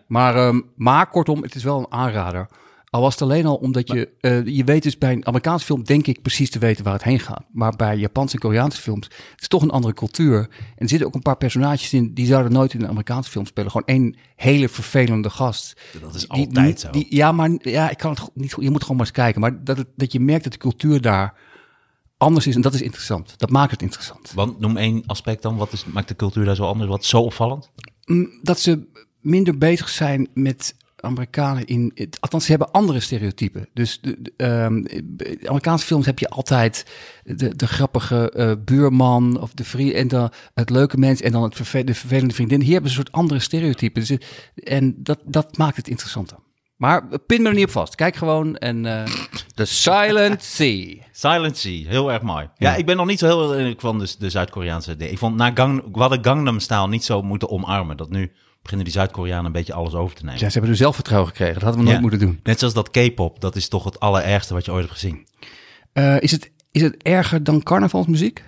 Maar, 0.07 0.35
ehm, 0.35 0.61
maar 0.75 1.09
kortom, 1.09 1.41
het 1.43 1.55
is 1.55 1.63
wel 1.63 1.79
een 1.79 1.91
aanrader. 1.91 2.47
Al 2.89 3.01
was 3.01 3.13
het 3.13 3.21
alleen 3.21 3.45
al 3.45 3.55
omdat 3.55 3.87
je... 3.87 4.09
eh, 4.21 4.45
je 4.45 4.63
weet 4.63 4.83
dus 4.83 4.97
bij 4.97 5.11
een 5.11 5.25
Amerikaanse 5.25 5.65
film 5.65 5.83
denk 5.83 6.07
ik 6.07 6.21
precies 6.21 6.49
te 6.49 6.59
weten 6.59 6.83
waar 6.83 6.93
het 6.93 7.03
heen 7.03 7.19
gaat. 7.19 7.43
Maar 7.51 7.73
bij 7.75 7.97
Japanse 7.97 8.33
en 8.33 8.39
Koreaanse 8.41 8.81
films... 8.81 9.05
het 9.31 9.41
is 9.41 9.47
toch 9.47 9.61
een 9.61 9.69
andere 9.69 9.93
cultuur. 9.93 10.37
En 10.39 10.49
er 10.77 10.89
zitten 10.89 11.07
ook 11.07 11.13
een 11.15 11.21
paar 11.21 11.37
personages 11.37 11.93
in... 11.93 12.13
die 12.13 12.25
zouden 12.25 12.51
nooit 12.51 12.73
in 12.73 12.81
een 12.81 12.87
Amerikaanse 12.87 13.29
film 13.31 13.45
spelen. 13.45 13.71
Gewoon 13.71 13.87
één 13.87 14.15
hele 14.35 14.69
vervelende 14.69 15.29
gast. 15.29 15.81
Dat 16.01 16.15
is 16.15 16.21
Die- 16.21 16.29
altijd 16.29 16.79
zo. 16.79 16.89
die- 16.91 17.07
ja, 17.09 17.31
maar 17.31 17.49
ja, 17.59 17.89
ik 17.89 17.97
kan 17.97 18.11
het 18.11 18.29
niet 18.33 18.53
goed. 18.53 18.63
Je 18.63 18.69
moet 18.71 18.81
gewoon 18.81 18.97
maar 18.97 19.05
eens 19.05 19.15
kijken. 19.15 19.41
Maar 19.41 19.63
dat, 19.63 19.77
het, 19.77 19.87
dat 19.95 20.11
je 20.11 20.19
merkt 20.19 20.43
dat 20.43 20.53
de 20.53 20.59
cultuur 20.59 21.01
daar 21.01 21.33
anders 22.17 22.47
is. 22.47 22.55
En 22.55 22.61
dat 22.61 22.73
is 22.73 22.81
interessant. 22.81 23.33
Dat 23.39 23.49
maakt 23.49 23.71
het 23.71 23.81
interessant. 23.81 24.31
Want 24.35 24.59
noem 24.59 24.77
één 24.77 25.03
aspect 25.05 25.41
dan. 25.41 25.57
Wat 25.57 25.73
is, 25.73 25.85
maakt 25.85 26.07
de 26.07 26.15
cultuur 26.15 26.45
daar 26.45 26.55
zo 26.55 26.63
anders? 26.65 26.89
Wat 26.89 27.01
is 27.01 27.09
zo 27.09 27.21
opvallend? 27.21 27.71
Mm, 28.05 28.29
dat 28.41 28.59
ze 28.59 28.87
minder 29.21 29.57
bezig 29.57 29.89
zijn 29.89 30.27
met 30.33 30.75
Amerikanen 30.99 31.65
in. 31.65 31.91
het- 31.95 32.17
Althans, 32.21 32.43
ze 32.45 32.49
hebben 32.49 32.71
andere 32.71 32.99
stereotypen. 32.99 33.67
Dus 33.73 33.99
de, 34.01 34.21
de, 34.21 34.33
ehm, 34.37 34.83
Amerikaanse 35.47 35.85
films 35.85 36.05
heb 36.05 36.19
je 36.19 36.29
altijd 36.29 36.85
de, 37.23 37.55
de 37.55 37.67
grappige 37.67 38.31
eh, 38.31 38.51
buurman 38.65 39.41
of 39.41 39.53
de 39.53 39.63
vriend 39.63 39.93
en 39.93 40.07
dan 40.07 40.31
het 40.53 40.69
leuke 40.69 40.97
mens 40.97 41.21
en 41.21 41.31
dan 41.31 41.43
het 41.43 41.55
verve- 41.55 41.83
de 41.83 41.93
vervelende 41.93 42.33
vriendin. 42.33 42.61
Hier 42.61 42.73
hebben 42.73 42.91
ze 42.91 42.97
een 42.97 43.03
soort 43.05 43.15
andere 43.17 43.39
stereotypen. 43.39 43.99
Dus, 44.01 44.09
het- 44.09 44.25
en 44.63 44.95
dat, 45.03 45.19
dat 45.25 45.57
maakt 45.57 45.77
het 45.77 45.87
interessanter. 45.87 46.37
Maar 46.77 47.19
pin 47.19 47.41
me 47.41 47.49
er 47.49 47.55
niet 47.55 47.65
op 47.65 47.71
vast. 47.71 47.95
Kijk 47.95 48.15
gewoon 48.15 48.55
en 48.57 48.85
eh 48.85 49.03
The 49.55 49.65
Silent 49.65 50.43
Sea. 50.55 50.95
Silent 51.11 51.57
Sea, 51.57 51.87
heel 51.87 52.11
erg 52.11 52.21
mooi. 52.21 52.49
Ja, 52.57 52.69
Ja. 52.71 52.75
ik 52.75 52.85
ben 52.85 52.97
nog 52.97 53.05
niet 53.05 53.19
zo 53.19 53.25
heel 53.25 53.55
erg 53.55 53.73
van 53.77 53.99
de, 53.99 54.15
de 54.19 54.29
Zuid-Koreaanse 54.29 54.95
dingen. 54.95 55.13
Ik 55.13 55.19
vond 55.19 55.35
na 55.35 55.51
Gang, 55.53 55.83
we 55.93 55.99
hadden 55.99 56.23
Gangnam 56.23 56.59
Style 56.59 56.87
niet 56.87 57.03
zo 57.03 57.21
moeten 57.21 57.49
omarmen. 57.49 57.97
Dat 57.97 58.09
nu 58.09 58.31
beginnen 58.61 58.85
die 58.85 58.95
Zuid-Koreanen 58.95 59.45
een 59.45 59.51
beetje 59.51 59.73
alles 59.73 59.93
over 59.93 60.15
te 60.15 60.23
nemen. 60.25 60.39
Ja, 60.39 60.45
ze 60.47 60.51
hebben 60.53 60.71
er 60.71 60.77
zelfvertrouwen 60.77 61.29
gekregen. 61.29 61.53
Dat 61.53 61.63
hadden 61.63 61.79
we 61.81 61.85
nooit 61.87 61.95
Ja. 62.03 62.09
moeten 62.09 62.19
doen. 62.27 62.39
Net 62.43 62.59
zoals 62.59 62.73
dat 62.73 62.91
K-pop, 62.91 63.39
dat 63.41 63.55
is 63.55 63.67
toch 63.67 63.83
het 63.83 63.99
allerergste 63.99 64.53
wat 64.53 64.65
je 64.65 64.71
ooit 64.71 64.81
hebt 64.85 64.93
gezien. 64.99 65.27
Eh, 65.93 66.21
is, 66.21 66.31
het, 66.31 66.51
is 66.71 66.81
het 66.81 66.95
erger 67.03 67.43
dan 67.43 67.63
carnavalsmuziek? 67.63 68.43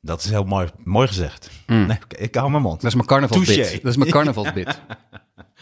Dat 0.00 0.24
is 0.24 0.30
heel 0.30 0.44
mooi, 0.44 0.68
mooi 0.84 1.06
gezegd. 1.08 1.50
Nee, 1.66 1.84
oké, 2.04 2.16
ik 2.16 2.34
hou 2.34 2.50
mijn 2.50 2.62
mond. 2.62 2.80
Dat 2.80 2.90
is 2.90 2.94
mijn 2.96 3.06
carnavalsbit. 3.06 3.82
Dat 3.82 3.90
is 3.90 3.96
mijn 3.96 4.10
carnavalsbit. 4.10 4.78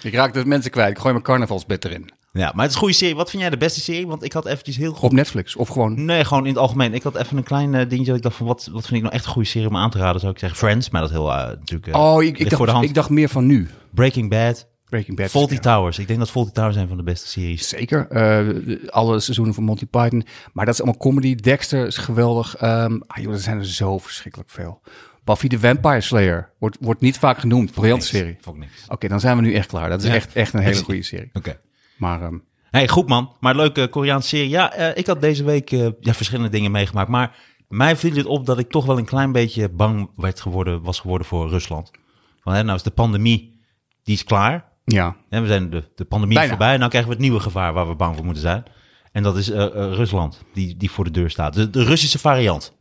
Ik 0.03 0.15
raak 0.15 0.35
dus 0.35 0.45
mensen 0.45 0.71
kwijt. 0.71 0.91
Ik 0.91 0.99
gooi 0.99 1.13
mijn 1.13 1.25
carnavalsbit 1.25 1.85
erin. 1.85 2.11
Ja, 2.33 2.53
maar 2.55 2.61
het 2.61 2.69
is 2.69 2.75
een 2.75 2.81
goede 2.81 2.95
serie. 2.95 3.15
Wat 3.17 3.31
vind 3.31 3.43
jij 3.43 3.51
de 3.51 3.57
beste 3.57 3.81
serie? 3.81 4.07
Want 4.07 4.23
ik 4.25 4.33
had 4.33 4.47
eventjes 4.47 4.77
heel 4.77 4.93
goed... 4.93 5.03
Op 5.03 5.13
Netflix. 5.13 5.57
Of 5.57 5.69
gewoon... 5.69 6.05
Nee, 6.05 6.25
gewoon 6.25 6.43
in 6.43 6.49
het 6.49 6.59
algemeen. 6.59 6.95
Ik 6.95 7.03
had 7.03 7.17
even 7.17 7.37
een 7.37 7.43
klein 7.43 7.75
eh, 7.75 7.89
dingetje 7.89 8.07
dat 8.07 8.17
ik 8.17 8.23
dacht 8.23 8.37
van, 8.37 8.47
wat, 8.47 8.69
wat 8.73 8.83
vind 8.83 8.95
ik 8.97 9.03
nou 9.03 9.15
echt 9.15 9.25
een 9.25 9.31
goede 9.31 9.49
serie 9.49 9.69
om 9.69 9.77
aan 9.77 9.91
te 9.91 9.99
raden? 9.99 10.21
Zou 10.21 10.33
ik 10.33 10.39
zeggen 10.39 10.59
Friends, 10.59 10.91
maar 10.91 11.01
dat 11.01 11.11
heel 11.11 11.33
eh, 11.33 11.47
natuurlijk 11.47 11.87
eh, 11.87 12.01
Oh, 12.01 12.23
ik, 12.23 12.39
ik, 12.39 12.51
dacht, 12.51 12.71
hand. 12.71 12.85
ik 12.85 12.95
dacht 12.95 13.11
meer 13.11 13.29
van 13.29 13.47
nu. 13.47 13.69
Breaking 13.95 14.31
Bad, 14.31 14.67
Breaking 14.89 15.17
Bad. 15.17 15.31
Faulty 15.31 15.55
Ja. 15.55 15.61
Towers. 15.61 15.99
Ik 15.99 16.07
denk 16.07 16.19
dat 16.19 16.31
Faulty 16.31 16.53
Towers 16.53 16.77
een 16.77 16.89
van 16.89 16.97
de 16.97 17.03
beste 17.03 17.29
series. 17.29 17.69
Zeker. 17.69 18.09
Alle 18.91 19.21
seizoenen 19.21 19.55
van 19.55 19.65
Monty 19.65 19.87
Python. 19.87 20.25
Maar 20.53 20.65
dat 20.65 20.75
is 20.75 20.81
allemaal 20.81 21.01
comedy. 21.01 21.35
Dexter 21.35 21.87
is 21.87 21.97
geweldig. 21.97 22.57
Ehm 22.57 22.99
ah, 23.07 23.23
joh, 23.23 23.33
er 23.33 23.39
zijn 23.41 23.59
er 23.59 23.67
zo 23.67 23.99
verschrikkelijk 23.99 24.51
veel. 24.51 24.81
Buffy 25.27 25.49
the 25.49 25.59
Vampire 25.59 26.01
Slayer. 26.01 26.51
Wordt, 26.59 26.77
wordt 26.81 27.01
niet 27.01 27.19
vaak 27.19 27.39
genoemd. 27.39 27.73
Briljante 27.73 28.07
serie. 28.07 28.37
Vond 28.41 28.57
ik 28.57 28.63
niks. 28.63 28.85
Oké, 28.89 29.09
dan 29.09 29.21
zijn 29.21 29.37
we 29.37 29.43
nu 29.43 29.55
echt 29.55 29.69
klaar. 29.69 29.89
Dat 29.89 30.03
is 30.03 30.09
Ja. 30.09 30.15
echt, 30.15 30.33
echt 30.33 30.53
een 30.53 30.61
hele 30.61 30.83
goede 30.89 31.03
serie. 31.03 31.31
Oké. 31.33 31.59
Maar 31.97 32.23
ehm, 32.23 32.39
Hey, 32.71 32.89
goed 32.89 33.09
man. 33.09 33.37
Maar 33.41 33.57
leuke 33.57 33.89
Koreaanse 33.89 34.29
serie. 34.29 34.49
Ja, 34.49 34.73
eh, 34.73 34.97
ik 34.97 35.07
had 35.07 35.21
deze 35.21 35.45
week 35.45 35.71
eh, 35.73 35.89
ja, 36.01 36.15
verschillende 36.15 36.51
dingen 36.51 36.71
meegemaakt. 36.71 37.09
Maar 37.09 37.37
mij 37.69 37.97
viel 37.97 38.15
het 38.17 38.27
op 38.27 38.47
dat 38.47 38.59
ik 38.59 38.71
toch 38.71 38.85
wel 38.87 38.99
een 38.99 39.05
klein 39.05 39.33
beetje 39.33 39.69
bang 39.69 40.11
werd 40.17 40.41
geworden, 40.41 40.83
was 40.83 41.01
geworden 41.01 41.27
voor 41.27 41.49
Rusland. 41.49 41.91
Want 42.43 42.57
hè, 42.57 42.63
nou 42.63 42.77
is 42.77 42.83
de 42.83 42.91
pandemie, 42.91 43.61
die 44.03 44.15
is 44.15 44.25
klaar. 44.25 44.65
ja, 44.85 45.17
Hè, 45.29 45.41
we 45.41 45.47
zijn 45.47 45.71
de, 45.71 45.85
de 45.95 46.05
pandemie 46.05 46.35
Bijna. 46.37 46.51
voorbij. 46.51 46.73
En 46.73 46.79
nou 46.79 46.91
krijgen 46.91 47.11
we 47.11 47.17
het 47.17 47.27
nieuwe 47.27 47.41
gevaar 47.43 47.73
waar 47.73 47.89
we 47.89 47.95
bang 47.95 48.15
voor 48.17 48.25
moeten 48.25 48.43
zijn. 48.43 48.63
En 49.13 49.23
dat 49.23 49.37
is 49.37 49.51
eh, 49.51 49.67
Rusland, 49.75 50.43
die, 50.53 50.77
die 50.77 50.91
voor 50.91 51.05
de 51.05 51.11
deur 51.11 51.31
staat. 51.31 51.55
De, 51.55 51.71
de 51.71 51.85
Russische 51.85 52.19
variant. 52.19 52.75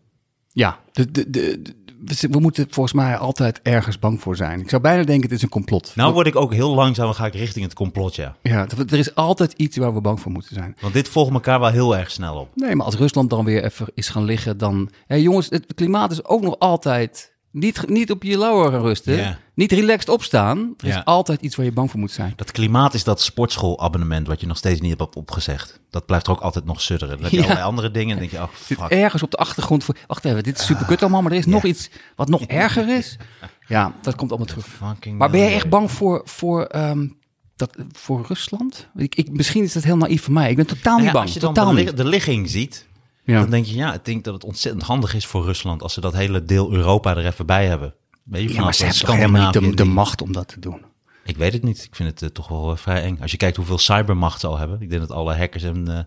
Ja, 0.51 0.79
de, 0.91 1.11
de, 1.11 1.29
de- 1.29 1.83
we- 2.05 2.27
we 2.31 2.39
moeten 2.39 2.67
volgens 2.69 2.95
mij 2.95 3.17
altijd 3.17 3.59
ergens 3.63 3.99
bang 3.99 4.21
voor 4.21 4.35
zijn. 4.35 4.59
Ik 4.59 4.69
zou 4.69 4.81
bijna 4.81 5.03
denken, 5.03 5.23
het 5.23 5.37
is 5.37 5.41
een 5.41 5.49
complot. 5.49 5.91
Nou 5.95 6.13
word 6.13 6.27
ik 6.27 6.35
ook 6.35 6.53
heel 6.53 6.73
langzaam 6.75 7.13
ga 7.13 7.25
ik 7.25 7.33
richting 7.33 7.65
het 7.65 7.73
complot, 7.73 8.15
ja. 8.15 8.35
Ja, 8.41 8.67
er 8.67 8.79
er 8.93 8.99
is 8.99 9.15
altijd 9.15 9.53
iets 9.53 9.77
waar 9.77 9.93
we 9.93 10.01
bang 10.01 10.19
voor 10.19 10.31
moeten 10.31 10.55
zijn. 10.55 10.75
Want 10.81 10.93
dit 10.93 11.07
volgt 11.09 11.33
elkaar 11.33 11.59
wel 11.59 11.69
heel 11.71 11.97
erg 11.97 12.11
snel 12.11 12.35
op. 12.35 12.49
Nee, 12.55 12.75
maar 12.75 12.85
als 12.85 12.95
Rusland 12.95 13.29
dan 13.29 13.45
weer 13.45 13.63
even 13.63 13.85
is 13.93 14.09
gaan 14.09 14.23
liggen, 14.23 14.57
dan... 14.57 14.89
Hé, 15.07 15.15
jongens, 15.15 15.49
het 15.49 15.73
klimaat 15.75 16.11
is 16.11 16.25
ook 16.25 16.41
nog 16.41 16.59
altijd 16.59 17.33
niet, 17.55 17.89
niet 17.89 18.11
op 18.11 18.23
je 18.23 18.37
lauwer 18.37 18.71
gaan 18.71 18.81
rusten. 18.81 19.37
Niet 19.53 19.71
relaxed 19.71 20.09
opstaan. 20.09 20.73
Er 20.77 20.87
is 20.87 21.05
altijd 21.05 21.41
iets 21.41 21.55
waar 21.55 21.65
je 21.65 21.71
bang 21.71 21.91
voor 21.91 21.99
moet 21.99 22.11
zijn. 22.11 22.33
Dat 22.35 22.51
klimaat 22.51 22.93
is 22.93 23.03
dat 23.03 23.21
sportschoolabonnement 23.21 24.27
wat 24.27 24.41
je 24.41 24.47
nog 24.47 24.57
steeds 24.57 24.81
niet 24.81 24.99
hebt 24.99 25.15
opgezegd. 25.15 25.79
Dat 25.89 26.05
blijft 26.05 26.27
er 26.27 26.31
ook 26.33 26.39
altijd 26.39 26.65
nog 26.65 26.81
sudderen. 26.81 27.13
Dan 27.15 27.23
heb 27.23 27.31
je 27.31 27.37
Ja. 27.37 27.43
allerlei 27.43 27.67
andere 27.67 27.91
dingen 27.91 28.13
en 28.13 28.19
denk 28.19 28.31
je, 28.31 28.37
oh 28.37 28.47
Zit 28.65 28.77
fuck. 28.77 28.89
ergens 28.89 29.23
op 29.23 29.31
de 29.31 29.37
achtergrond 29.37 29.83
voor... 29.83 29.95
Wacht 30.07 30.25
even, 30.25 30.43
dit 30.43 30.59
is 30.59 30.65
super 30.65 30.85
kut 30.85 31.01
allemaal, 31.01 31.21
maar 31.21 31.31
er 31.31 31.37
is 31.37 31.45
nog 31.45 31.63
iets 31.63 31.89
wat 32.15 32.29
nog 32.29 32.41
erger 32.63 32.89
is. 32.97 33.17
Ja, 33.67 33.93
dat 34.01 34.15
komt 34.15 34.29
allemaal 34.29 34.47
terug. 34.47 34.67
Maar 35.17 35.29
ben 35.29 35.39
jij 35.39 35.53
echt 35.53 35.69
bang 35.69 35.91
voor, 35.91 36.21
voor, 36.25 36.63
ehm, 36.63 37.07
dat, 37.55 37.75
voor 37.91 38.25
Rusland? 38.27 38.87
Ik, 38.95 39.15
ik, 39.15 39.29
misschien 39.31 39.63
is 39.63 39.73
dat 39.73 39.83
heel 39.83 39.97
naïef 39.97 40.23
van 40.23 40.33
mij. 40.33 40.49
Ik 40.49 40.55
ben 40.55 40.65
totaal 40.67 40.91
Nou 40.93 41.01
niet 41.03 41.11
bang. 41.11 41.25
als 41.25 41.33
je 41.33 41.39
dan 41.39 41.53
Totaal 41.53 41.69
de, 41.71 41.75
niet. 41.77 41.85
lig- 41.85 41.93
de 41.95 42.05
ligging 42.05 42.49
ziet, 42.49 42.85
Ja. 43.25 43.39
dan 43.39 43.49
denk 43.49 43.65
je, 43.65 43.75
ja, 43.75 43.93
ik 43.93 44.05
denk 44.05 44.23
dat 44.23 44.33
het 44.33 44.43
ontzettend 44.43 44.83
handig 44.83 45.13
is 45.13 45.25
voor 45.25 45.45
Rusland 45.45 45.81
als 45.81 45.93
ze 45.93 46.01
dat 46.01 46.13
hele 46.13 46.43
deel 46.43 46.71
Europa 46.71 47.15
er 47.15 47.25
even 47.25 47.45
bij 47.45 47.67
hebben. 47.67 47.93
Weet 48.23 48.49
je, 48.49 48.53
Ja, 48.53 48.63
maar 48.63 48.73
ze 48.73 48.85
dat 48.85 48.95
hebben 48.95 49.15
helemaal 49.15 49.61
niet 49.61 49.77
de, 49.77 49.83
macht 49.83 50.21
om 50.21 50.31
dat 50.31 50.47
te 50.47 50.59
doen. 50.59 50.81
Ik 51.23 51.37
weet 51.37 51.53
het 51.53 51.63
niet. 51.63 51.83
Ik 51.83 51.95
vind 51.95 52.09
het 52.09 52.21
eh, 52.21 52.29
toch 52.29 52.47
wel 52.47 52.71
eh, 52.71 52.77
vrij 52.77 53.01
eng. 53.01 53.17
Als 53.21 53.31
je 53.31 53.37
kijkt 53.37 53.57
hoeveel 53.57 53.77
cybermacht 53.77 54.39
ze 54.39 54.47
al 54.47 54.57
hebben. 54.57 54.81
Ik 54.81 54.89
denk 54.89 55.01
dat 55.01 55.11
alle 55.11 55.35
hackers 55.35 55.63
en 55.63 55.87
eh, 55.87 55.99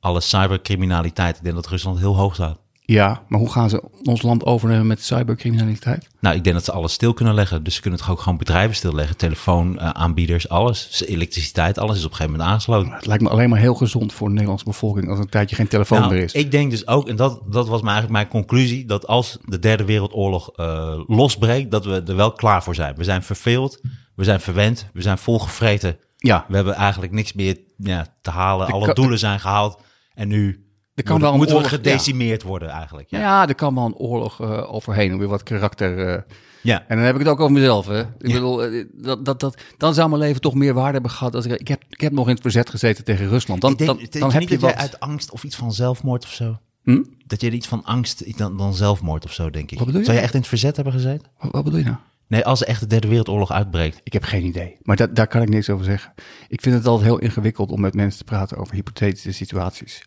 alle 0.00 0.20
cybercriminaliteit, 0.20 1.36
ik 1.36 1.42
denk 1.42 1.54
dat 1.54 1.66
Rusland 1.66 1.98
heel 1.98 2.16
hoog 2.16 2.34
staat. 2.34 2.58
Ja, 2.90 3.22
maar 3.28 3.40
hoe 3.40 3.50
gaan 3.50 3.70
ze 3.70 3.82
ons 4.02 4.22
land 4.22 4.44
overnemen 4.44 4.86
met 4.86 5.04
cybercriminaliteit? 5.04 6.08
Nou, 6.20 6.36
ik 6.36 6.44
denk 6.44 6.56
dat 6.56 6.64
ze 6.64 6.72
alles 6.72 6.92
stil 6.92 7.12
kunnen 7.12 7.34
leggen. 7.34 7.62
Dus 7.62 7.74
ze 7.74 7.80
kunnen 7.80 7.98
toch 7.98 8.10
ook 8.10 8.20
gewoon 8.20 8.38
bedrijven 8.38 8.76
stilleggen. 8.76 9.16
Telefoon, 9.16 9.78
eh, 9.78 10.48
alles. 10.48 11.02
Elektriciteit, 11.06 11.78
alles 11.78 11.98
is 11.98 12.04
op 12.04 12.10
een 12.10 12.16
gegeven 12.16 12.38
moment 12.38 12.50
aangesloten. 12.50 12.92
Het 12.92 13.06
lijkt 13.06 13.22
me 13.22 13.28
alleen 13.28 13.48
maar 13.48 13.58
heel 13.58 13.74
gezond 13.74 14.12
voor 14.12 14.26
de 14.26 14.32
Nederlandse 14.32 14.64
bevolking 14.64 15.08
als 15.08 15.18
een 15.18 15.28
tijdje 15.28 15.56
geen 15.56 15.68
telefoon 15.68 16.00
Nou, 16.00 16.12
meer 16.12 16.22
is. 16.22 16.32
ik 16.32 16.50
denk 16.50 16.70
dus 16.70 16.86
ook, 16.86 17.08
en 17.08 17.16
dat, 17.16 17.42
dat 17.46 17.68
was 17.68 17.82
maar 17.82 17.92
eigenlijk 17.92 18.10
mijn 18.12 18.44
conclusie, 18.44 18.84
dat 18.84 19.06
als 19.06 19.38
de 19.44 19.58
derde 19.58 19.84
wereldoorlog 19.84 20.50
eh, 20.50 21.00
losbreekt, 21.06 21.70
dat 21.70 21.84
we 21.84 22.02
er 22.06 22.16
wel 22.16 22.32
klaar 22.32 22.62
voor 22.62 22.74
zijn. 22.74 22.94
We 22.96 23.04
zijn 23.04 23.22
verveeld, 23.22 23.80
we 24.14 24.24
zijn 24.24 24.40
verwend, 24.40 24.88
we 24.92 25.02
zijn 25.02 25.18
volgevreten. 25.18 25.96
Ja, 26.16 26.44
We 26.48 26.56
hebben 26.56 26.74
eigenlijk 26.74 27.12
niks 27.12 27.32
meer 27.32 27.58
ja, 27.76 28.06
te 28.22 28.30
halen. 28.30 28.66
De 28.66 28.72
Alle 28.72 28.94
doelen 28.94 29.18
zijn 29.18 29.40
gehaald. 29.40 29.80
En 30.14 30.28
nu 30.28 30.67
er 30.98 31.04
kan 31.04 31.12
Moet- 31.14 31.22
wel 31.22 31.30
een 31.32 31.36
moeten 31.38 31.56
we 31.56 31.62
oorlog... 31.62 31.76
gedecimeerd 31.78 32.42
worden 32.42 32.68
eigenlijk. 32.68 33.10
ja. 33.10 33.18
Ja. 33.18 33.48
er 33.48 33.54
kan 33.54 33.74
wel 33.74 33.84
een 33.84 33.94
oorlog 33.94 34.40
eh, 34.40 34.74
overheen 34.74 35.12
om 35.12 35.18
weer 35.18 35.28
wat 35.28 35.42
karakter... 35.42 36.08
eh, 36.14 36.22
ja. 36.62 36.84
En 36.88 36.96
dan 36.96 37.04
heb 37.06 37.14
ik 37.14 37.20
het 37.20 37.28
ook 37.28 37.40
over 37.40 37.52
mezelf, 37.52 37.86
hè. 37.86 38.00
Ik 38.00 38.32
bedoel, 38.32 38.64
eh, 38.64 38.84
dat, 38.94 39.24
dat, 39.24 39.40
dat, 39.40 39.60
dan 39.76 39.94
zou 39.94 40.08
mijn 40.08 40.20
leven 40.20 40.40
toch 40.40 40.54
meer 40.54 40.74
waarde 40.74 40.92
hebben 40.92 41.10
gehad. 41.10 41.34
Als 41.34 41.44
ik, 41.46 41.60
ik, 41.60 41.68
heb, 41.68 41.82
ik 41.88 42.00
heb 42.00 42.12
nog 42.12 42.26
in 42.26 42.32
het 42.32 42.42
verzet 42.42 42.70
gezeten 42.70 43.04
tegen 43.04 43.28
Rusland. 43.28 43.60
Dan, 43.60 43.74
denk, 43.74 43.88
dan, 43.88 44.20
dan 44.20 44.28
je 44.30 44.34
heb 44.38 44.42
je 44.42 44.48
dat 44.48 44.60
jij 44.60 44.70
wat. 44.70 44.78
uit 44.80 45.00
angst 45.00 45.30
of 45.30 45.44
iets 45.44 45.56
van 45.56 45.72
zelfmoord 45.72 46.24
of 46.24 46.32
zo? 46.32 46.58
Hm? 46.82 47.02
Dat 47.26 47.40
je 47.40 47.46
er 47.46 47.52
iets 47.52 47.68
van 47.68 47.84
angst 47.84 48.38
dan, 48.38 48.56
dan 48.56 48.74
zelfmoord 48.74 49.24
of 49.24 49.32
zo, 49.32 49.50
denk 49.50 49.70
ik. 49.70 49.76
Wat 49.78 49.86
bedoel 49.86 50.00
je? 50.00 50.06
Zou 50.06 50.16
je 50.18 50.22
echt 50.24 50.34
in 50.34 50.38
het 50.40 50.48
verzet 50.48 50.74
hebben 50.76 50.94
gezeten? 50.94 51.26
Wat, 51.38 51.52
wat 51.52 51.64
bedoel 51.64 51.78
je 51.78 51.84
nou? 51.84 51.96
Nee, 52.26 52.44
als 52.44 52.64
echt 52.64 52.80
de 52.80 52.86
derde 52.86 53.08
wereldoorlog 53.08 53.50
uitbreekt. 53.50 54.00
Ik 54.04 54.12
heb 54.12 54.22
geen 54.24 54.44
idee. 54.44 54.76
Maar 54.82 54.96
da- 54.96 55.06
daar 55.06 55.26
kan 55.26 55.42
ik 55.42 55.48
niks 55.48 55.70
over 55.70 55.84
zeggen. 55.84 56.12
Ik 56.48 56.60
vind 56.60 56.74
het 56.74 56.86
altijd 56.86 57.08
heel 57.08 57.18
ingewikkeld 57.18 57.70
om 57.70 57.80
met 57.80 57.94
mensen 57.94 58.18
te 58.18 58.24
praten 58.24 58.56
over 58.56 58.74
hypothetische 58.74 59.32
situaties. 59.32 60.04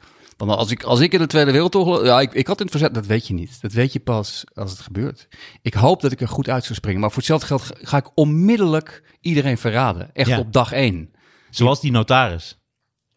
Want 0.48 0.60
als 0.60 0.72
ik, 0.72 0.84
als 0.84 1.00
ik 1.00 1.14
in 1.14 1.20
de 1.20 1.28
Tweede 1.28 1.52
Wereldoorlog... 1.52 2.04
Ja, 2.06 2.20
ik, 2.20 2.34
ik 2.34 2.48
had 2.48 2.58
in 2.60 2.66
het 2.66 2.72
verzet, 2.76 2.94
dat 2.94 3.06
weet 3.06 3.28
je 3.28 3.34
niet. 3.34 3.62
Dat 3.62 3.72
weet 3.72 3.94
je 3.94 4.00
pas 4.00 4.44
als 4.54 4.72
het 4.72 4.80
gebeurt. 4.80 5.28
Ik 5.62 5.74
hoop 5.74 6.02
dat 6.02 6.12
ik 6.12 6.22
er 6.22 6.28
goed 6.28 6.50
uit 6.50 6.64
zou 6.64 6.74
springen. 6.76 7.00
Maar 7.00 7.10
voor 7.10 7.18
hetzelfde 7.18 7.46
geld 7.48 7.72
ga- 7.82 7.98
ik 7.98 8.10
onmiddellijk 8.16 9.04
iedereen 9.22 9.58
verraden. 9.58 10.10
Echt 10.14 10.30
Ja. 10.30 10.40
op 10.40 10.54
dag 10.54 10.72
één. 10.72 11.12
Zoals 11.50 11.82
die 11.82 11.92
notaris. 11.92 12.58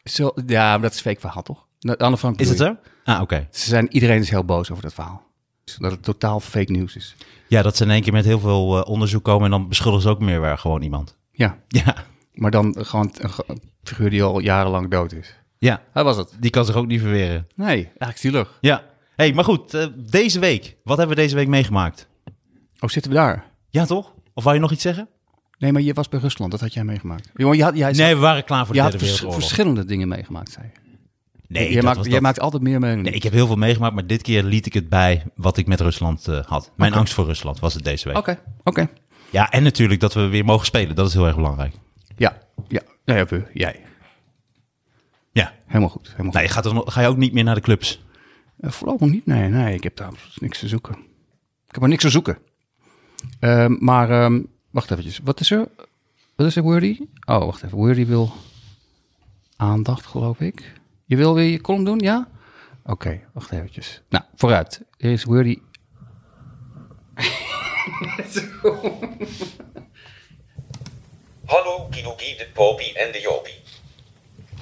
Zo, 0.04 0.33
ja, 0.47 0.71
maar 0.71 0.81
dat 0.81 0.93
is 0.95 1.00
fake 1.00 1.21
verhaal, 1.21 1.43
toch? 1.43 1.66
Anne 1.97 2.16
Frank 2.19 2.40
Is 2.40 2.49
het 2.49 2.59
zo? 2.59 2.76
Ah, 3.04 3.21
oké. 3.21 3.49
Ze 3.50 3.69
zijn, 3.69 3.93
iedereen 3.95 4.21
is 4.21 4.31
heel 4.31 4.45
boos 4.45 4.71
over 4.71 4.83
dat 4.83 4.95
verhaal. 4.95 5.23
Dat 5.78 5.90
het 5.90 6.02
totaal 6.02 6.40
fake 6.40 6.73
nieuws 6.73 6.97
is. 6.97 7.14
Ja, 7.49 7.62
dat 7.62 7.76
ze 7.76 7.85
in 7.85 7.90
één 7.90 8.02
keer 8.02 8.12
met 8.12 8.25
heel 8.25 8.38
veel 8.38 8.78
eh, 8.85 8.90
onderzoek 8.90 9.25
komen 9.25 9.45
en 9.45 9.50
dan 9.50 9.69
beschuldigen 9.69 10.02
ze 10.02 10.14
ook 10.14 10.21
meer 10.21 10.40
weer 10.40 10.59
gewoon 10.59 10.83
iemand. 10.83 11.16
Ja, 11.33 11.59
Ja, 11.69 11.95
maar 12.33 12.50
dan 12.50 12.76
gewoon 12.78 13.14
een 13.19 13.31
ge- 13.31 13.45
een 13.47 13.62
figuur 13.83 14.11
die 14.11 14.23
al 14.23 14.38
jarenlang 14.38 14.90
dood 14.90 15.12
is. 15.12 15.35
Ja. 15.64 15.83
Hij 15.92 16.04
was 16.04 16.16
het. 16.16 16.33
Die 16.38 16.50
kan 16.50 16.64
zich 16.64 16.75
ook 16.75 16.87
niet 16.87 17.00
verweren. 17.00 17.47
Nee, 17.54 17.85
eigenlijk 17.85 18.18
zielig. 18.18 18.59
Ja. 18.61 18.85
hey, 19.16 19.33
maar 19.33 19.44
goed, 19.44 19.75
eh, 19.75 19.87
deze 19.97 20.38
week. 20.38 20.76
Wat 20.85 20.97
hebben 20.99 21.16
we 21.16 21.23
deze 21.23 21.35
week 21.35 21.49
meegemaakt? 21.49 22.09
Oh, 22.80 22.88
zitten 22.90 23.11
we 23.11 23.16
daar? 23.16 23.44
Ja, 23.71 23.85
toch? 23.85 24.12
Of 24.35 24.42
wou 24.44 24.54
je 24.56 24.62
nog 24.62 24.73
iets 24.73 24.83
zeggen? 24.83 25.09
Nee, 25.59 25.73
maar 25.73 25.83
je 25.83 25.92
was 25.94 26.09
bij 26.09 26.21
Rusland. 26.21 26.50
Dat 26.50 26.61
had 26.61 26.75
jij 26.75 26.85
meegemaakt. 26.85 27.30
Jongen, 27.35 27.56
je 27.56 27.62
had, 27.62 27.76
jij 27.76 27.92
Nee, 27.92 28.14
we 28.14 28.21
waren 28.21 28.44
klaar 28.44 28.66
voor 28.66 28.75
de 28.75 28.80
vers- 28.83 28.97
wereldoorlog. 29.02 29.35
verschillende 29.35 29.85
dingen 29.85 30.09
meegemaakt, 30.09 30.52
zei 30.52 30.66
je. 30.73 30.80
Nee, 31.49 31.64
jij, 31.73 31.75
dat 31.75 31.85
maakt, 31.85 32.04
jij 32.04 32.12
dat. 32.12 32.23
maakt 32.23 32.40
altijd 32.40 32.62
meer 32.62 32.80
mee. 32.80 32.97
Nee, 32.97 33.12
ik. 33.12 33.23
heb 33.23 33.33
heel 33.33 33.47
veel 33.47 33.56
meegemaakt, 33.56 33.94
maar 33.94 34.06
dit 34.06 34.23
keer 34.23 34.42
liet 34.42 34.66
ik 34.66 34.73
het 34.73 34.88
bij 34.88 35.23
wat 35.35 35.56
ik 35.56 35.66
met 35.66 35.80
Rusland 35.80 36.28
eh, 36.28 36.44
had. 36.44 36.73
Mijn 36.76 36.92
angst 36.92 37.14
voor 37.14 37.25
Rusland 37.25 37.61
was 37.61 37.75
het 37.75 37.85
deze 37.85 38.09
week. 38.09 38.16
Oké, 38.16 38.38
oké. 38.64 38.88
Ja, 39.30 39.50
en 39.50 39.62
natuurlijk 39.62 40.00
dat 40.00 40.14
we 40.14 40.26
weer 40.26 40.44
mogen 40.44 40.66
spelen. 40.66 40.94
Dat 40.94 41.09
is 41.09 41.14
heel 41.14 41.26
erg 41.26 41.37
belangrijk. 41.37 41.75
Ja, 42.16 42.38
ja. 42.68 42.80
Ja, 43.04 43.16
ja, 43.16 43.26
jij. 43.52 43.80
Ja. 45.34 45.52
Helemaal 45.66 45.88
goed. 45.88 46.10
Helemaal 46.10 46.32
Nee, 46.32 46.42
je 46.42 46.48
gaat 46.48 46.66
er 46.66 46.82
ga 46.84 47.00
je 47.00 47.06
ook 47.08 47.16
niet 47.16 47.32
meer 47.32 47.44
naar 47.44 47.54
de 47.54 47.60
clubs? 47.60 47.90
goed. 47.90 48.02
Eh, 48.60 48.70
voorlopig 48.70 49.08
niet. 49.08 49.26
Nee, 49.26 49.48
nee, 49.48 49.74
ik 49.74 49.82
heb 49.82 49.96
daar 49.96 50.12
niks 50.34 50.58
te 50.58 50.68
zoeken. 50.68 50.94
Ik 51.68 51.74
heb 51.74 51.82
er 51.82 51.88
niks 51.88 52.02
te 52.02 52.10
zoeken. 52.10 52.38
Ehm, 53.40 53.76
maar, 53.78 54.10
ehm, 54.10 54.42
wacht 54.70 54.90
eventjes. 54.90 55.20
Wat 55.24 55.40
is 55.40 55.50
er? 55.50 55.68
Wat 56.36 56.46
is 56.46 56.56
er, 56.56 56.62
Wordy? 56.62 56.98
Oh, 57.24 57.44
wacht 57.44 57.62
even. 57.62 57.78
Wordy 57.78 58.06
wil 58.06 58.32
aandacht, 59.56 60.06
geloof 60.06 60.40
ik. 60.40 60.72
Je 61.04 61.16
wil 61.16 61.34
weer 61.34 61.50
je 61.50 61.60
column 61.60 61.84
doen, 61.84 61.98
ja? 61.98 62.28
Oké, 62.84 63.20
wacht 63.32 63.50
eventjes. 63.52 64.02
Nou, 64.08 64.24
vooruit. 64.34 64.80
Hier 64.96 65.12
is 65.12 65.24
Wordy. 65.24 65.58
Hallo 71.46 71.86
Kidoki 71.90 72.36
de 72.36 72.46
Popie 72.52 72.94
en 72.98 73.12
de 73.12 73.20
Jopie. 73.20 73.63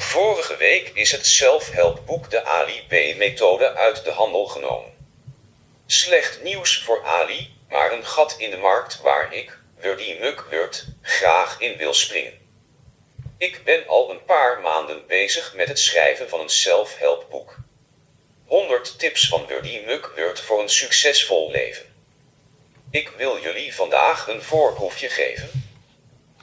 Vorige 0.03 0.57
week 0.57 0.91
is 0.95 1.13
het 1.13 1.27
zelfhelpboek 1.27 2.31
de 2.31 2.45
Ali 2.45 2.87
B-methode 2.89 3.75
uit 3.75 4.05
de 4.05 4.11
handel 4.11 4.47
genomen. 4.47 4.93
Slecht 5.87 6.43
nieuws 6.43 6.83
voor 6.83 7.05
Ali, 7.05 7.55
maar 7.69 7.93
een 7.93 8.07
gat 8.07 8.35
in 8.39 8.51
de 8.51 8.57
markt 8.57 9.01
waar 9.01 9.35
ik, 9.35 9.59
Wurdy 9.77 10.17
Mukwurt, 10.21 10.85
graag 11.03 11.61
in 11.61 11.77
wil 11.77 11.95
springen. 11.95 12.39
Ik 13.39 13.65
ben 13.65 13.87
al 13.87 14.11
een 14.11 14.25
paar 14.25 14.61
maanden 14.61 15.07
bezig 15.07 15.55
met 15.55 15.69
het 15.69 15.79
schrijven 15.79 16.29
van 16.29 16.41
een 16.41 16.51
zelfhelpboek. 16.51 17.57
100 18.47 18.99
tips 18.99 19.29
van 19.29 19.47
Wurdy 19.47 19.83
Mukwurt 19.87 20.41
voor 20.41 20.61
een 20.61 20.71
succesvol 20.71 21.51
leven. 21.51 21.95
Ik 22.91 23.09
wil 23.09 23.41
jullie 23.41 23.75
vandaag 23.75 24.29
een 24.29 24.43
voorproefje 24.43 25.09
geven. 25.09 25.51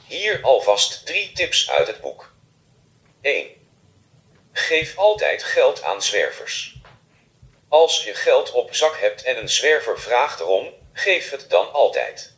Hier 0.08 0.40
alvast 0.42 1.06
drie 1.06 1.32
tips 1.32 1.70
uit 1.70 1.88
het 1.88 2.02
boek. 2.02 2.32
1. 3.22 3.59
Geef 4.52 4.98
altijd 4.98 5.44
geld 5.44 5.84
aan 5.84 6.02
zwervers. 6.02 6.74
Als 7.70 8.04
je 8.04 8.14
geld 8.14 8.52
op 8.52 8.76
zak 8.76 9.00
hebt 9.00 9.24
en 9.24 9.38
een 9.38 9.50
zwerver 9.50 10.00
vraagt 10.00 10.40
erom, 10.40 10.74
geef 10.94 11.30
het 11.30 11.50
dan 11.50 11.74
altijd. 11.74 12.34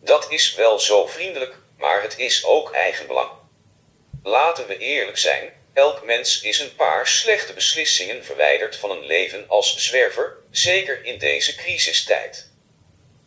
Dat 0.00 0.30
is 0.30 0.54
wel 0.54 0.78
zo 0.78 1.06
vriendelijk, 1.06 1.54
maar 1.78 2.02
het 2.02 2.18
is 2.18 2.44
ook 2.44 2.72
eigenbelang. 2.72 3.30
Laten 4.22 4.66
we 4.66 4.78
eerlijk 4.78 5.18
zijn, 5.18 5.52
elk 5.72 6.04
mens 6.04 6.40
is 6.40 6.58
een 6.58 6.74
paar 6.74 7.06
slechte 7.06 7.52
beslissingen 7.52 8.24
verwijderd 8.24 8.76
van 8.76 8.90
een 8.90 9.06
leven 9.06 9.44
als 9.48 9.76
zwerver, 9.76 10.36
zeker 10.50 11.04
in 11.04 11.18
deze 11.18 11.54
crisistijd. 11.54 12.50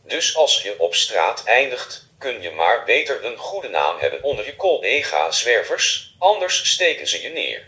Dus 0.04 0.36
als 0.36 0.62
je 0.62 0.80
op 0.80 0.96
straat 0.96 1.44
eindigt, 1.44 2.08
kun 2.18 2.42
je 2.42 2.52
maar 2.52 2.86
beter 2.86 3.26
een 3.26 3.38
goede 3.38 3.70
naam 3.70 4.00
hebben 4.00 4.24
onder 4.24 4.46
je 4.46 4.56
collega-zwervers, 4.56 6.16
anders 6.18 6.72
steken 6.72 7.08
ze 7.08 7.22
je 7.22 7.30
neer. 7.30 7.68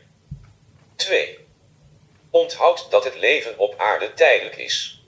2. 1.02 1.38
Onthoud 2.30 2.92
dat 2.92 3.04
het 3.04 3.16
leven 3.16 3.58
op 3.58 3.80
aarde 3.80 4.14
tijdelijk 4.14 4.56
is. 4.56 5.02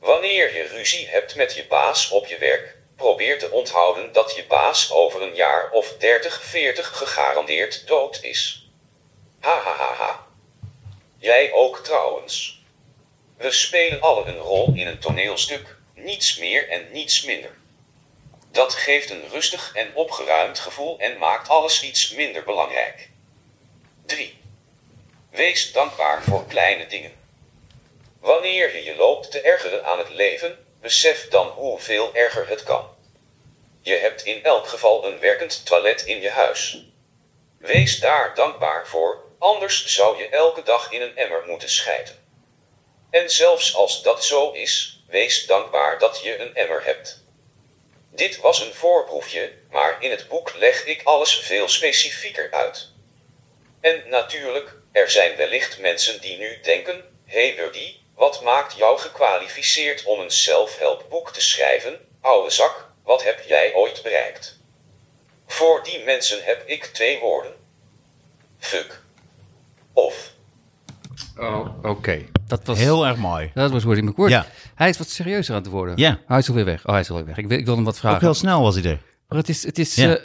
Wanneer 0.00 0.54
je 0.56 0.62
ruzie 0.62 1.08
hebt 1.08 1.34
met 1.34 1.54
je 1.54 1.66
baas 1.66 2.10
op 2.10 2.26
je 2.26 2.38
werk, 2.38 2.76
probeer 2.96 3.38
te 3.38 3.50
onthouden 3.50 4.12
dat 4.12 4.34
je 4.36 4.46
baas 4.46 4.92
over 4.92 5.22
een 5.22 5.34
jaar 5.34 5.70
of 5.70 5.96
30, 5.98 6.42
40 6.42 6.96
gegarandeerd 6.96 7.86
dood 7.86 8.18
is. 8.22 8.68
Ha 9.40 9.60
ha 9.60 9.76
ha 9.76 9.94
ha. 9.94 10.26
Jij 11.18 11.52
ook 11.52 11.78
trouwens. 11.84 12.62
We 13.36 13.50
spelen 13.50 14.00
allen 14.00 14.28
een 14.28 14.38
rol 14.38 14.72
in 14.74 14.86
een 14.86 14.98
toneelstuk, 14.98 15.76
niets 15.94 16.36
meer 16.36 16.68
en 16.68 16.92
niets 16.92 17.22
minder. 17.22 17.56
Dat 18.50 18.74
geeft 18.74 19.10
een 19.10 19.28
rustig 19.30 19.74
en 19.74 19.94
opgeruimd 19.94 20.58
gevoel 20.58 20.98
en 20.98 21.18
maakt 21.18 21.48
alles 21.48 21.82
iets 21.82 22.10
minder 22.10 22.44
belangrijk. 22.44 23.10
3. 24.06 24.44
Wees 25.36 25.72
dankbaar 25.72 26.22
voor 26.22 26.46
kleine 26.46 26.86
dingen. 26.86 27.12
Wanneer 28.20 28.76
je 28.76 28.84
je 28.84 28.96
loopt 28.96 29.30
te 29.30 29.40
ergeren 29.40 29.84
aan 29.84 29.98
het 29.98 30.08
leven, 30.08 30.66
besef 30.80 31.28
dan 31.28 31.46
hoeveel 31.46 32.14
erger 32.14 32.48
het 32.48 32.62
kan. 32.62 32.96
Je 33.80 33.94
hebt 33.94 34.24
in 34.24 34.44
elk 34.44 34.66
geval 34.66 35.06
een 35.06 35.18
werkend 35.18 35.66
toilet 35.66 36.02
in 36.02 36.20
je 36.20 36.30
huis. 36.30 36.78
Wees 37.58 38.00
daar 38.00 38.34
dankbaar 38.34 38.86
voor, 38.86 39.24
anders 39.38 39.86
zou 39.86 40.18
je 40.18 40.28
elke 40.28 40.62
dag 40.62 40.92
in 40.92 41.02
een 41.02 41.16
emmer 41.16 41.44
moeten 41.46 41.70
schijten. 41.70 42.28
En 43.10 43.30
zelfs 43.30 43.74
als 43.74 44.02
dat 44.02 44.24
zo 44.24 44.52
is, 44.52 45.02
wees 45.08 45.46
dankbaar 45.46 45.98
dat 45.98 46.20
je 46.22 46.38
een 46.38 46.54
emmer 46.54 46.84
hebt. 46.84 47.24
Dit 48.10 48.36
was 48.36 48.60
een 48.60 48.74
voorproefje, 48.74 49.52
maar 49.70 50.02
in 50.02 50.10
het 50.10 50.28
boek 50.28 50.54
leg 50.54 50.84
ik 50.84 51.02
alles 51.04 51.36
veel 51.36 51.68
specifieker 51.68 52.50
uit. 52.50 52.94
En 53.80 54.02
natuurlijk, 54.08 54.74
er 55.02 55.10
zijn 55.10 55.36
wellicht 55.36 55.80
mensen 55.80 56.20
die 56.20 56.38
nu 56.38 56.48
denken: 56.62 56.94
hé 57.24 57.46
hey 57.46 57.56
Wurdy, 57.56 57.94
wat 58.14 58.42
maakt 58.42 58.76
jou 58.76 58.98
gekwalificeerd 58.98 60.04
om 60.04 60.20
een 60.20 60.30
zelfhelpboek 60.30 61.32
te 61.32 61.40
schrijven? 61.40 61.98
Oude 62.20 62.50
zak, 62.50 62.90
wat 63.04 63.24
heb 63.24 63.44
jij 63.48 63.74
ooit 63.74 64.00
bereikt? 64.02 64.58
Voor 65.46 65.80
die 65.84 66.04
mensen 66.04 66.38
heb 66.44 66.62
ik 66.66 66.84
twee 66.84 67.18
woorden: 67.18 67.52
fuck. 68.58 69.02
Of. 69.92 70.32
Oh, 71.38 71.84
oké. 71.84 72.24
Dat 72.46 72.60
was... 72.64 72.78
Heel 72.78 73.06
erg 73.06 73.16
mooi. 73.16 73.50
Dat 73.54 73.70
was 73.70 73.84
Woody 73.84 74.00
McWord. 74.00 74.30
Ja. 74.30 74.46
Hij 74.74 74.88
is 74.88 74.98
wat 74.98 75.08
serieuzer 75.08 75.54
aan 75.54 75.62
het 75.62 75.70
worden. 75.70 75.96
Ja. 75.96 76.20
Hij 76.26 76.38
is 76.38 76.48
alweer 76.48 76.64
weg. 76.64 76.84
Oh, 76.86 76.90
hij 76.92 77.00
is 77.00 77.10
alweer 77.10 77.26
weg. 77.26 77.36
Ik 77.36 77.46
wil, 77.46 77.58
ik 77.58 77.64
wil 77.64 77.74
hem 77.74 77.84
wat 77.84 77.98
vragen. 77.98 78.16
Ook 78.16 78.22
heel 78.22 78.34
snel 78.34 78.62
was 78.62 78.74
hij 78.74 78.84
er. 78.84 79.00
Maar 79.28 79.38
het 79.38 79.48
is, 79.48 79.62
het 79.62 79.78
is, 79.78 79.94
Ja. 79.94 80.16
eh, 80.16 80.22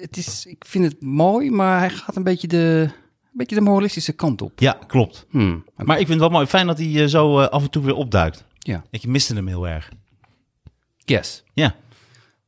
het 0.00 0.16
is, 0.16 0.46
ik 0.46 0.64
vind 0.66 0.84
het 0.84 1.02
mooi, 1.02 1.50
maar 1.50 1.78
hij 1.78 1.90
gaat 1.90 2.16
een 2.16 2.22
beetje 2.22 2.46
de, 2.46 2.90
beetje 3.36 3.54
de 3.54 3.60
moralistische 3.60 4.12
kant 4.12 4.42
op. 4.42 4.52
Ja, 4.60 4.78
klopt. 4.86 5.26
Hmm. 5.30 5.64
Maar 5.76 5.98
ik 6.00 6.06
vind 6.06 6.08
het 6.08 6.28
wel 6.28 6.28
mooi. 6.38 6.46
Fijn 6.46 6.66
dat 6.66 6.78
hij 6.78 7.02
eh, 7.02 7.08
zo 7.08 7.38
eh, 7.40 7.48
af 7.48 7.62
en 7.62 7.70
toe 7.70 7.82
weer 7.84 7.94
opduikt. 7.94 8.44
Ja. 8.58 8.84
Ik 8.90 9.06
miste 9.06 9.34
hem 9.34 9.46
heel 9.46 9.68
erg. 9.68 9.90
Yes. 10.96 11.44
Ja. 11.54 11.74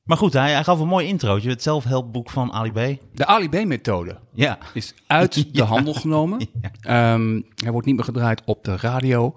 Maar 0.03 0.17
goed, 0.17 0.33
hij, 0.33 0.53
hij 0.53 0.65
gaf 0.65 0.81
een 0.81 0.87
mooi 0.89 1.07
introotje. 1.07 1.49
Het 1.51 1.63
zelfhelpboek 1.63 2.31
van 2.31 2.53
Ali 2.53 2.71
B. 2.73 3.01
De 3.15 3.27
Ali 3.27 3.49
B-methode 3.49 4.19
Ja. 4.35 4.59
is 4.75 4.95
uit 5.07 5.35
de 5.35 5.45
Ja. 5.53 5.65
handel 5.65 5.95
genomen. 5.95 6.39
Ehm, 6.81 7.41
hij 7.57 7.71
wordt 7.73 7.87
niet 7.87 7.97
meer 7.97 8.05
gedraaid 8.05 8.43
op 8.45 8.65
de 8.65 8.77
radio. 8.77 9.35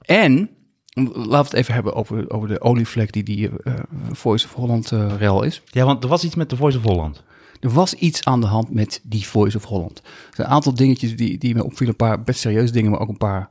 En, 0.00 0.50
laten 0.94 1.30
we 1.30 1.36
het 1.36 1.52
even 1.52 1.74
hebben 1.74 1.94
over, 1.94 2.30
over 2.30 2.48
de 2.48 2.60
olievlek 2.60 3.12
die 3.12 3.22
die 3.22 3.50
eh, 3.62 3.74
Voice 4.12 4.46
of 4.46 4.52
Holland 4.54 4.90
rel 5.18 5.42
is. 5.42 5.62
Ja, 5.64 5.84
want 5.84 6.02
er 6.02 6.08
was 6.08 6.24
iets 6.24 6.34
met 6.34 6.50
de 6.50 6.56
Voice 6.56 6.78
of 6.78 6.84
Holland. 6.84 7.22
Er 7.60 7.70
was 7.70 7.94
iets 7.94 8.24
aan 8.24 8.40
de 8.40 8.46
hand 8.46 8.70
met 8.70 9.00
die 9.02 9.26
Voice 9.26 9.56
of 9.56 9.64
Holland. 9.64 9.98
Er 9.98 10.34
zijn 10.34 10.46
een 10.46 10.52
aantal 10.52 10.74
dingetjes 10.74 11.16
die, 11.16 11.38
die 11.38 11.54
me 11.54 11.64
opvielen. 11.64 11.88
Een 11.88 11.96
paar 12.06 12.22
best 12.22 12.40
serieuze 12.40 12.72
dingen, 12.72 12.90
maar 12.90 13.00
ook 13.00 13.08
een 13.08 13.16
paar... 13.16 13.48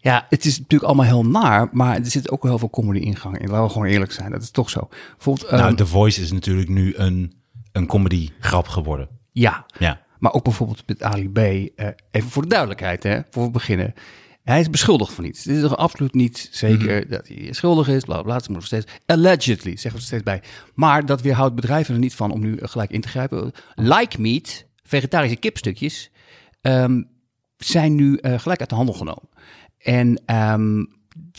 Ja, 0.00 0.26
het 0.28 0.44
is 0.44 0.58
natuurlijk 0.58 0.84
allemaal 0.84 1.06
heel 1.06 1.26
naar, 1.26 1.68
maar 1.72 1.96
er 1.96 2.06
zit 2.06 2.30
ook 2.30 2.42
wel 2.42 2.50
heel 2.50 2.60
veel 2.60 2.70
comedy 2.70 2.98
ingang 2.98 3.38
in. 3.38 3.48
Laten 3.48 3.64
we 3.64 3.70
gewoon 3.72 3.86
eerlijk 3.86 4.12
zijn, 4.12 4.30
dat 4.30 4.42
is 4.42 4.50
toch 4.50 4.70
zo. 4.70 4.88
Bijvoorbeeld, 5.16 5.50
nou, 5.50 5.62
ehm, 5.62 5.74
The 5.74 5.86
Voice 5.86 6.20
is 6.22 6.32
natuurlijk 6.32 6.68
nu 6.68 6.94
een, 6.96 7.32
een 7.72 7.86
comedy 7.86 8.30
grap 8.40 8.68
geworden. 8.68 9.08
ja, 9.32 9.66
Ja. 9.78 10.04
Maar 10.18 10.32
ook 10.32 10.44
bijvoorbeeld 10.44 10.82
met 10.86 11.02
Ali 11.02 11.30
B. 11.30 11.38
eh, 11.38 11.88
even 12.10 12.30
voor 12.30 12.42
de 12.42 12.48
duidelijkheid, 12.48 13.02
hè, 13.02 13.20
voor 13.30 13.44
we 13.44 13.50
beginnen. 13.50 13.94
Hij 14.46 14.60
is 14.60 14.70
beschuldigd 14.70 15.12
van 15.12 15.24
iets. 15.24 15.42
Dit 15.42 15.56
is 15.56 15.62
toch 15.62 15.76
absoluut 15.76 16.14
niet 16.14 16.48
zeker 16.52 17.08
dat 17.08 17.28
hij 17.28 17.48
schuldig 17.52 17.88
is. 17.88 18.04
Bla 18.04 18.22
bla. 18.22 18.34
Het 18.34 18.48
moet 18.48 18.56
nog 18.56 18.66
steeds. 18.66 18.92
Allegedly, 19.06 19.70
zeggen 19.76 19.90
we 19.90 19.96
er 19.96 20.02
steeds 20.02 20.22
bij. 20.22 20.42
Maar 20.74 21.06
dat 21.06 21.20
weerhoudt 21.20 21.54
bedrijven 21.54 21.94
er 21.94 22.00
niet 22.00 22.14
van 22.14 22.30
om 22.30 22.40
nu 22.40 22.56
gelijk 22.60 22.90
in 22.90 23.00
te 23.00 23.08
grijpen. 23.08 23.52
Like 23.74 24.20
meat, 24.20 24.64
vegetarische 24.82 25.36
kipstukjes, 25.36 26.10
ehm, 26.60 27.02
zijn 27.56 27.94
nu 27.94 28.16
eh, 28.16 28.38
gelijk 28.38 28.60
uit 28.60 28.68
de 28.68 28.74
handel 28.74 28.94
genomen. 28.94 29.28
En 29.78 30.22
ehm, 30.26 30.82
d- 30.82 30.88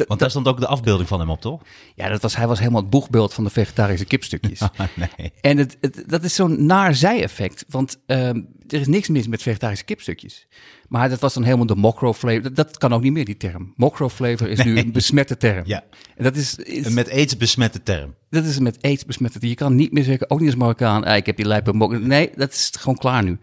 Want 0.07 0.19
daar 0.19 0.29
stond 0.29 0.47
ook 0.47 0.59
de 0.59 0.67
afbeelding 0.67 1.07
van 1.07 1.19
hem 1.19 1.29
op, 1.29 1.41
toch? 1.41 1.61
ja, 1.95 2.09
dat 2.09 2.21
was, 2.21 2.35
hij 2.35 2.47
was 2.47 2.59
helemaal 2.59 2.81
het 2.81 2.89
boegbeeld 2.89 3.33
van 3.33 3.43
de 3.43 3.49
vegetarische 3.49 4.05
kipstukjes. 4.05 4.59
nee. 5.17 5.31
En 5.41 5.57
het, 5.57 5.77
het, 5.81 6.03
dat 6.07 6.23
is 6.23 6.35
zo'n 6.35 6.65
naar 6.65 6.95
zij-effect. 6.95 7.65
Want 7.69 7.99
ehm, 8.05 8.41
er 8.67 8.79
is 8.79 8.87
niks 8.87 9.07
mis 9.07 9.27
met 9.27 9.41
vegetarische 9.41 9.85
kipstukjes. 9.85 10.47
Maar 10.87 11.09
dat 11.09 11.19
was 11.19 11.33
dan 11.33 11.43
helemaal 11.43 11.65
de 11.65 11.75
mocro 11.75 12.13
flavor. 12.13 12.41
Dat, 12.41 12.55
dat 12.55 12.77
kan 12.77 12.93
ook 12.93 13.01
niet 13.01 13.11
meer, 13.11 13.25
die 13.25 13.37
term. 13.37 13.73
Mocro 13.75 14.09
flavor 14.09 14.49
is 14.49 14.63
nu 14.63 14.77
een 14.77 14.91
besmette 14.91 15.37
term. 15.37 15.63
Ja. 15.65 15.83
En 16.15 16.23
dat 16.23 16.35
is, 16.35 16.55
is, 16.55 16.85
Een 16.85 16.93
met 16.93 17.11
aids 17.11 17.37
besmette 17.37 17.83
term. 17.83 18.15
dat 18.29 18.45
is 18.45 18.59
met 18.59 18.81
aids 18.81 19.05
besmette. 19.05 19.47
Je 19.47 19.55
kan 19.55 19.75
niet 19.75 19.91
meer 19.91 20.03
zeggen, 20.03 20.29
ook 20.29 20.39
niet 20.39 20.49
als 20.49 20.57
Marokkaan, 20.57 21.03
ah, 21.03 21.15
ik 21.15 21.25
heb 21.25 21.35
die 21.35 21.45
lijpe. 21.45 21.73
Nee, 21.99 22.31
dat 22.35 22.51
is 22.51 22.71
gewoon 22.79 22.97
klaar 22.97 23.23
nu. 23.23 23.39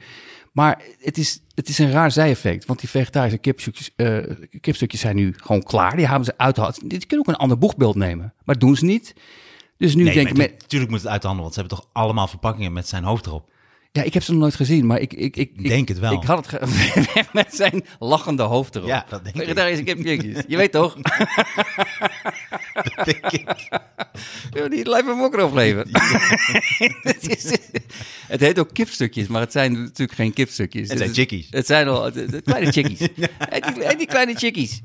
Maar 0.55 0.83
het 1.01 1.19
is, 1.19 1.40
het 1.55 1.69
is 1.69 1.79
een 1.79 1.90
raar 1.90 2.11
zij-effect. 2.11 2.67
Want 2.67 2.81
die 2.81 2.88
vegetarische 2.88 3.38
kipstukjes, 3.38 3.90
eh, 3.97 4.19
kipstukjes 4.61 5.01
zijn 5.01 5.17
nu 5.17 5.35
gewoon 5.37 5.62
klaar. 5.62 5.97
Die 5.97 6.07
hebben 6.07 6.25
ze 6.25 6.35
uitgehaald. 6.37 6.90
Die 6.90 7.07
kunnen 7.07 7.27
ook 7.27 7.35
een 7.35 7.40
ander 7.40 7.59
boegbeeld 7.59 7.95
nemen. 7.95 8.35
Maar 8.45 8.59
doen 8.59 8.77
ze 8.77 8.85
niet. 8.85 9.14
Dus 9.77 9.95
nu 9.95 10.03
Nee, 10.05 10.14
denk 10.14 10.29
ik... 10.29 10.37
maar 10.37 10.47
met- 10.51 10.61
natuurlijk 10.61 10.90
moet 10.90 11.01
het 11.01 11.11
uit 11.11 11.23
de 11.23 11.29
want 11.29 11.55
ze 11.55 11.61
hebben 11.61 11.79
toch 11.79 11.88
allemaal 11.93 12.27
verpakkingen 12.29 12.73
met 12.73 12.88
zijn 12.88 13.05
hoofd 13.05 13.27
erop. 13.27 13.51
Ja, 13.97 14.03
ik 14.03 14.15
heb 14.15 14.23
ze 14.23 14.31
nog 14.33 14.41
nooit 14.41 14.55
gezien, 14.55 14.87
maar 14.87 15.01
ik... 15.01 15.13
Ik, 15.13 15.37
ik, 15.37 15.51
ik 15.57 15.69
denk 15.69 15.89
het 15.89 15.99
wel. 15.99 16.13
Ik 16.13 16.23
had 16.23 16.47
het 16.47 16.49
ge- 16.49 17.25
met 17.33 17.55
zijn 17.55 17.85
lachende 17.99 18.43
hoofd 18.43 18.75
erop. 18.77 18.89
Ja, 18.89 19.05
dat 19.09 19.25
denk 19.25 19.35
ik. 19.37 19.41
Vegetarische 19.43 19.83
kipstukjes. 19.85 20.43
Je 20.49 20.57
weet 20.57 20.73
toch? 20.73 20.97
Denk 23.05 23.27
ik. 23.31 23.69
Die 24.71 24.89
lijkt 24.89 25.07
me 25.07 25.23
ook 25.23 25.39
overleven. 25.39 25.87
het, 27.03 27.29
is- 27.29 27.59
het 28.27 28.41
heet 28.41 28.59
ook 28.59 28.69
kipstukjes, 28.73 29.27
maar 29.27 29.41
het 29.41 29.53
zijn 29.53 29.73
natuurlijk 29.73 30.13
geen 30.19 30.33
kipstukjes. 30.33 30.89
Het 30.89 30.99
zijn 30.99 31.11
is- 31.11 31.17
chickies. 31.17 31.47
Het 31.51 31.67
zijn 31.67 31.89
al 31.89 32.13
de 32.13 32.43
kleine 32.45 32.73
chickies. 32.73 33.01
En 33.49 33.75
die, 33.75 33.85
en 33.85 33.99
die 33.99 34.07
kleine 34.07 34.35
chickies. 34.35 34.81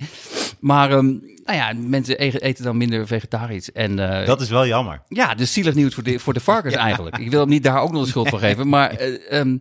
Maar 0.59 0.91
ehm, 0.91 1.05
nou 1.45 1.57
ja, 1.57 1.73
mensen 1.77 2.17
eten 2.19 2.41
eten 2.41 2.63
dan 2.63 2.77
minder 2.77 3.07
vegetarisch. 3.07 3.71
En 3.71 4.19
eh, 4.19 4.25
Dat 4.25 4.41
is 4.41 4.49
wel 4.49 4.67
jammer. 4.67 5.01
ja, 5.07 5.35
dus 5.35 5.53
zielig 5.53 5.73
nieuws 5.73 5.93
voor 5.93 6.03
de, 6.03 6.19
voor 6.19 6.33
de 6.33 6.39
varkens 6.39 6.73
eigenlijk. 6.75 7.17
Ik 7.17 7.29
wil 7.29 7.39
hem 7.39 7.49
niet 7.49 7.63
daar 7.63 7.81
ook 7.81 7.91
nog 7.91 8.03
de 8.03 8.09
schuld 8.09 8.29
van 8.29 8.39
geven. 8.39 8.67
Maar, 8.69 8.98
eh, 8.99 9.39
ehm, 9.39 9.57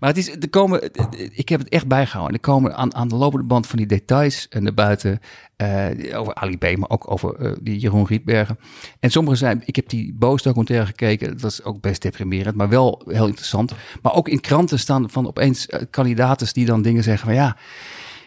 maar 0.00 0.08
het 0.08 0.18
is, 0.18 0.30
er 0.30 0.50
komen, 0.50 0.90
ik 1.32 1.48
heb 1.48 1.60
het 1.60 1.68
echt 1.68 1.86
bijgehouden. 1.86 2.34
Er 2.34 2.40
komen 2.40 2.76
aan, 2.76 2.94
aan 2.94 3.08
de 3.08 3.14
lopende 3.14 3.46
band 3.46 3.66
van 3.66 3.78
die 3.78 3.86
details 3.86 4.48
naar 4.50 4.74
buiten. 4.74 5.20
eh, 5.56 6.18
over 6.18 6.34
Ali 6.34 6.58
B, 6.58 6.76
maar 6.76 6.90
ook 6.90 7.10
over 7.10 7.34
eh, 7.34 7.52
die 7.60 7.78
Jeroen 7.78 8.06
Rietbergen. 8.06 8.58
En 9.00 9.10
sommige 9.10 9.36
zijn, 9.36 9.62
ik 9.64 9.76
heb 9.76 9.88
die 9.88 10.14
Boos 10.14 10.42
documentaire 10.42 10.86
gekeken. 10.86 11.28
Dat 11.28 11.40
was 11.40 11.62
ook 11.62 11.80
best 11.80 12.02
deprimerend, 12.02 12.56
maar 12.56 12.68
wel 12.68 13.02
heel 13.06 13.26
interessant. 13.26 13.72
Maar 14.02 14.14
ook 14.14 14.28
in 14.28 14.40
kranten 14.40 14.78
staan 14.78 15.10
van 15.10 15.26
opeens 15.26 15.66
eh, 15.66 15.80
kandidaten 15.90 16.52
die 16.52 16.66
dan 16.66 16.82
dingen 16.82 17.02
zeggen 17.02 17.26
van 17.26 17.34
ja... 17.34 17.56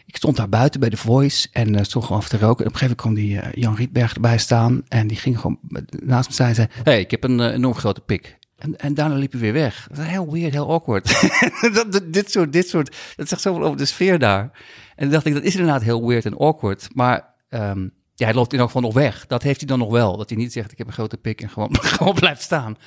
Ik 0.07 0.15
stond 0.15 0.37
daar 0.37 0.49
buiten 0.49 0.79
bij 0.79 0.89
de 0.89 0.97
Voice 0.97 1.47
en 1.51 1.75
eh, 1.75 1.83
stond 1.83 2.05
gewoon 2.05 2.21
af 2.21 2.27
te 2.27 2.37
roken. 2.37 2.65
En 2.65 2.71
op 2.71 2.73
een 2.73 2.79
gegeven 2.79 2.97
moment 2.97 3.01
kwam 3.01 3.13
die 3.13 3.39
eh, 3.39 3.61
Jan 3.63 3.75
Rietberg 3.75 4.13
erbij 4.13 4.37
staan. 4.37 4.83
En 4.87 5.07
die 5.07 5.17
ging 5.17 5.39
gewoon 5.39 5.59
naast 5.89 6.27
me 6.27 6.33
staan 6.33 6.47
en 6.47 6.55
zei... 6.55 6.67
hey, 6.83 6.99
ik 6.99 7.11
heb 7.11 7.23
een 7.23 7.39
eh, 7.39 7.53
enorm 7.53 7.75
grote 7.75 8.01
pik. 8.01 8.37
En, 8.57 8.75
en 8.75 8.93
daarna 8.93 9.15
liep 9.15 9.31
hij 9.31 9.41
weer 9.41 9.53
weg. 9.53 9.85
Dat 9.87 9.97
was 9.97 10.07
heel 10.07 10.31
weird, 10.31 10.53
heel 10.53 10.71
awkward. 10.71 11.29
dat, 11.91 12.01
dit, 12.13 12.31
soort, 12.31 12.53
dit 12.53 12.69
soort... 12.69 12.95
Dat 13.15 13.27
zegt 13.27 13.41
zoveel 13.41 13.63
over 13.63 13.77
de 13.77 13.85
sfeer 13.85 14.19
daar. 14.19 14.41
En 14.95 15.03
dan 15.03 15.09
dacht 15.09 15.25
ik, 15.25 15.33
dat 15.33 15.43
is 15.43 15.55
inderdaad 15.55 15.83
heel 15.83 16.07
weird 16.07 16.25
en 16.25 16.37
awkward. 16.37 16.87
Maar 16.93 17.33
ehm, 17.49 17.87
ja, 18.15 18.25
hij 18.25 18.33
loopt 18.33 18.53
in 18.53 18.59
elk 18.59 18.67
geval 18.67 18.81
nog 18.81 18.93
weg. 18.93 19.27
Dat 19.27 19.43
heeft 19.43 19.59
hij 19.59 19.67
dan 19.67 19.79
nog 19.79 19.91
wel. 19.91 20.17
Dat 20.17 20.29
hij 20.29 20.37
niet 20.37 20.51
zegt, 20.51 20.71
ik 20.71 20.77
heb 20.77 20.87
een 20.87 20.93
grote 20.93 21.17
pik 21.17 21.41
en 21.41 21.49
gewoon, 21.49 21.75
gewoon 21.97 22.13
blijft 22.13 22.41
staan. 22.41 22.77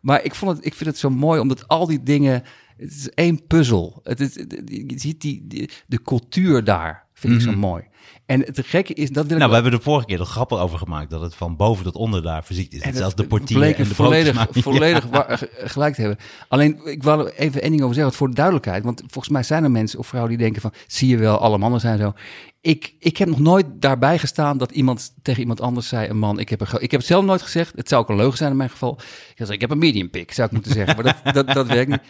Maar 0.00 0.24
ik, 0.24 0.34
vond 0.34 0.56
het, 0.56 0.66
ik 0.66 0.74
vind 0.74 0.90
het 0.90 0.98
zo 0.98 1.10
mooi, 1.10 1.40
omdat 1.40 1.68
al 1.68 1.86
die 1.86 2.02
dingen... 2.02 2.42
Het 2.76 2.90
is 2.90 3.10
één 3.10 3.46
puzzel. 3.46 4.00
Het 4.02 4.20
is, 4.20 4.34
je 4.64 4.94
ziet 4.96 5.20
die, 5.20 5.46
die, 5.46 5.70
de 5.86 6.02
cultuur 6.02 6.64
daar, 6.64 7.06
vind 7.12 7.34
ik 7.34 7.40
zo 7.40 7.52
mooi. 7.52 7.84
En 8.26 8.40
het 8.40 8.60
gekke 8.64 8.94
is, 8.94 9.10
dat 9.10 9.28
Nou, 9.28 9.48
we 9.48 9.54
hebben 9.54 9.72
er 9.72 9.82
vorige 9.82 10.06
keer 10.06 10.18
nog 10.18 10.30
grappen 10.30 10.58
over 10.58 10.78
gemaakt 10.78 11.10
dat 11.10 11.20
het 11.20 11.34
van 11.34 11.56
boven 11.56 11.84
tot 11.84 11.94
onder 11.94 12.22
daar 12.22 12.44
verziekt 12.44 12.74
is. 12.74 12.80
En 12.80 12.90
Dat 12.90 12.98
zelfs 12.98 13.14
de 13.14 13.26
portier 13.26 13.56
bleek 13.56 13.78
en 13.78 13.88
de 13.88 13.94
volledig, 13.94 14.46
volledig 14.50 15.06
gelijk 15.48 15.94
te 15.94 16.00
hebben. 16.00 16.18
Alleen, 16.48 16.80
ik 16.84 17.02
wil 17.02 17.26
even 17.26 17.62
één 17.62 17.70
ding 17.70 17.82
over 17.82 17.94
zeggen, 17.94 18.12
voor 18.12 18.28
de 18.28 18.34
duidelijkheid. 18.34 18.84
Want 18.84 19.00
volgens 19.06 19.28
mij 19.28 19.42
zijn 19.42 19.64
er 19.64 19.70
mensen 19.70 19.98
of 19.98 20.06
vrouwen 20.06 20.32
die 20.32 20.42
denken 20.42 20.62
van... 20.62 20.72
zie 20.86 21.08
je 21.08 21.16
wel, 21.16 21.38
alle 21.38 21.58
mannen 21.58 21.80
zijn 21.80 21.98
zo. 21.98 22.12
Ik, 22.60 22.94
ik 22.98 23.16
heb 23.16 23.28
nog 23.28 23.38
nooit 23.38 23.66
daarbij 23.74 24.18
gestaan 24.18 24.58
dat 24.58 24.70
iemand 24.70 25.12
tegen 25.22 25.40
iemand 25.40 25.60
anders 25.60 25.88
zei... 25.88 26.08
een 26.08 26.18
man, 26.18 26.38
ik 26.38 26.48
heb, 26.48 26.60
een 26.60 26.66
ik 26.78 26.90
heb 26.90 27.00
het 27.00 27.08
zelf 27.08 27.24
nooit 27.24 27.42
gezegd. 27.42 27.72
Het 27.76 27.88
zou 27.88 28.02
ook 28.02 28.08
een 28.08 28.16
leugen 28.16 28.38
zijn 28.38 28.50
in 28.50 28.56
mijn 28.56 28.70
geval. 28.70 28.98
Ik, 29.34 29.34
zei, 29.36 29.52
ik 29.52 29.60
heb 29.60 29.70
een 29.70 29.78
medium 29.78 30.10
pick, 30.10 30.32
zou 30.32 30.46
ik 30.46 30.52
moeten 30.52 30.72
zeggen. 30.72 30.94
Maar 30.94 31.04
dat, 31.04 31.34
dat, 31.34 31.54
dat 31.54 31.66
werkt 31.66 31.90
niet. 31.90 32.02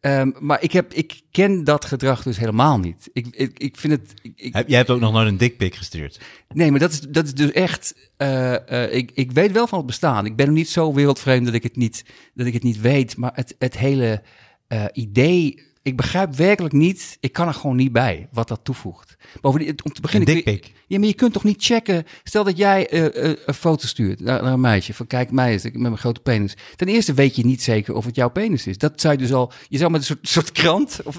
Ehm, 0.00 0.30
maar 0.40 0.62
ik, 0.62 0.72
heb, 0.72 0.92
ik 0.92 1.20
ken 1.30 1.64
dat 1.64 1.84
gedrag 1.84 2.22
dus 2.22 2.36
helemaal 2.36 2.78
niet. 2.78 3.10
Ik, 3.12 3.26
ik, 3.30 3.58
ik 3.58 3.76
vind 3.76 3.92
het... 3.92 4.14
Ik, 4.36 4.52
Jij 4.66 4.78
hebt 4.78 4.90
ook 4.90 5.00
nog 5.00 5.12
nooit 5.12 5.28
een 5.28 5.36
dikpik 5.36 5.74
gestuurd. 5.74 6.20
Nee, 6.48 6.70
maar 6.70 6.80
dat 6.80 6.92
is, 6.92 7.00
dat 7.00 7.24
is 7.24 7.34
dus 7.34 7.52
echt. 7.52 7.94
eh, 8.16 8.84
eh, 8.84 8.94
ik, 8.94 9.10
ik 9.14 9.32
weet 9.32 9.52
wel 9.52 9.66
van 9.66 9.78
het 9.78 9.86
bestaan. 9.86 10.26
Ik 10.26 10.36
ben 10.36 10.52
niet 10.52 10.68
zo 10.68 10.92
wereldvreemd 10.94 11.44
dat 11.44 11.54
ik 11.54 11.62
het 11.62 11.76
niet, 11.76 12.04
dat 12.34 12.46
ik 12.46 12.52
het 12.52 12.62
niet 12.62 12.80
weet. 12.80 13.16
Maar 13.16 13.32
het, 13.34 13.54
het 13.58 13.78
hele 13.78 14.22
eh, 14.66 14.84
idee. 14.92 15.72
Ik 15.84 15.96
begrijp 15.96 16.34
werkelijk 16.34 16.74
niet. 16.74 17.16
Ik 17.20 17.32
kan 17.32 17.48
er 17.48 17.54
gewoon 17.54 17.76
niet 17.76 17.92
bij 17.92 18.28
wat 18.32 18.48
dat 18.48 18.60
toevoegt. 18.62 19.16
Bovendien, 19.40 19.78
om 19.84 19.92
te 19.92 20.00
beginnen. 20.00 20.48
Een. 20.48 20.62
Ja, 20.86 20.98
maar 20.98 21.08
je 21.08 21.14
kunt 21.14 21.32
toch 21.32 21.44
niet 21.44 21.64
checken. 21.64 22.04
Stel 22.22 22.44
dat 22.44 22.56
jij 22.56 22.88
eh, 22.88 23.30
eh, 23.30 23.36
een 23.46 23.54
foto 23.54 23.86
stuurt 23.86 24.20
naar, 24.20 24.42
naar 24.42 24.52
een 24.52 24.60
meisje. 24.60 24.94
Van 24.94 25.06
kijk, 25.06 25.30
mij 25.30 25.54
is 25.54 25.64
ik 25.64 25.72
met 25.72 25.82
mijn 25.82 25.98
grote 25.98 26.20
penis. 26.20 26.56
Ten 26.76 26.88
eerste 26.88 27.14
weet 27.14 27.36
je 27.36 27.44
niet 27.44 27.62
zeker 27.62 27.94
of 27.94 28.04
het 28.04 28.16
jouw 28.16 28.30
penis 28.30 28.66
is. 28.66 28.78
Dat 28.78 29.00
zou 29.00 29.12
je 29.14 29.18
dus 29.20 29.32
al. 29.32 29.52
Je 29.68 29.78
zou 29.78 29.90
met 29.90 30.00
een 30.00 30.06
soort, 30.06 30.28
soort 30.28 30.52
krant. 30.52 31.00
Of 31.04 31.18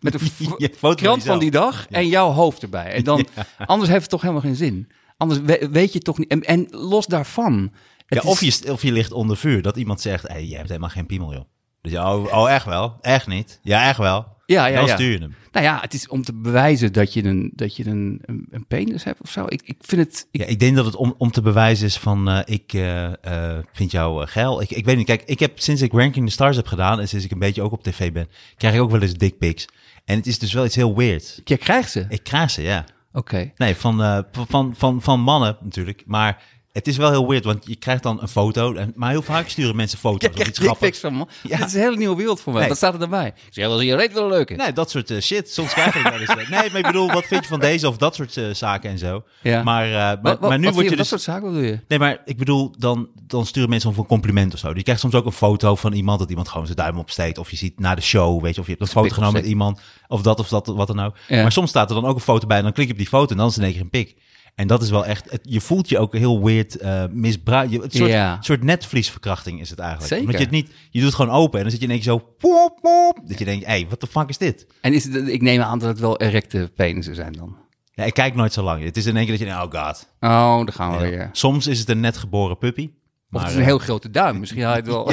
met 0.00 0.14
een 0.14 0.20
foto 0.38 0.66
van 0.78 0.94
krant 0.94 1.24
van 1.24 1.38
die 1.38 1.50
dag. 1.50 1.86
En 1.90 2.08
jouw 2.08 2.30
hoofd 2.30 2.62
erbij. 2.62 2.92
En 2.92 3.04
dan. 3.04 3.26
Anders 3.66 3.88
heeft 3.90 4.00
het 4.02 4.10
toch 4.10 4.20
helemaal 4.20 4.42
geen 4.42 4.56
zin. 4.56 4.88
Anders 5.16 5.40
we- 5.40 5.68
weet 5.70 5.92
je 5.92 5.98
toch 5.98 6.18
niet. 6.18 6.28
En, 6.30 6.40
en 6.42 6.66
los 6.70 7.06
daarvan. 7.06 7.72
Ja, 8.06 8.20
of, 8.24 8.40
je, 8.40 8.72
of 8.72 8.82
je 8.82 8.92
ligt 8.92 9.12
onder 9.12 9.36
vuur. 9.36 9.62
Dat 9.62 9.76
iemand 9.76 10.00
zegt, 10.00 10.28
hey, 10.28 10.44
jij 10.44 10.56
hebt 10.56 10.68
helemaal 10.68 10.90
geen 10.90 11.06
piemel, 11.06 11.32
joh. 11.32 11.44
Dus 11.86 11.94
ja, 11.94 12.16
oh, 12.16 12.38
oh, 12.38 12.50
echt 12.50 12.64
wel? 12.64 12.96
Echt 13.00 13.26
niet? 13.26 13.60
Ja, 13.62 13.88
echt 13.88 13.98
wel. 13.98 14.26
Ja, 14.46 14.66
ja, 14.66 14.76
Dan 14.76 14.86
ja. 14.86 14.94
stuur 14.94 15.12
je 15.12 15.18
hem. 15.18 15.34
Nou 15.52 15.64
ja, 15.66 15.78
het 15.80 15.94
is 15.94 16.08
om 16.08 16.22
te 16.22 16.34
bewijzen 16.34 16.92
dat 16.92 17.12
je 17.12 17.24
een, 17.24 17.52
dat 17.54 17.76
je 17.76 17.86
een, 17.86 18.20
een, 18.24 18.46
een 18.50 18.66
penis 18.66 19.04
hebt 19.04 19.20
of 19.20 19.30
zo. 19.30 19.44
Ik, 19.48 19.62
ik 19.64 19.76
vind 19.80 20.02
het. 20.02 20.26
Ik, 20.30 20.40
Ja, 20.40 20.46
ik 20.46 20.60
denk 20.60 20.76
dat 20.76 20.84
het 20.84 20.96
om, 20.96 21.14
om 21.18 21.30
te 21.30 21.42
bewijzen 21.42 21.86
is 21.86 21.96
van, 21.96 22.28
eh, 22.28 22.38
ik 22.44 22.72
eh, 22.72 23.04
eh, 23.24 23.64
vind 23.72 23.90
jou 23.90 24.26
geil. 24.26 24.60
Ik, 24.60 24.70
ik 24.70 24.84
weet 24.84 24.96
niet, 24.96 25.06
kijk, 25.06 25.22
ik 25.26 25.38
heb 25.38 25.60
sinds 25.60 25.82
ik 25.82 25.92
Ranking 25.92 26.26
the 26.26 26.32
Stars 26.32 26.56
heb 26.56 26.66
gedaan... 26.66 27.00
en 27.00 27.08
sinds 27.08 27.24
ik 27.24 27.30
een 27.30 27.38
beetje 27.38 27.62
ook 27.62 27.72
op 27.72 27.82
tv 27.82 28.12
ben... 28.12 28.28
krijg 28.56 28.74
ik 28.74 28.80
ook 28.80 28.90
wel 28.90 29.02
eens 29.02 29.14
dickpics. 29.14 29.68
En 30.04 30.16
het 30.16 30.26
is 30.26 30.38
dus 30.38 30.52
wel 30.52 30.64
iets 30.64 30.76
heel 30.76 30.96
weird. 30.96 31.40
je 31.44 31.56
krijgt 31.56 31.90
ze. 31.90 32.06
Ik 32.08 32.22
krijg 32.22 32.50
ze, 32.50 32.62
ja. 32.62 32.84
Oké. 33.12 33.52
Nee, 33.56 33.76
van, 33.76 34.24
van, 34.32 34.74
van, 34.76 35.02
van 35.02 35.20
mannen 35.20 35.56
natuurlijk. 35.60 36.02
Maar 36.06 36.42
het 36.76 36.86
is 36.86 36.96
wel 36.96 37.10
heel 37.10 37.28
weird, 37.28 37.44
want 37.44 37.66
je 37.66 37.76
krijgt 37.76 38.02
dan 38.02 38.22
een 38.22 38.28
foto. 38.28 38.74
En, 38.74 38.92
maar 38.94 39.10
heel 39.10 39.22
vaak 39.22 39.48
sturen 39.48 39.76
mensen 39.76 39.98
foto's 39.98 40.30
of 40.30 40.46
iets 40.46 40.58
grappigs. 40.58 40.98
van. 40.98 41.28
Ja. 41.42 41.56
Het 41.56 41.66
is 41.66 41.74
een 41.74 41.80
hele 41.80 41.96
nieuwe 41.96 42.16
wereld 42.16 42.40
voor 42.40 42.52
mij. 42.52 42.60
Nee. 42.60 42.68
Wat 42.68 42.78
staat 42.78 42.94
er 42.94 43.00
erbij? 43.00 43.26
Ik 43.26 43.34
zeg, 43.50 43.66
wel, 43.66 43.80
je 43.80 43.96
reet 43.96 44.12
wel 44.12 44.28
leuk. 44.28 44.56
Nee, 44.56 44.72
dat 44.72 44.90
soort 44.90 45.10
eh, 45.10 45.20
shit. 45.20 45.52
Soms 45.52 45.72
krijg 45.72 45.94
ik 45.94 46.02
wel 46.02 46.20
eens. 46.20 46.28
eh, 46.28 46.36
nee, 46.36 46.70
maar 46.70 46.76
ik 46.76 46.86
bedoel, 46.86 47.12
wat 47.12 47.24
vind 47.24 47.42
je 47.42 47.48
van 47.48 47.60
deze 47.60 47.88
of 47.88 47.96
dat 47.96 48.14
soort 48.14 48.36
eh, 48.36 48.44
zaken 48.52 48.90
en 48.90 48.98
zo. 48.98 49.24
Ja. 49.42 49.62
Maar, 49.62 50.18
maar, 50.22 50.58
nu 50.58 50.64
wat 50.64 50.74
word 50.74 50.84
je 50.84 50.96
dus... 50.96 50.96
dat 50.96 51.06
soort 51.06 51.22
zaken, 51.22 51.42
wat 51.42 51.54
doe 51.54 51.64
je? 51.64 51.80
Nee, 51.88 51.98
maar 51.98 52.22
ik 52.24 52.36
bedoel, 52.36 52.74
dan, 52.78 53.08
dan 53.26 53.46
sturen 53.46 53.68
mensen 53.68 53.88
soms 53.88 54.02
een 54.02 54.08
compliment 54.08 54.52
of 54.52 54.58
zo. 54.58 54.70
Je 54.74 54.82
krijgt 54.82 55.00
soms 55.00 55.14
ook 55.14 55.26
een 55.26 55.32
foto 55.32 55.74
van 55.74 55.92
iemand 55.92 56.18
dat 56.18 56.28
iemand 56.30 56.48
gewoon 56.48 56.66
zijn 56.66 56.78
duim 56.78 56.98
opsteekt. 56.98 57.38
Of 57.38 57.50
je 57.50 57.56
ziet 57.56 57.80
na 57.80 57.94
de 57.94 58.02
show, 58.02 58.42
weet 58.42 58.54
je, 58.54 58.60
of 58.60 58.66
je 58.66 58.72
hebt 58.72 58.84
een 58.84 58.92
foto 58.92 59.14
genomen 59.14 59.40
met 59.40 59.50
iemand. 59.50 59.80
Of 60.08 60.22
dat 60.22 60.38
of 60.38 60.48
dat, 60.48 60.66
wat 60.66 60.86
dan 60.86 61.00
ook. 61.00 61.16
Ja. 61.28 61.42
Maar 61.42 61.52
soms 61.52 61.70
staat 61.70 61.88
er 61.88 61.94
dan 61.94 62.06
ook 62.06 62.14
een 62.14 62.20
foto 62.20 62.46
bij 62.46 62.56
en 62.56 62.62
dan 62.62 62.72
klik 62.72 62.86
je 62.86 62.92
op 62.92 62.98
die 62.98 63.08
foto 63.08 63.30
en 63.30 63.36
dan 63.36 63.48
is 63.48 63.54
het 63.54 63.64
in 63.64 63.70
één 63.70 63.74
keer 63.74 63.82
een 63.82 64.04
pik. 64.04 64.16
En 64.56 64.66
dat 64.66 64.82
is 64.82 64.90
wel 64.90 65.06
echt, 65.06 65.30
het- 65.30 65.40
je 65.42 65.60
voelt 65.60 65.88
je 65.88 65.98
ook 65.98 66.12
heel 66.14 66.44
weird 66.44 66.76
eh 66.76 67.04
misbruik. 67.10 67.70
je- 67.70 67.80
Het 67.80 67.94
soort, 67.94 68.10
Ja. 68.10 68.36
soort 68.40 68.62
netvliesverkrachting 68.62 69.60
is 69.60 69.70
het 69.70 69.78
eigenlijk. 69.78 70.08
Zeker. 70.08 70.24
Omdat 70.24 70.40
je 70.40 70.46
het 70.46 70.54
niet, 70.54 70.70
je 70.90 70.98
doet 71.00 71.08
het 71.08 71.14
gewoon 71.16 71.34
open 71.36 71.56
en 71.56 71.62
dan 71.62 71.70
zit 71.70 71.80
je 71.80 71.86
in 71.86 71.92
één 71.92 72.00
keer 72.02 72.10
zo, 72.12 72.18
pop, 72.18 72.78
pop, 72.80 73.20
dat 73.28 73.38
je 73.38 73.44
denkt, 73.44 73.64
hé, 73.66 73.70
hey, 73.70 73.86
wat 73.88 74.00
de 74.00 74.06
fuck 74.06 74.28
is 74.28 74.38
dit? 74.38 74.66
En 74.80 74.92
is 74.92 75.04
het, 75.04 75.28
ik 75.28 75.42
neem 75.42 75.60
aan 75.60 75.78
dat 75.78 75.88
het 75.88 75.98
wel 75.98 76.20
erecte 76.20 76.70
penissen 76.76 77.14
zijn 77.14 77.32
dan. 77.32 77.56
Ja, 77.92 78.04
ik 78.04 78.14
kijk 78.14 78.34
nooit 78.34 78.52
zo 78.52 78.62
lang. 78.62 78.84
Het 78.84 78.96
is 78.96 79.06
in 79.06 79.16
één 79.16 79.22
keer 79.26 79.38
dat 79.38 79.46
je 79.48 79.54
denkt, 79.54 79.74
oh 79.74 79.84
god. 79.86 80.06
Oh, 80.20 80.58
daar 80.64 80.72
gaan 80.72 80.96
we 80.98 81.04
Ja. 81.04 81.10
weer. 81.10 81.28
Soms 81.32 81.66
is 81.66 81.78
het 81.78 81.88
een 81.88 82.00
net 82.00 82.16
geboren 82.16 82.58
puppy. 82.58 82.90
Of 83.30 83.40
het 83.40 83.50
is 83.50 83.54
een 83.56 83.60
eh, 83.60 83.66
heel 83.66 83.78
grote 83.78 84.10
duim. 84.10 84.38
Misschien 84.38 84.62
haal 84.62 84.70
je 84.76 84.78
het 84.80 84.86
wel 84.88 85.04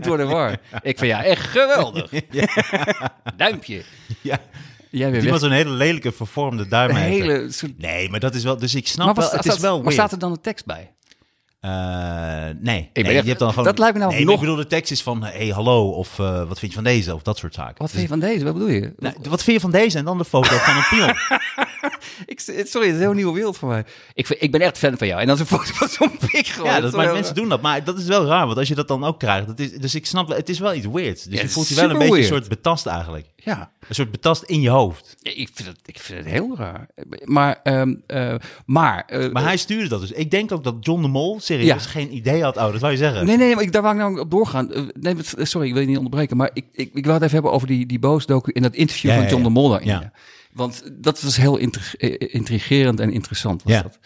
door 0.00 0.16
de 0.16 0.24
war. 0.24 0.50
Ik 0.82 0.98
vind 0.98 1.10
ja, 1.10 1.24
echt 1.24 1.46
geweldig. 1.46 2.10
Duimpje. 3.36 3.82
Ja, 4.20 4.38
Jij 4.90 5.10
weer 5.10 5.20
die 5.20 5.30
was 5.30 5.42
een 5.42 5.52
hele 5.52 5.70
lelijke 5.70 6.12
vervormde 6.12 6.68
duim. 6.68 6.90
Hele. 6.94 7.50
Nee, 7.76 8.10
maar 8.10 8.20
dat 8.20 8.34
is 8.34 8.44
wel... 8.44 8.56
Dus 8.58 8.74
ik 8.74 8.86
snap 8.88 9.06
Maar 9.06 9.14
wel, 9.14 9.30
het 9.30 9.40
staat, 9.42 9.54
is 9.54 9.60
wel 9.60 9.74
maar 9.74 9.82
weird. 9.82 9.94
staat 9.98 10.12
er 10.12 10.18
dan 10.18 10.30
een 10.30 10.40
tekst 10.40 10.66
bij? 10.66 10.92
Eh, 11.60 11.70
nee, 12.60 12.90
je 12.92 13.02
hebt 13.02 13.38
dan 13.38 13.48
gewoon... 13.48 13.64
dat 13.64 13.78
lijkt 13.78 13.94
me 13.94 14.00
nou 14.00 14.12
nee, 14.14 14.24
maar 14.24 14.32
nog- 14.34 14.42
ik 14.42 14.48
bedoel, 14.48 14.62
de 14.62 14.66
tekst 14.68 14.90
is 14.92 15.02
van... 15.02 15.22
Hé, 15.22 15.30
hey, 15.36 15.48
hallo, 15.48 15.90
of 15.90 16.18
eh, 16.18 16.48
wat 16.48 16.58
vind 16.58 16.70
je 16.72 16.76
van 16.78 16.84
deze? 16.84 17.14
Of 17.14 17.22
dat 17.22 17.38
soort 17.38 17.54
zaken. 17.54 17.74
Wat 17.78 17.90
vind 17.90 18.02
je 18.02 18.08
van 18.08 18.20
deze? 18.20 18.44
Wat 18.44 18.52
bedoel 18.52 18.68
je? 18.68 18.92
Nou, 18.98 19.14
wat 19.28 19.42
vind 19.42 19.56
je 19.56 19.62
van 19.62 19.70
deze? 19.70 19.98
En 19.98 20.04
dan 20.04 20.18
de 20.18 20.24
foto 20.24 20.56
van 20.56 20.76
een 20.76 20.84
pion. 20.90 21.12
Ik, 22.26 22.40
sorry, 22.40 22.56
het 22.64 22.68
is 22.76 22.84
een 22.84 22.98
heel 22.98 23.12
nieuwe 23.12 23.32
wereld 23.34 23.56
voor 23.58 23.68
mij. 23.68 23.84
Ik, 24.14 24.28
ik 24.28 24.52
ben 24.52 24.60
echt 24.60 24.78
fan 24.78 24.98
van 24.98 25.06
jou. 25.06 25.20
En 25.20 25.26
dan 25.26 25.34
is 25.36 25.40
een 25.40 25.46
foto 25.58 25.70
van 25.74 25.88
zo'n 25.88 26.18
pik 26.30 26.46
gewoon. 26.46 26.70
Ja, 26.70 26.80
Dat 26.80 26.92
maar 26.92 27.12
mensen 27.12 27.34
doen 27.34 27.48
dat. 27.48 27.60
Maar 27.60 27.84
dat 27.84 27.98
is 27.98 28.04
wel 28.04 28.26
raar, 28.26 28.46
want 28.46 28.58
als 28.58 28.68
je 28.68 28.74
dat 28.74 28.88
dan 28.88 29.04
ook 29.04 29.18
krijgt... 29.18 29.46
Dat 29.46 29.58
is, 29.58 29.72
dus 29.72 29.94
ik 29.94 30.06
snap, 30.06 30.28
wel- 30.28 30.36
het 30.36 30.48
is 30.48 30.58
wel 30.58 30.74
iets 30.74 30.86
weird. 30.86 31.24
Dus 31.30 31.34
Ja, 31.36 31.42
je 31.42 31.48
voelt 31.48 31.68
je 31.68 31.74
wel 31.74 31.90
een 31.90 31.98
beetje 31.98 32.16
een 32.18 32.24
soort 32.24 32.48
betast 32.48 32.86
eigenlijk. 32.86 33.26
Ja, 33.48 33.70
Een 33.88 33.94
soort 33.94 34.10
betast 34.10 34.42
in 34.42 34.60
je 34.60 34.68
hoofd. 34.68 35.16
Ja, 35.20 35.30
ik 35.34 35.48
vind 35.54 35.68
het, 35.68 35.78
ik 35.84 35.98
vind 35.98 36.18
het 36.18 36.28
heel 36.32 36.56
raar. 36.56 36.88
Maar, 37.24 37.60
ehm, 37.62 37.94
eh, 38.06 38.34
maar... 38.66 39.04
eh, 39.06 39.30
Maar 39.32 39.42
hij 39.42 39.56
stuurde 39.56 39.88
dat 39.88 40.00
dus. 40.00 40.12
Ik 40.12 40.30
denk 40.30 40.52
ook 40.52 40.64
dat 40.64 40.74
John 40.80 41.02
de 41.02 41.08
Mol 41.08 41.40
serieus 41.40 41.66
Ja. 41.66 41.78
geen 41.90 42.14
idee 42.14 42.42
had. 42.42 42.56
Oh, 42.56 42.70
dat 42.70 42.80
zou 42.80 42.92
je 42.92 42.98
zeggen. 42.98 43.26
Nee, 43.26 43.36
nee, 43.36 43.54
maar 43.54 43.64
ik, 43.64 43.72
daar 43.72 43.82
wou 43.82 43.94
ik 43.94 44.00
nou 44.00 44.18
op 44.20 44.30
doorgaan. 44.30 44.70
Nee, 45.00 45.14
wat- 45.16 45.34
sorry, 45.38 45.66
ik 45.66 45.72
wil 45.72 45.82
je 45.82 45.88
niet 45.88 45.96
onderbreken. 45.96 46.36
Maar 46.36 46.50
ik, 46.52 46.64
ik, 46.72 46.90
ik 46.94 47.04
wil 47.04 47.14
het 47.14 47.22
even 47.22 47.34
hebben 47.34 47.52
over 47.52 47.66
die, 47.66 47.86
die 47.86 47.98
boosdocu 47.98 48.50
in 48.52 48.62
dat 48.62 48.74
interview 48.74 49.10
Ja, 49.10 49.16
van 49.16 49.26
John 49.26 49.36
ja. 49.42 49.42
de 49.42 49.50
Mol 49.54 49.68
daarin. 49.68 50.10
Want 50.52 50.82
dat 50.92 51.20
was 51.22 51.36
heel 51.36 51.56
intrig- 51.56 51.96
intrigerend 52.32 53.00
en 53.00 53.12
interessant. 53.12 53.62
Was 53.62 53.72
Ja. 53.72 53.82
dat. 53.82 53.98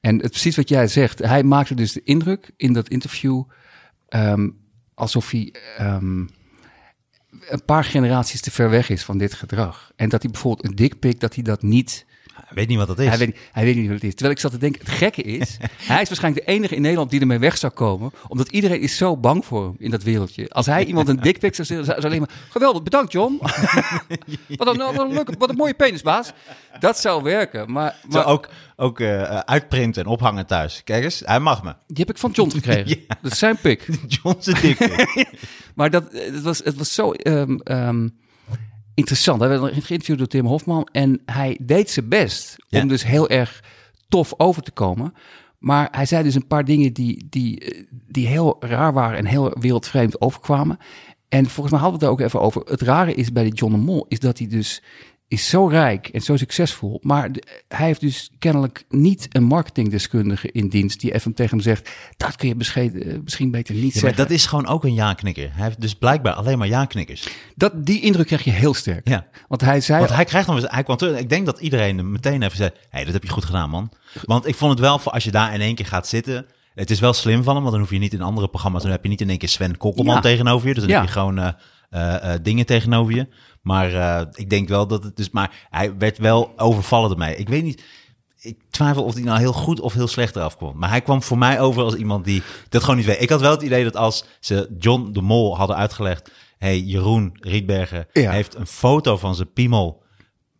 En 0.00 0.18
het, 0.20 0.30
precies 0.30 0.56
wat 0.56 0.68
jij 0.68 0.86
zegt. 0.88 1.18
Hij 1.18 1.42
maakte 1.42 1.74
dus 1.74 1.92
de 1.92 2.00
indruk 2.04 2.50
in 2.56 2.72
dat 2.72 2.88
interview... 2.88 3.42
ehm, 4.08 4.48
alsof 4.94 5.30
hij 5.30 5.54
ehm, 5.76 6.24
een 7.48 7.64
paar 7.64 7.84
generaties 7.84 8.40
te 8.40 8.50
ver 8.50 8.70
weg 8.70 8.88
is 8.88 9.04
van 9.04 9.18
dit 9.18 9.34
gedrag. 9.34 9.92
En 9.96 10.08
dat 10.08 10.22
hij 10.22 10.30
bijvoorbeeld 10.30 10.68
een 10.68 10.76
dikpik, 10.76 11.20
dat 11.20 11.34
hij 11.34 11.44
dat 11.44 11.62
niet... 11.62 12.06
Hij 12.50 12.58
weet 12.58 12.68
niet 12.68 12.78
wat 12.78 12.86
dat 12.86 12.98
is. 12.98 13.08
Hij 13.08 13.18
weet, 13.18 13.38
hij 13.52 13.64
weet 13.64 13.76
niet 13.76 13.86
wat 13.86 13.94
het 13.94 14.04
is. 14.04 14.10
Terwijl 14.10 14.34
ik 14.34 14.40
zat 14.40 14.50
te 14.50 14.58
denken, 14.58 14.80
het 14.80 14.90
gekke 14.90 15.22
is, 15.22 15.56
hij 15.92 16.02
is 16.02 16.08
waarschijnlijk 16.08 16.46
de 16.46 16.52
enige 16.52 16.74
in 16.74 16.82
Nederland 16.82 17.10
die 17.10 17.20
ermee 17.20 17.38
weg 17.38 17.56
zou 17.56 17.72
komen, 17.72 18.12
omdat 18.28 18.48
iedereen 18.48 18.80
is 18.80 18.96
zo 18.96 19.16
bang 19.16 19.44
voor 19.44 19.64
hem 19.64 19.74
in 19.78 19.90
dat 19.90 20.02
wereldje. 20.02 20.48
Als 20.48 20.66
hij 20.66 20.84
iemand 20.84 21.08
een 21.08 21.20
dikpik 21.20 21.54
zou 21.54 21.66
sturen, 21.66 21.84
zou 21.84 22.00
zou 22.00 22.12
alleen 22.12 22.26
maar, 22.26 22.36
geweldig, 22.48 22.82
bedankt 22.82 23.12
John. 23.12 23.38
wat, 23.40 24.66
een, 24.66 24.76
wat, 24.76 24.98
een 24.98 25.12
leuke, 25.12 25.34
wat 25.38 25.48
een 25.48 25.56
mooie 25.56 25.74
penisbaas. 25.74 26.32
Dat 26.80 26.98
zou 26.98 27.22
werken, 27.22 27.72
maar, 27.72 27.96
Zo 28.02 28.08
maar 28.08 28.26
ook 28.26 28.48
ook 28.80 29.00
eh, 29.00 29.22
uitprinten 29.38 30.04
en 30.04 30.08
ophangen 30.08 30.46
thuis. 30.46 30.80
Kijk 30.84 31.04
eens, 31.04 31.22
hij 31.24 31.40
mag 31.40 31.62
me. 31.62 31.74
die 31.86 32.04
heb 32.04 32.10
ik 32.10 32.18
van 32.18 32.30
John 32.30 32.50
gekregen. 32.50 32.88
Ja. 32.88 33.16
Dat 33.22 33.32
is 33.32 33.38
zijn 33.38 33.56
pik. 33.56 33.88
John 34.06 34.36
zijn 34.38 34.60
dik. 34.60 35.28
Maar 35.74 35.90
dat, 35.90 36.12
eh, 36.12 36.32
het, 36.32 36.42
was, 36.42 36.58
het 36.64 36.76
was 36.76 36.94
zo 36.94 37.12
ehm, 37.12 37.56
ehm, 37.56 38.08
interessant. 39.00 39.40
Hij 39.40 39.48
werd 39.48 39.62
geïnterviewd 39.84 40.18
door 40.18 40.26
Tim 40.26 40.46
Hofman 40.46 40.88
en 40.92 41.20
hij 41.26 41.58
deed 41.62 41.90
zijn 41.90 42.08
best 42.08 42.56
Ja. 42.68 42.82
om 42.82 42.88
dus 42.88 43.04
heel 43.04 43.28
erg 43.28 43.62
tof 44.08 44.34
over 44.36 44.62
te 44.62 44.70
komen. 44.70 45.14
Maar 45.58 45.88
hij 45.90 46.06
zei 46.06 46.22
dus 46.22 46.34
een 46.34 46.46
paar 46.46 46.64
dingen 46.64 46.92
die, 46.92 47.26
die, 47.30 47.58
eh, 47.60 47.84
die 48.08 48.26
heel 48.26 48.56
raar 48.60 48.92
waren 48.92 49.18
en 49.18 49.24
heel 49.26 49.56
wereldvreemd 49.60 50.20
overkwamen. 50.20 50.78
En 51.28 51.46
volgens 51.46 51.70
mij 51.70 51.80
hadden 51.80 52.00
we 52.00 52.06
het 52.06 52.14
er 52.14 52.20
ook 52.20 52.28
even 52.28 52.40
over. 52.40 52.62
Het 52.70 52.80
rare 52.82 53.14
is 53.14 53.32
bij 53.32 53.42
die 53.42 53.54
John 53.54 53.72
de 53.72 53.78
Mol, 53.78 54.06
is 54.08 54.18
dat 54.18 54.38
hij 54.38 54.46
dus 54.46 54.82
is 55.30 55.48
zo 55.48 55.66
rijk 55.66 56.08
en 56.08 56.20
zo 56.20 56.36
succesvol. 56.36 56.98
Maar 57.02 57.30
hij 57.68 57.86
heeft 57.86 58.00
dus 58.00 58.30
kennelijk 58.38 58.84
niet 58.88 59.26
een 59.30 59.44
marketingdeskundige 59.44 60.52
in 60.52 60.68
dienst 60.68 61.00
die 61.00 61.14
even 61.14 61.34
tegen 61.34 61.50
hem 61.56 61.60
zegt, 61.60 61.90
dat 62.16 62.36
kun 62.36 62.48
je 62.48 62.54
misschien, 62.54 63.02
eh, 63.02 63.18
misschien 63.24 63.50
beter 63.50 63.74
niet 63.74 63.82
Ja, 63.82 63.88
maar 63.92 64.00
zeggen. 64.00 64.16
dat 64.28 64.30
is 64.30 64.46
gewoon 64.46 64.66
ook 64.66 64.84
een 64.84 64.94
ja-knikker. 64.94 65.50
Hij 65.52 65.64
heeft 65.64 65.80
dus 65.80 65.94
blijkbaar 65.94 66.32
alleen 66.32 66.58
maar 66.58 66.68
ja-knikkers. 66.68 67.28
Dat, 67.56 67.86
die 67.86 68.00
indruk 68.00 68.26
krijg 68.26 68.44
je 68.44 68.50
heel 68.50 68.74
sterk. 68.74 69.08
Ja. 69.08 69.26
Want 69.48 69.60
hij 69.60 69.80
zei... 69.80 69.98
Want 69.98 70.12
hij 70.14 70.24
krijgt 70.24 70.46
dan, 70.46 70.64
hij 70.64 70.82
kwam 70.82 70.96
terug. 70.96 71.18
Ik 71.18 71.28
denk 71.28 71.46
dat 71.46 71.60
iedereen 71.60 72.10
meteen 72.10 72.42
even 72.42 72.56
zei: 72.56 72.70
hey, 72.88 73.04
dat 73.04 73.12
heb 73.12 73.22
je 73.22 73.28
goed 73.30 73.44
gedaan, 73.44 73.70
man. 73.70 73.90
Want 74.24 74.46
ik 74.46 74.54
vond 74.54 74.70
het 74.70 74.80
wel 74.80 74.98
voor 74.98 75.12
als 75.12 75.24
je 75.24 75.30
daar 75.30 75.54
in 75.54 75.60
één 75.60 75.74
keer 75.74 75.86
gaat 75.86 76.06
zitten. 76.06 76.46
Het 76.74 76.90
is 76.90 77.00
wel 77.00 77.12
slim 77.12 77.42
van 77.42 77.52
hem, 77.54 77.62
want 77.62 77.74
dan 77.74 77.80
hoef 77.84 77.92
je 77.92 77.98
niet 77.98 78.12
in 78.12 78.22
andere 78.22 78.48
programma's. 78.48 78.82
Dan 78.82 78.90
heb 78.90 79.02
je 79.02 79.08
niet 79.08 79.20
in 79.20 79.28
één 79.28 79.38
keer 79.38 79.48
Sven 79.48 79.76
Kokkelman 79.76 80.14
Ja. 80.14 80.20
tegenover 80.20 80.68
je. 80.68 80.74
Dus 80.74 80.82
dan 80.82 80.92
Ja. 80.92 80.98
heb 80.98 81.06
je 81.06 81.12
gewoon 81.12 81.38
eh, 81.38 82.34
eh, 82.34 82.40
dingen 82.42 82.66
tegenover 82.66 83.14
je. 83.14 83.26
Maar 83.60 83.94
eh, 83.94 84.26
ik 84.34 84.50
denk 84.50 84.68
wel 84.68 84.86
dat 84.86 85.04
het 85.04 85.16
dus. 85.16 85.30
Maar 85.30 85.66
hij 85.70 85.96
werd 85.98 86.18
wel 86.18 86.52
overvallen 86.56 87.10
ermee. 87.10 87.36
Ik 87.36 87.48
weet 87.48 87.62
niet. 87.62 87.82
Ik 88.42 88.58
twijfel 88.70 89.04
of 89.04 89.14
hij 89.14 89.22
nou 89.22 89.38
heel 89.38 89.52
goed 89.52 89.80
of 89.80 89.92
heel 89.92 90.06
slecht 90.08 90.36
eraf 90.36 90.56
kwam. 90.56 90.78
Maar 90.78 90.88
hij 90.88 91.00
kwam 91.00 91.22
voor 91.22 91.38
mij 91.38 91.60
over 91.60 91.82
als 91.82 91.94
iemand 91.94 92.24
die 92.24 92.42
dat 92.68 92.80
gewoon 92.82 92.96
niet 92.96 93.06
weet. 93.06 93.22
Ik 93.22 93.28
had 93.28 93.40
wel 93.40 93.50
het 93.50 93.62
idee 93.62 93.84
dat 93.84 93.96
als 93.96 94.24
ze 94.40 94.74
John 94.78 95.08
de 95.12 95.20
Mol 95.20 95.56
hadden 95.56 95.76
uitgelegd... 95.76 96.30
hey, 96.58 96.78
Jeroen 96.80 97.36
Rietbergen 97.40 98.06
Ja. 98.12 98.30
heeft 98.30 98.54
een 98.54 98.66
foto 98.66 99.16
van 99.16 99.34
zijn 99.34 99.52
piemel 99.52 100.02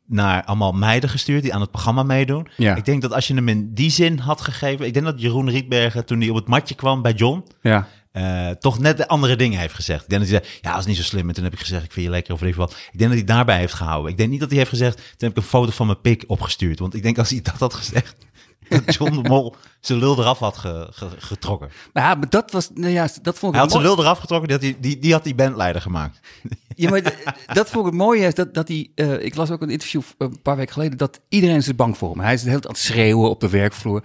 naar 0.06 0.44
allemaal 0.44 0.72
meiden 0.72 1.10
gestuurd 1.10 1.42
die 1.42 1.54
aan 1.54 1.60
het 1.60 1.70
programma 1.70 2.02
meedoen. 2.02 2.46
Ja. 2.56 2.74
Ik 2.76 2.84
denk 2.84 3.02
dat 3.02 3.12
als 3.12 3.26
je 3.26 3.34
hem 3.34 3.48
in 3.48 3.74
die 3.74 3.90
zin 3.90 4.18
had 4.18 4.40
gegeven... 4.40 4.86
Ik 4.86 4.92
denk 4.94 5.04
dat 5.06 5.20
Jeroen 5.20 5.50
Rietbergen, 5.50 6.04
toen 6.04 6.20
hij 6.20 6.28
op 6.28 6.34
het 6.36 6.48
matje 6.48 6.74
kwam 6.74 7.02
bij 7.02 7.12
John... 7.12 7.44
Ja. 7.62 7.88
Eh, 8.12 8.50
toch 8.50 8.78
net 8.78 8.96
de 8.96 9.08
andere 9.08 9.36
dingen 9.36 9.58
heeft 9.58 9.74
gezegd. 9.74 10.02
Ik 10.02 10.08
denk 10.08 10.22
dat 10.22 10.30
hij 10.30 10.40
zei, 10.42 10.58
ja, 10.60 10.70
dat 10.70 10.80
is 10.80 10.86
niet 10.86 10.96
zo 10.96 11.02
slim. 11.02 11.28
En 11.28 11.34
toen 11.34 11.44
heb 11.44 11.52
ik 11.52 11.58
gezegd, 11.58 11.84
ik 11.84 11.92
vind 11.92 12.06
je 12.06 12.12
lekker 12.12 12.34
of 12.34 12.42
ik 12.42 12.54
wat. 12.54 12.70
Ik 12.92 12.98
denk 12.98 13.10
dat 13.10 13.18
hij 13.18 13.24
daarbij 13.34 13.58
heeft 13.58 13.74
gehouden. 13.74 14.10
Ik 14.10 14.16
denk 14.16 14.30
niet 14.30 14.40
dat 14.40 14.48
hij 14.48 14.58
heeft 14.58 14.70
gezegd, 14.70 14.96
toen 14.96 15.04
heb 15.18 15.30
ik 15.30 15.36
een 15.36 15.42
foto 15.42 15.70
van 15.70 15.86
mijn 15.86 16.00
pik 16.00 16.24
opgestuurd. 16.26 16.78
Want 16.78 16.94
ik 16.94 17.02
denk 17.02 17.18
als 17.18 17.30
hij 17.30 17.40
dat 17.42 17.58
had 17.58 17.74
gezegd, 17.74 18.16
dat 18.68 18.94
John 18.94 19.22
de 19.22 19.28
Mol 19.28 19.54
zijn 19.80 19.98
lul 19.98 20.18
eraf 20.18 20.38
had 20.38 20.56
ge- 20.56 20.88
ge- 20.90 21.08
getrokken. 21.18 21.70
Maar 21.92 22.02
ja, 22.02 22.14
maar 22.14 22.28
dat 22.28 22.50
was... 22.50 22.70
Nou 22.74 22.92
ja, 22.92 23.08
dat 23.22 23.38
vond 23.38 23.42
ik 23.42 23.50
Hij 23.52 23.60
had 23.60 23.70
zijn 23.70 23.82
lul 23.82 23.98
eraf 23.98 24.18
getrokken, 24.18 24.48
die 24.48 24.56
had, 24.56 24.66
hij, 24.66 24.76
die, 24.80 24.98
die 24.98 25.12
had 25.12 25.24
die 25.24 25.34
bandleider 25.34 25.82
gemaakt. 25.82 26.20
Ja, 26.76 26.90
maar 26.90 27.02
dat 27.52 27.68
vond 27.70 27.86
ik 27.86 27.92
het 27.92 28.00
mooie. 28.00 28.26
Is 28.26 28.34
dat, 28.34 28.54
dat 28.54 28.68
hij, 28.68 28.90
eh, 28.94 29.24
ik 29.24 29.34
las 29.34 29.50
ook 29.50 29.62
een 29.62 29.70
interview 29.70 30.00
eh, 30.00 30.28
een 30.28 30.42
paar 30.42 30.56
weken 30.56 30.72
geleden... 30.72 30.98
dat 30.98 31.20
iedereen 31.28 31.56
is 31.56 31.74
bang 31.74 31.98
voor 31.98 32.10
hem. 32.10 32.20
Hij 32.20 32.34
is 32.34 32.42
de 32.42 32.48
hele 32.48 32.60
tijd 32.60 32.74
aan 32.74 32.80
het 32.80 32.90
schreeuwen 32.90 33.30
op 33.30 33.40
de 33.40 33.48
werkvloer. 33.48 34.04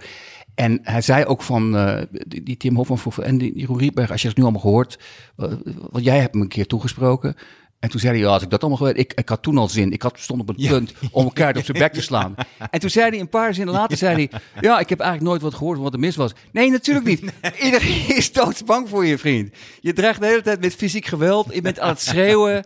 En 0.56 0.78
hij 0.82 1.00
zei 1.00 1.24
ook 1.24 1.42
van, 1.42 1.76
eh, 1.76 2.02
die, 2.10 2.42
die 2.42 2.56
Tim 2.56 2.76
Hofman 2.76 2.98
vroeg 2.98 3.20
en 3.20 3.38
die 3.38 3.76
Rietberg, 3.76 4.10
als 4.10 4.22
je 4.22 4.28
het 4.28 4.36
nu 4.36 4.42
allemaal 4.42 4.60
gehoord, 4.60 4.98
eh, 5.36 5.52
want 5.90 6.04
jij 6.04 6.18
hebt 6.18 6.32
hem 6.32 6.42
een 6.42 6.48
keer 6.48 6.66
toegesproken. 6.66 7.36
En 7.78 7.90
toen 7.90 8.00
zei 8.00 8.12
hij, 8.12 8.22
ja, 8.22 8.32
als 8.32 8.42
ik 8.42 8.50
dat 8.50 8.60
allemaal 8.60 8.78
geweten, 8.78 9.02
ik, 9.02 9.12
ik 9.14 9.28
had 9.28 9.42
toen 9.42 9.58
al 9.58 9.68
zin, 9.68 9.92
ik 9.92 10.02
had, 10.02 10.18
stond 10.18 10.40
op 10.40 10.48
het 10.48 10.68
punt 10.68 10.92
om 11.10 11.24
elkaar 11.24 11.56
op 11.56 11.64
zijn 11.64 11.78
bek 11.78 11.92
te 11.92 12.02
slaan. 12.10 12.34
En 12.70 12.80
toen 12.80 12.90
zei 12.90 13.10
hij, 13.10 13.20
een 13.20 13.28
paar 13.28 13.54
zinnen 13.54 13.74
later, 13.74 13.96
zei 13.96 14.14
hij, 14.14 14.40
ja, 14.60 14.78
ik 14.78 14.88
heb 14.88 15.00
eigenlijk 15.00 15.30
nooit 15.30 15.42
wat 15.42 15.54
gehoord 15.54 15.74
van 15.74 15.84
wat 15.84 15.92
er 15.92 15.98
mis 15.98 16.16
was. 16.16 16.32
Nee, 16.52 16.70
natuurlijk 16.70 17.06
niet. 17.06 17.22
Iedereen 17.64 18.16
is 18.16 18.32
doodsbang 18.32 18.88
voor 18.88 19.06
je, 19.06 19.18
vriend. 19.18 19.54
Je 19.80 19.92
dreigt 19.92 20.20
de 20.20 20.26
hele 20.26 20.42
tijd 20.42 20.60
met 20.60 20.74
fysiek 20.74 21.04
geweld, 21.06 21.54
je 21.54 21.60
bent 21.60 21.80
aan 21.80 21.88
het 21.88 22.00
schreeuwen. 22.00 22.64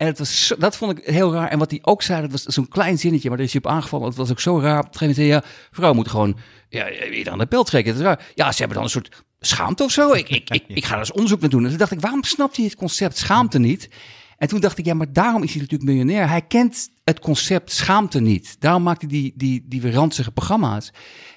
En 0.00 0.06
het 0.06 0.18
was 0.18 0.54
dat 0.58 0.76
vond 0.76 0.98
ik 0.98 1.04
heel 1.04 1.32
raar. 1.32 1.48
En 1.48 1.58
wat 1.58 1.70
hij 1.70 1.78
ook 1.82 2.02
zei, 2.02 2.20
dat 2.20 2.30
was 2.30 2.42
zo'n 2.42 2.68
klein 2.68 2.98
zinnetje, 2.98 3.28
maar 3.28 3.36
daar 3.36 3.46
is 3.46 3.52
hij 3.52 3.62
op 3.64 3.70
aangevallen. 3.70 4.06
Het 4.06 4.16
was 4.16 4.30
ook 4.30 4.40
zo 4.40 4.60
raar. 4.60 4.78
Op 4.78 4.86
een 4.86 4.98
gegeven 4.98 5.24
moment 5.24 5.44
zei 5.44 5.56
ja, 5.60 5.68
vrouw 5.70 5.92
moet 5.92 6.08
gewoon 6.08 6.36
ja, 6.68 6.90
ieder 6.90 7.32
aan 7.32 7.38
de 7.38 7.46
bel 7.46 7.64
trekken. 7.64 8.02
Dat. 8.02 8.22
Ja, 8.34 8.52
ze 8.52 8.58
hebben 8.58 8.76
dan 8.76 8.84
een 8.84 8.90
soort 8.90 9.24
schaamte 9.40 9.84
of 9.84 9.90
zo. 9.90 10.12
Ik, 10.12 10.28
ik, 10.28 10.50
ik, 10.50 10.64
ik 10.68 10.84
ga 10.84 10.92
er 10.92 10.98
eens 10.98 11.12
onderzoek 11.12 11.40
naar 11.40 11.50
doen. 11.50 11.62
En 11.62 11.68
toen 11.68 11.78
dacht 11.78 11.90
ik, 11.90 12.00
waarom 12.00 12.24
snapt 12.24 12.56
hij 12.56 12.64
het 12.64 12.74
concept 12.74 13.16
schaamte 13.16 13.58
niet? 13.58 13.88
En 14.36 14.48
toen 14.48 14.60
dacht 14.60 14.78
ik, 14.78 14.84
ja, 14.84 14.94
maar 14.94 15.12
daarom 15.12 15.42
is 15.42 15.52
hij 15.52 15.60
natuurlijk 15.60 15.90
miljonair. 15.90 16.28
Hij 16.28 16.42
kent 16.42 16.90
het 17.04 17.18
concept 17.18 17.72
schaamte 17.72 18.20
niet. 18.20 18.56
Daarom 18.58 18.82
maakt 18.82 19.00
hij 19.00 19.10
die, 19.10 19.32
die, 19.36 19.64
die 19.66 19.92
ranzige 19.92 20.30
programma's. 20.30 20.92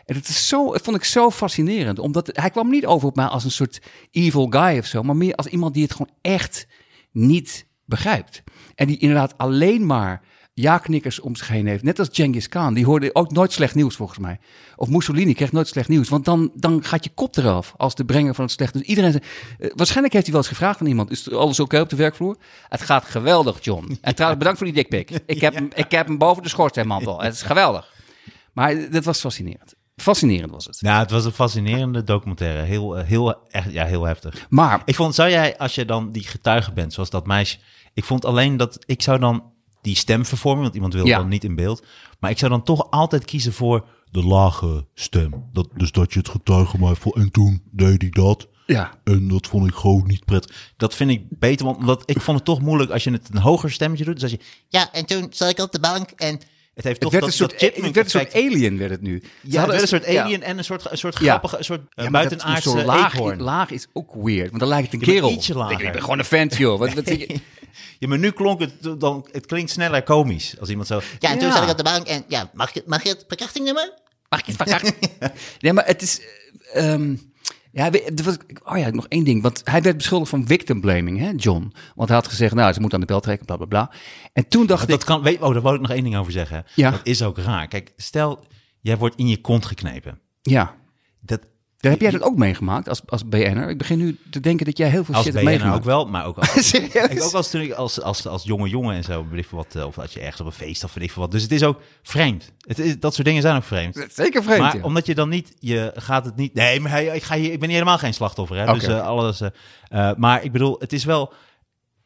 En 0.06 0.15
dat, 0.15 0.28
is 0.28 0.47
zo, 0.47 0.71
dat 0.71 0.82
vond 0.82 0.97
ik 0.97 1.04
zo 1.04 1.32
fascinerend. 1.32 1.99
Omdat 1.99 2.30
hij 2.34 2.49
kwam 2.49 2.69
niet 2.69 2.86
over 2.86 3.08
op 3.08 3.15
mij 3.15 3.26
als 3.26 3.43
een 3.43 3.52
soort 3.52 3.82
evil 4.12 4.47
guy 4.49 4.78
of 4.78 4.86
zo. 4.86 5.04
Maar 5.04 5.15
meer 5.15 5.36
als 5.36 5.47
iemand 5.47 5.73
die 5.73 5.84
het 5.84 5.91
gewoon 5.91 6.13
echt 6.21 6.67
niet 7.12 7.65
begrijpt. 7.95 8.43
En 8.75 8.88
die 8.88 8.97
inderdaad 8.97 9.38
alleen 9.38 9.86
maar 9.86 10.21
ja-knikkers 10.53 11.19
om 11.19 11.36
zich 11.36 11.47
heen 11.47 11.67
heeft. 11.67 11.84
Net 11.84 11.99
als 11.99 12.10
Genghis 12.12 12.49
Khan. 12.49 12.73
Die 12.73 12.86
hoorde 12.86 13.15
ook 13.15 13.32
nooit 13.32 13.51
slecht 13.51 13.75
nieuws 13.75 13.95
volgens 13.95 14.19
mij. 14.19 14.39
Of 14.75 14.89
Mussolini 14.89 15.34
kreeg 15.34 15.51
nooit 15.51 15.67
slecht 15.67 15.89
nieuws. 15.89 16.10
Want 16.10 16.25
dan, 16.25 16.51
dan 16.56 16.84
gaat 16.84 17.03
je 17.03 17.10
kop 17.13 17.38
eraf 17.38 17.73
als 17.77 17.95
de 17.95 18.06
brenger 18.06 18.36
van 18.36 18.43
het 18.43 18.53
slecht 18.53 18.73
nieuws. 18.73 18.88
Iedereen, 18.88 19.13
eh, 19.13 19.69
waarschijnlijk 19.75 20.13
heeft 20.13 20.25
hij 20.25 20.34
wel 20.34 20.43
eens 20.43 20.51
gevraagd 20.51 20.82
aan 20.82 20.88
iemand. 20.88 21.12
Is 21.12 21.32
alles 21.32 21.60
oké 21.60 21.79
op 21.79 21.89
de 21.89 21.95
werkvloer? 21.95 22.38
Het 22.69 22.82
gaat 22.82 23.06
geweldig, 23.06 23.63
John. 23.63 23.97
En 24.01 24.15
trouwens, 24.15 24.39
bedankt 24.39 24.58
voor 24.58 24.67
die 24.67 24.75
dikpik. 24.75 25.10
Ik 25.25 25.41
heb, 25.41 25.53
hem, 25.53 25.69
ik 25.75 25.91
heb 25.91 26.08
hem 26.08 26.17
boven 26.17 26.43
de 26.43 26.49
schoorsteenmantel. 26.49 27.21
Het 27.21 27.34
is 27.34 27.41
geweldig. 27.41 27.93
Maar 28.53 28.89
dat 28.91 29.03
was 29.03 29.19
fascinerend. 29.19 29.73
Fascinerend 29.95 30.51
was 30.51 30.65
het. 30.65 30.79
Ja, 30.79 30.99
het 30.99 31.12
was 31.12 31.25
een 31.25 31.32
fascinerende 31.32 32.03
documentaire. 32.03 32.62
Heel, 32.62 32.97
eh, 32.97 33.06
heel, 33.06 33.47
echt, 33.49 33.71
ja, 33.71 33.86
heel 33.86 34.03
heftig. 34.03 34.45
Maar 34.49 34.82
Ik 34.86 34.95
vond, 34.95 35.15
zou 35.15 35.29
jij, 35.29 35.58
als 35.58 35.75
je 35.75 35.86
dan 35.86 36.12
die 36.12 36.23
getuige 36.23 36.71
bent, 36.71 36.93
zoals 36.93 37.10
dat 37.10 37.25
meisje... 37.25 37.58
Ik 37.93 38.03
vond 38.03 38.25
alleen 38.25 38.58
dat, 38.58 38.77
ik 38.86 39.01
zou 39.01 39.19
dan 39.19 39.51
die 39.82 39.95
stem 39.95 40.25
vervormen, 40.25 40.62
want 40.63 40.75
iemand 40.75 40.93
wil 40.93 41.06
Ja. 41.06 41.17
dan 41.17 41.27
niet 41.27 41.43
in 41.43 41.56
beeld. 41.56 41.86
Maar 42.19 42.32
ik 42.32 42.38
zou 42.38 42.51
dan 42.51 42.63
toch 42.63 42.91
altijd 42.91 43.25
kiezen 43.25 43.53
voor 43.53 43.86
de 44.12 44.23
lage 44.23 44.86
stem. 44.93 45.49
Dat, 45.51 45.67
dus 45.75 45.91
dat 45.91 46.13
je 46.13 46.19
het 46.19 46.29
getuige 46.29 46.77
maar 46.77 46.95
voor 46.95 47.15
en 47.15 47.32
toen 47.32 47.62
deed 47.71 48.01
hij 48.01 48.10
dat. 48.12 48.47
ja, 48.65 48.91
En 49.03 49.27
dat 49.27 49.47
vond 49.47 49.67
ik 49.67 49.75
gewoon 49.75 50.03
niet 50.08 50.25
prettig. 50.25 50.71
Dat 50.77 50.95
vind 50.95 51.10
ik 51.12 51.21
beter, 51.29 51.65
want 51.65 51.77
omdat 51.77 52.03
ik 52.06 52.21
vond 52.21 52.38
het 52.38 52.45
toch 52.45 52.62
moeilijk 52.62 52.91
als 52.91 53.03
je 53.03 53.12
het 53.12 53.29
een 53.34 53.41
hoger 53.41 53.71
stemmetje 53.71 54.06
doet. 54.06 54.13
Dus 54.13 54.23
als 54.23 54.32
je, 54.32 54.39
Ja, 54.67 54.91
en 54.91 55.06
toen 55.06 55.27
zat 55.29 55.49
ik 55.49 55.60
op 55.60 55.71
de 55.71 55.79
bank 55.79 56.10
en 56.10 56.34
Het 56.73 56.84
heeft 56.84 56.86
Het 56.86 56.99
toch 57.01 57.12
werd, 57.12 57.23
dat, 57.23 57.32
een 57.32 57.38
soort, 57.38 57.51
dat 57.51 57.60
chipmunk 57.60 57.86
het 57.86 57.95
werd 57.95 58.13
een 58.13 58.32
soort 58.34 58.45
alien, 58.53 58.77
werd 58.77 58.91
het 58.91 59.01
nu. 59.01 59.19
Ze 59.21 59.27
Ja, 59.27 59.29
het 59.47 59.56
hadden 59.56 59.69
werd 59.69 59.82
een 59.82 59.88
soort 59.88 60.12
ja. 60.12 60.23
alien 60.23 60.43
en 60.43 60.58
een 60.58 60.63
soort, 60.63 60.91
een 60.91 60.97
soort 60.97 61.15
grappige, 61.15 61.58
een 61.58 61.63
soort 61.63 61.82
uh, 61.95 62.03
Ja, 62.06 62.12
buitenaardse 62.12 62.86
laag, 62.86 63.19
laag 63.38 63.69
is 63.71 63.88
ook 63.93 64.13
weird, 64.15 64.47
want 64.49 64.60
dan 64.60 64.69
lijkt 64.69 64.91
het 64.91 65.01
een 65.01 65.08
Ja, 65.08 65.13
kerel. 65.13 65.32
ietsje 65.32 65.53
lager. 65.56 65.86
Ik 65.86 65.91
ben 65.91 66.01
gewoon 66.01 66.19
een 66.19 66.25
vent, 66.25 66.56
joh. 66.58 66.79
Wat, 66.79 66.93
wat, 66.93 67.06
Ja, 67.99 68.07
maar 68.07 68.17
nu 68.17 68.31
klonk 68.31 68.59
het 68.59 68.99
dan, 68.99 69.27
het 69.31 69.45
klinkt 69.45 69.71
sneller 69.71 70.03
komisch 70.03 70.59
als 70.59 70.69
iemand 70.69 70.88
zo. 70.88 71.01
Ja, 71.19 71.29
en 71.31 71.39
toen 71.39 71.51
zat 71.51 71.63
ik 71.63 71.69
op 71.69 71.77
de 71.77 71.83
bank 71.83 72.07
en 72.07 72.23
ja, 72.27 72.49
mag 72.53 72.73
je, 72.73 72.83
mag 72.86 73.03
je 73.03 73.09
het 73.09 73.23
verkrachtingnummer? 73.27 73.93
Mag 74.29 74.39
ik 74.39 74.45
het 74.45 74.55
verkrachten? 74.55 74.93
nee, 75.59 75.73
maar 75.73 75.86
het 75.86 76.01
is... 76.01 76.21
ehm, 76.73 77.15
ja, 77.71 77.91
oh 78.63 78.77
ja, 78.77 78.89
nog 78.89 79.07
één 79.07 79.23
ding. 79.23 79.41
Want 79.41 79.62
hij 79.63 79.81
werd 79.81 79.97
beschuldigd 79.97 80.29
van 80.29 80.47
victim 80.47 80.81
blaming, 80.81 81.19
hè, 81.19 81.31
John. 81.36 81.73
Want 81.95 82.09
hij 82.09 82.17
had 82.17 82.27
gezegd, 82.27 82.53
nou, 82.53 82.73
ze 82.73 82.79
moeten 82.79 82.99
aan 82.99 83.05
de 83.05 83.12
bel 83.12 83.21
trekken, 83.21 83.45
bla, 83.45 83.55
bla, 83.57 83.65
bla. 83.65 83.91
En 84.33 84.47
toen 84.47 84.65
dacht 84.65 84.88
Dat 84.88 84.99
ik... 84.99 85.05
kan, 85.05 85.21
weet, 85.21 85.41
oh, 85.41 85.53
daar 85.53 85.62
wou 85.62 85.75
ik 85.75 85.81
nog 85.81 85.91
één 85.91 86.03
ding 86.03 86.17
over 86.17 86.31
zeggen. 86.31 86.65
Ja. 86.75 86.91
Dat 86.91 86.99
is 87.03 87.21
ook 87.23 87.38
raar. 87.38 87.67
Kijk, 87.67 87.93
stel, 87.97 88.45
jij 88.81 88.97
wordt 88.97 89.15
in 89.15 89.27
je 89.27 89.41
kont 89.41 89.65
geknepen. 89.65 90.19
Ja, 90.41 90.75
Dat, 91.19 91.39
daar 91.84 91.91
heb 91.91 92.02
jij 92.02 92.12
dat 92.12 92.22
ook 92.22 92.38
meegemaakt 92.38 92.89
als, 92.89 93.02
als 93.06 93.28
BN'er? 93.28 93.69
Ik 93.69 93.78
begin 93.78 93.98
nu 93.98 94.17
te 94.30 94.39
denken 94.39 94.65
dat 94.65 94.78
jij 94.78 94.89
heel 94.89 95.04
veel 95.04 95.15
als 95.15 95.24
shit 95.24 95.34
hebt 95.34 95.46
meegemaakt. 95.46 95.78
ook 95.78 95.84
wel, 95.84 96.06
maar 96.06 96.26
ook 96.26 96.38
als, 96.56 96.74
ik 96.74 97.22
ook 97.24 97.34
als, 97.34 97.50
toen 97.50 97.62
ik 97.62 97.72
als, 97.72 98.02
als, 98.02 98.28
als 98.28 98.43
jonge 98.43 98.69
jongen 98.69 98.96
en 98.96 99.04
zo, 99.04 99.26
weet 99.30 99.50
wat, 99.50 99.76
eh, 99.76 99.86
of 99.86 100.00
als 100.00 100.13
je 100.13 100.19
ergens 100.19 100.39
op 100.41 100.46
een 100.46 100.52
feest 100.54 100.84
of 100.84 100.93
weet 100.93 101.04
ik 101.04 101.12
veel 101.12 101.22
wat. 101.22 101.32
Dus 101.32 101.41
het 101.41 101.52
is 101.52 101.63
ook 101.63 101.80
vreemd. 102.04 102.52
Het 102.67 102.80
is, 102.80 103.00
dat 103.00 103.13
soort 103.13 103.28
dingen 103.28 103.41
zijn 103.41 103.56
ook 103.56 103.63
vreemd. 103.63 104.06
Zeker 104.13 104.43
vreemd, 104.43 104.60
Maar 104.60 104.78
ja. 104.78 104.84
omdat 104.84 105.06
je 105.06 105.15
dan 105.15 105.30
niet, 105.30 105.54
je 105.60 105.91
gaat 105.96 106.26
het 106.26 106.36
niet. 106.36 106.54
Nee, 106.54 106.80
maar 106.80 107.04
ik, 107.04 107.24
ga 107.24 107.36
hier, 107.36 107.52
ik 107.52 107.60
ben 107.60 107.69
hier 107.69 107.78
helemaal 107.78 107.98
geen 107.98 108.13
slachtoffer. 108.13 108.58
Hè? 108.58 108.74
Dus 108.74 108.84
eh, 108.84 109.08
alles. 109.08 109.41
eh, 109.89 110.12
maar 110.17 110.43
ik 110.43 110.52
bedoel, 110.52 110.76
het 110.80 110.93
is 110.93 111.06
wel. 111.06 111.34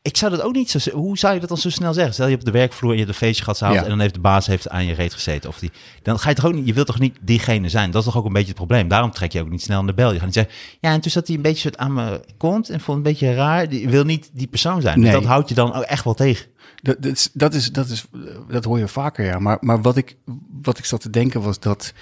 Ik 0.02 0.18
zou 0.18 0.32
dat 0.32 0.42
ook 0.42 0.54
niet 0.54 0.70
zo. 0.70 0.92
Hoe 0.92 1.18
zou 1.18 1.34
je 1.34 1.40
dat 1.40 1.50
dan 1.50 1.58
zo 1.58 1.70
snel 1.70 1.94
zeggen? 1.94 2.14
Stel 2.14 2.28
je 2.28 2.36
op 2.36 2.46
de 2.46 2.52
werkvloer 2.52 2.92
en 2.92 2.98
je 2.98 3.04
hebt 3.04 3.14
een 3.16 3.28
feestje 3.28 3.44
gehad 3.44 3.60
Ja. 3.74 3.84
en 3.84 3.90
dan 3.90 4.00
heeft 4.00 4.14
de 4.14 4.20
baas 4.20 4.48
heeft 4.48 4.70
aan 4.70 4.86
je 4.86 4.94
reet 4.94 5.14
gezeten. 5.14 5.50
Of 5.50 5.60
die, 5.60 5.72
dan 6.02 6.20
ga 6.20 6.30
je 6.30 6.36
toch 6.36 6.46
ook 6.46 6.54
niet. 6.54 6.66
Je 6.68 6.74
wilt 6.74 6.88
toch 6.88 7.00
niet 7.00 7.18
diegene 7.22 7.70
zijn? 7.70 7.92
Dat 7.92 8.02
is 8.02 8.08
toch 8.08 8.18
ook 8.18 8.26
een 8.26 8.34
beetje 8.34 8.48
het 8.48 8.56
probleem. 8.56 8.88
Daarom 8.88 9.12
trek 9.12 9.32
je 9.32 9.42
ook 9.42 9.50
niet 9.50 9.62
snel 9.62 9.80
aan 9.80 9.86
de 9.88 9.94
bel. 9.94 10.10
Je 10.10 10.16
gaat 10.16 10.26
niet 10.26 10.34
zeggen. 10.34 10.54
Ja, 10.80 10.92
en 10.92 11.02
toen 11.02 11.12
zat 11.12 11.28
hij 11.28 11.36
een 11.36 11.42
beetje 11.42 11.60
soort 11.62 11.78
aan 11.78 11.94
mijn 11.94 12.20
kont 12.38 12.70
en 12.70 12.80
vond 12.82 12.98
het 12.98 13.08
een 13.08 13.12
beetje 13.14 13.34
raar. 13.34 13.74
Je 13.74 13.90
wil 13.90 14.04
niet 14.04 14.30
die 14.34 14.48
persoon 14.48 14.82
zijn. 14.82 14.96
Dus 14.96 15.04
Nee. 15.04 15.14
dat 15.14 15.24
houdt 15.26 15.50
je 15.50 15.56
dan 15.56 15.74
ook 15.74 15.84
echt 15.84 16.04
wel 16.04 16.14
tegen. 16.14 16.46
Dat, 16.82 16.96
dat, 17.02 17.12
is, 17.12 17.30
dat, 17.34 17.54
is, 17.54 17.72
dat, 17.72 17.90
is, 17.90 18.06
dat 18.50 18.64
hoor 18.64 18.80
je 18.80 18.88
vaker, 18.88 19.26
ja. 19.26 19.40
Maar, 19.40 19.58
maar 19.62 19.82
wat, 19.82 19.98
ik, 19.98 20.18
wat 20.62 20.78
ik 20.78 20.86
zat 20.86 21.02
te 21.02 21.10
denken 21.10 21.42
was 21.42 21.60
dat, 21.60 21.94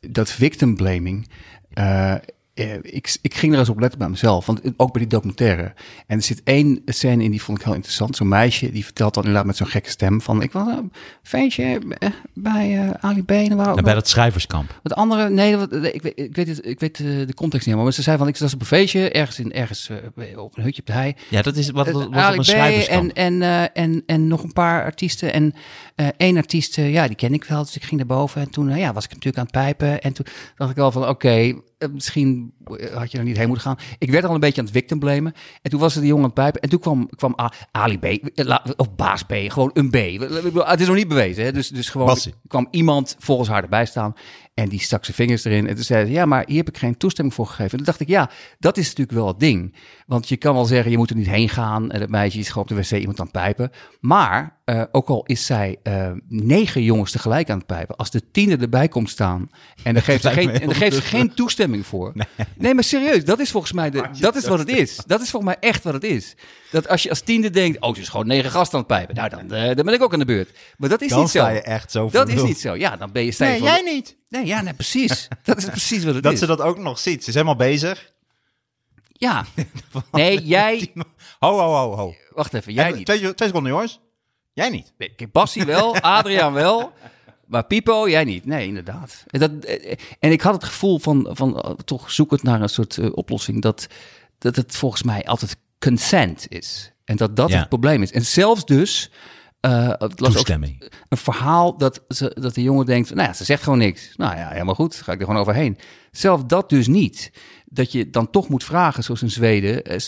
dat 0.00 0.30
victim 0.30 0.76
blaming. 0.76 1.28
eh, 1.72 2.14
eh, 2.58 2.74
ik, 2.82 3.16
ik 3.22 3.34
ging 3.34 3.52
er 3.52 3.58
eens 3.58 3.68
op 3.68 3.80
letten 3.80 3.98
bij 3.98 4.08
mezelf, 4.08 4.46
want 4.46 4.60
ook 4.76 4.92
bij 4.92 5.00
die 5.00 5.10
documentaire. 5.10 5.72
En 6.06 6.16
er 6.16 6.22
zit 6.22 6.40
één 6.44 6.82
scène 6.84 7.24
in 7.24 7.30
die 7.30 7.42
vond 7.42 7.58
ik 7.58 7.64
heel 7.64 7.74
interessant. 7.74 8.16
Zo'n 8.16 8.28
meisje 8.28 8.70
die 8.70 8.84
vertelt 8.84 9.14
dan 9.14 9.22
inderdaad 9.22 9.46
met 9.46 9.56
zo'n 9.56 9.66
gekke 9.66 9.90
stem 9.90 10.20
van... 10.20 10.42
ik 10.42 10.52
was 10.52 10.66
een 10.66 10.92
feestje 11.22 11.80
eh, 11.98 12.08
bij 12.34 12.78
eh, 12.78 12.90
Ali 13.00 13.24
B. 13.24 13.30
en 13.30 13.50
er 13.50 13.56
waren 13.56 13.72
ook 13.72 13.78
En 13.78 13.84
bij 13.84 13.94
dat 13.94 14.08
schrijverskamp. 14.08 14.80
wat 14.82 14.94
andere, 14.94 15.30
nee, 15.30 15.56
ik, 15.92 16.02
weet, 16.02 16.12
ik 16.18 16.36
weet, 16.36 16.48
het, 16.48 16.66
ik 16.66 16.80
weet 16.80 16.96
de 16.96 17.34
context 17.34 17.52
niet 17.52 17.64
helemaal. 17.64 17.84
Maar 17.84 17.92
ze 17.92 18.02
zei 18.02 18.18
van, 18.18 18.28
ik 18.28 18.36
was 18.36 18.54
op 18.54 18.60
een 18.60 18.66
feestje, 18.66 19.10
ergens, 19.10 19.38
in, 19.38 19.52
ergens 19.52 19.90
op 20.36 20.56
een 20.56 20.62
hutje 20.62 20.80
op 20.80 20.86
de 20.86 20.92
hei. 20.92 21.14
Ja, 21.28 21.42
dat 21.42 21.56
is 21.56 21.70
wat, 21.70 21.90
wat, 21.90 22.08
wat 22.08 22.30
op 22.30 22.38
een 22.38 22.44
schrijverskamp. 22.44 23.12
en, 23.12 23.42
en, 23.42 23.72
en, 23.72 24.02
en 24.06 24.28
nog 24.28 24.42
een 24.42 24.52
paar 24.52 24.84
artiesten. 24.84 25.32
En 25.32 25.54
één 26.16 26.36
artiest, 26.36 26.76
ja, 26.76 27.06
die 27.06 27.16
ken 27.16 27.32
ik 27.32 27.44
wel. 27.44 27.62
Dus 27.62 27.76
ik 27.76 27.84
ging 27.84 27.96
naar 27.96 28.18
boven. 28.18 28.40
En 28.40 28.50
toen 28.50 28.70
eh, 28.70 28.78
ja, 28.78 28.92
was 28.92 29.04
ik 29.04 29.10
natuurlijk 29.10 29.38
aan 29.38 29.42
het 29.42 29.52
pijpen. 29.52 30.00
En 30.00 30.12
toen 30.12 30.26
dacht 30.56 30.70
ik 30.70 30.78
al 30.78 30.92
van, 30.92 31.08
oké, 31.08 31.54
misschien 31.92 32.52
eh, 32.76 32.94
had 32.96 33.10
je 33.12 33.18
er 33.18 33.24
niet 33.24 33.36
heen 33.36 33.46
moeten 33.48 33.64
gaan. 33.66 33.78
Ik 33.98 34.10
werd 34.10 34.24
al 34.24 34.34
een 34.34 34.40
beetje 34.40 34.58
aan 34.60 34.66
het 34.66 34.76
victim 34.76 34.98
blamen. 34.98 35.32
En 35.62 35.70
toen 35.70 35.80
was 35.80 35.94
er 35.94 36.00
die 36.00 36.08
jongen 36.08 36.24
aan 36.24 36.30
het 36.30 36.38
pijpen. 36.40 36.60
En 36.60 36.68
toen 36.68 36.80
kwam, 36.80 37.08
kwam 37.16 37.34
A- 37.40 37.52
Ali 37.72 37.98
B, 37.98 38.04
eh, 38.04 38.56
of 38.76 38.94
Baas 38.94 39.22
B, 39.22 39.32
gewoon 39.46 39.70
een 39.74 39.90
B. 39.90 39.94
Het 40.66 40.80
is 40.80 40.86
nog 40.86 40.96
niet 40.96 41.08
bewezen, 41.08 41.44
hè? 41.44 41.52
Dus, 41.52 41.68
dus 41.68 41.88
gewoon 41.88 42.06
kwam 42.48 42.68
iemand 42.70 43.16
volgens 43.18 43.48
haar 43.48 43.62
erbij 43.62 43.86
staan. 43.86 44.14
En 44.58 44.68
die 44.68 44.80
stak 44.80 45.04
zijn 45.04 45.16
vingers 45.16 45.44
erin. 45.44 45.68
En 45.68 45.74
toen 45.74 45.84
zei 45.84 46.06
ze, 46.06 46.12
ja, 46.12 46.26
maar 46.26 46.44
hier 46.46 46.56
heb 46.56 46.68
ik 46.68 46.78
geen 46.78 46.96
toestemming 46.96 47.36
voor 47.36 47.46
gegeven. 47.46 47.70
En 47.70 47.76
toen 47.76 47.86
dacht 47.86 48.00
ik, 48.00 48.08
ja, 48.08 48.30
dat 48.58 48.76
is 48.76 48.86
natuurlijk 48.86 49.18
wel 49.18 49.26
het 49.26 49.40
ding. 49.40 49.74
Want 50.06 50.28
je 50.28 50.36
kan 50.36 50.54
wel 50.54 50.64
zeggen, 50.64 50.90
je 50.90 50.96
moet 50.96 51.10
er 51.10 51.16
niet 51.16 51.28
heen 51.28 51.48
gaan. 51.48 51.90
En 51.90 52.00
het 52.00 52.10
meisje 52.10 52.38
is 52.38 52.48
gewoon 52.48 52.62
op 52.62 52.68
de 52.68 52.74
wc 52.74 52.90
iemand 52.90 53.20
aan 53.20 53.24
het 53.24 53.34
pijpen. 53.34 53.70
Maar, 54.00 54.58
eh, 54.64 54.82
ook 54.92 55.08
al 55.08 55.24
is 55.26 55.46
zij 55.46 55.76
eh, 55.82 56.10
negen 56.28 56.82
jongens 56.82 57.12
tegelijk 57.12 57.50
aan 57.50 57.58
het 57.58 57.66
pijpen. 57.66 57.96
Als 57.96 58.10
de 58.10 58.30
tiende 58.30 58.56
erbij 58.56 58.88
komt 58.88 59.10
staan. 59.10 59.50
En 59.82 59.94
daar 59.94 60.02
geeft 60.10 60.22
ze 60.22 60.30
geen, 60.30 60.50
en 60.50 60.66
daar 60.66 60.76
geeft 60.76 60.96
ze 60.96 61.02
geen 61.02 61.34
toestemming 61.34 61.86
voor. 61.86 62.12
Nee. 62.56 62.74
maar 62.74 62.84
serieus, 62.84 63.24
dat 63.24 63.38
is 63.38 63.50
volgens 63.50 63.72
mij, 63.72 63.90
de, 63.90 64.04
dat 64.20 64.36
is 64.36 64.46
wat 64.46 64.58
het 64.58 64.68
is. 64.68 64.96
Dat 65.06 65.20
is 65.20 65.30
volgens 65.30 65.54
mij 65.54 65.70
echt 65.70 65.84
wat 65.84 65.94
het 65.94 66.04
is. 66.04 66.34
Dat 66.70 66.88
als 66.88 67.02
je 67.02 67.10
als 67.10 67.20
tiende 67.20 67.50
denkt, 67.50 67.80
oh, 67.80 67.88
het 67.88 67.98
is 67.98 68.08
gewoon 68.08 68.26
negen 68.26 68.50
gasten 68.50 68.78
aan 68.78 68.84
het 68.88 68.88
pijpen. 68.88 69.14
Nou, 69.14 69.28
dan, 69.28 69.58
eh, 69.58 69.76
dan 69.76 69.84
ben 69.84 69.94
ik 69.94 70.02
ook 70.02 70.12
aan 70.12 70.18
de 70.18 70.24
beurt. 70.24 70.50
Maar 70.76 70.88
dat 70.88 71.00
is 71.00 71.08
Dan 71.08 71.20
niet 71.20 71.30
zo. 71.30 71.38
sta 71.38 71.48
je 71.48 71.60
echt 71.60 71.90
zo 71.90 72.10
Dat 72.10 72.28
is 72.28 72.42
niet 72.42 72.60
zo. 72.60 72.74
Ja, 72.74 72.96
dan 72.96 73.12
ben 73.12 73.24
je 73.24 73.32
sta 73.32 73.44
je 73.44 73.50
Nee, 73.50 73.62
jij 73.62 73.82
niet. 73.82 74.16
Nee, 74.28 74.46
ja, 74.46 74.60
nee, 74.62 74.74
precies. 74.74 75.28
Dat 75.44 75.56
is 75.56 75.64
precies 75.64 76.04
wat 76.04 76.14
het 76.14 76.22
Dat 76.22 76.32
is. 76.32 76.38
ze 76.38 76.46
dat 76.46 76.60
ook 76.60 76.78
nog 76.78 76.98
ziet. 76.98 77.22
Ze 77.22 77.28
is 77.28 77.34
helemaal 77.34 77.56
bezig. 77.56 78.12
Ja. 79.12 79.44
Nee, 80.12 80.42
jij... 80.42 80.92
Ho, 81.38 81.58
ho, 81.58 81.74
ho, 81.74 81.96
ho. 81.96 82.14
Wacht 82.30 82.54
even, 82.54 82.72
jij 82.72 82.92
niet. 82.92 83.06
Twee, 83.06 83.18
twee 83.34 83.48
seconden, 83.48 83.72
jongens. 83.72 84.00
Jij 84.52 84.68
niet. 84.70 84.92
Nee, 84.98 85.28
Bassie 85.32 85.64
wel, 85.64 85.96
Adriaan 86.16 86.52
wel, 86.52 86.92
maar 87.46 87.64
Pipo, 87.64 88.08
jij 88.08 88.24
niet. 88.24 88.46
Nee, 88.46 88.66
inderdaad. 88.66 89.24
En, 89.26 89.40
dat, 89.40 89.50
eh, 89.64 89.96
en 90.18 90.32
ik 90.32 90.40
had 90.40 90.54
het 90.54 90.64
gevoel 90.64 90.98
van, 90.98 91.28
van 91.30 91.60
eh, 91.60 91.70
toch 91.70 92.10
zoekend 92.12 92.42
naar 92.42 92.60
een 92.60 92.68
soort 92.68 93.10
oplossing... 93.10 93.62
Dat, 93.62 93.86
dat 94.38 94.56
het 94.56 94.76
volgens 94.76 95.02
mij 95.02 95.26
altijd 95.26 95.56
consent 95.78 96.46
is. 96.48 96.92
En 97.04 97.16
dat 97.16 97.36
dat 97.36 97.48
Ja. 97.50 97.58
het 97.58 97.68
probleem 97.68 98.02
is. 98.02 98.12
En 98.12 98.24
zelfs 98.24 98.64
dus... 98.64 99.10
het 99.60 100.20
las 100.20 100.28
ook 100.28 100.34
Toestemming. 100.34 100.90
een 101.08 101.16
verhaal 101.18 101.76
dat, 101.76 102.04
ze, 102.08 102.36
dat 102.40 102.54
de 102.54 102.62
jongen 102.62 102.86
denkt... 102.86 103.14
nou 103.14 103.28
ja, 103.28 103.34
ze 103.34 103.44
zegt 103.44 103.62
gewoon 103.62 103.78
niks. 103.78 104.12
Nou 104.16 104.36
ja, 104.36 104.48
helemaal 104.48 104.74
goed, 104.74 104.94
ga 104.94 105.12
ik 105.12 105.18
er 105.20 105.26
gewoon 105.26 105.40
overheen. 105.40 105.78
Zelf 106.10 106.44
dat 106.44 106.68
dus 106.68 106.86
niet. 106.86 107.32
Dat 107.70 107.92
je 107.92 108.10
dan 108.10 108.30
toch 108.30 108.48
moet 108.48 108.64
vragen, 108.64 109.04
zoals 109.04 109.22
in 109.22 109.30
Zweden... 109.30 109.84
eh, 109.84 109.94
eh, 109.96 110.02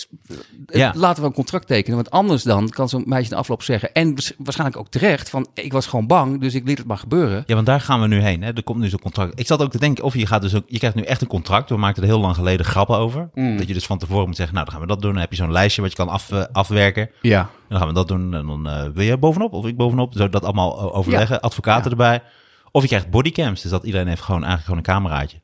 Ja. 0.66 0.92
laten 0.96 1.22
we 1.22 1.28
een 1.28 1.34
contract 1.34 1.66
tekenen. 1.66 1.96
Want 1.96 2.10
anders 2.10 2.42
dan 2.42 2.68
kan 2.68 2.88
zo'n 2.88 3.02
meisje 3.06 3.28
de 3.30 3.34
afloop 3.36 3.62
zeggen... 3.62 3.92
en 3.92 4.10
waars- 4.10 4.32
waarschijnlijk 4.38 4.78
ook 4.78 4.88
terecht, 4.88 5.30
van 5.30 5.48
ik 5.54 5.72
was 5.72 5.86
gewoon 5.86 6.06
bang... 6.06 6.40
dus 6.40 6.54
ik 6.54 6.66
liet 6.66 6.78
het 6.78 6.86
maar 6.86 6.98
gebeuren. 6.98 7.42
Ja, 7.46 7.54
want 7.54 7.66
daar 7.66 7.80
gaan 7.80 8.00
we 8.00 8.06
nu 8.06 8.20
heen. 8.20 8.42
Hè. 8.42 8.52
Er 8.52 8.62
komt 8.62 8.78
nu 8.78 8.88
zo'n 8.88 8.98
contract. 8.98 9.38
Ik 9.40 9.46
zat 9.46 9.62
ook 9.62 9.70
te 9.70 9.78
denken, 9.78 10.04
of 10.04 10.14
je 10.14 10.26
gaat 10.26 10.42
dus 10.42 10.54
ook, 10.54 10.64
je 10.66 10.78
krijgt 10.78 10.96
nu 10.96 11.02
echt 11.02 11.20
een 11.20 11.26
contract. 11.28 11.70
We 11.70 11.76
maakten 11.76 12.02
er 12.02 12.08
heel 12.08 12.20
lang 12.20 12.34
geleden 12.34 12.66
grappen 12.66 12.96
over. 12.96 13.30
Mm. 13.34 13.56
Dat 13.56 13.68
je 13.68 13.74
dus 13.74 13.86
van 13.86 13.98
tevoren 13.98 14.26
moet 14.26 14.36
zeggen, 14.36 14.54
nou, 14.54 14.66
dan 14.66 14.74
gaan 14.74 14.86
we 14.86 14.92
dat 14.92 15.02
doen. 15.02 15.12
Dan 15.12 15.20
heb 15.20 15.30
je 15.30 15.36
zo'n 15.36 15.52
lijstje 15.52 15.82
wat 15.82 15.90
je 15.90 15.96
kan 15.96 16.08
af, 16.08 16.30
eh, 16.30 16.44
afwerken. 16.52 17.10
Ja. 17.22 17.40
En 17.40 17.48
dan 17.68 17.78
gaan 17.78 17.88
we 17.88 17.94
dat 17.94 18.08
doen. 18.08 18.34
En 18.34 18.46
dan 18.46 18.92
wil 18.94 19.04
je 19.04 19.16
bovenop 19.18 19.52
of 19.52 19.66
ik 19.66 19.76
bovenop. 19.76 20.12
Zo 20.16 20.28
dat 20.28 20.44
allemaal 20.44 20.94
overleggen. 20.94 21.40
Advocaten 21.40 21.90
erbij. 21.90 22.22
Of 22.72 22.82
je 22.82 22.88
krijgt 22.88 23.10
bodycams. 23.10 23.62
Dus 23.62 23.70
dat 23.70 23.84
iedereen 23.84 24.08
heeft 24.08 24.22
gewoon 24.22 24.44
eigenlijk 24.44 24.64
gewoon 24.64 24.78
een 24.78 25.02
cameraatje. 25.02 25.40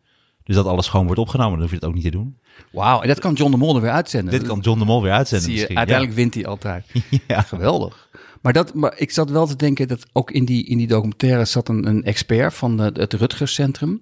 Dus 0.46 0.54
dat 0.56 0.66
alles 0.66 0.88
gewoon 0.88 1.06
wordt 1.06 1.20
opgenomen. 1.20 1.52
Dan 1.52 1.60
hoef 1.60 1.70
je 1.70 1.76
het 1.76 1.84
ook 1.84 1.94
niet 1.94 2.02
te 2.02 2.10
doen. 2.10 2.38
Wauw, 2.72 3.00
en 3.00 3.08
dat 3.08 3.18
kan 3.18 3.34
John 3.34 3.50
de 3.50 3.56
Mol 3.56 3.74
er 3.74 3.80
weer 3.80 3.90
uitzenden. 3.90 4.30
Dit 4.30 4.46
kan 4.46 4.60
John 4.60 4.78
de 4.78 4.84
Mol 4.84 5.02
weer 5.02 5.12
uitzenden 5.12 5.44
Zie 5.44 5.52
je, 5.52 5.58
misschien. 5.58 5.78
uiteindelijk 5.78 6.16
wint 6.16 6.34
hij 6.34 6.46
altijd. 6.46 6.86
Ja. 7.26 7.40
Geweldig. 7.40 8.08
Maar, 8.42 8.52
dat, 8.52 8.74
maar 8.74 8.98
ik 8.98 9.10
zat 9.10 9.30
wel 9.30 9.46
te 9.46 9.56
denken 9.56 9.88
dat 9.88 10.06
ook 10.12 10.30
in 10.30 10.44
die, 10.44 10.66
in 10.66 10.78
die 10.78 10.86
documentaire 10.86 11.44
zat 11.44 11.68
een, 11.68 11.86
een 11.86 12.04
expert 12.04 12.54
van 12.54 12.78
het 12.78 13.12
Rutgers 13.12 13.54
Centrum. 13.54 14.00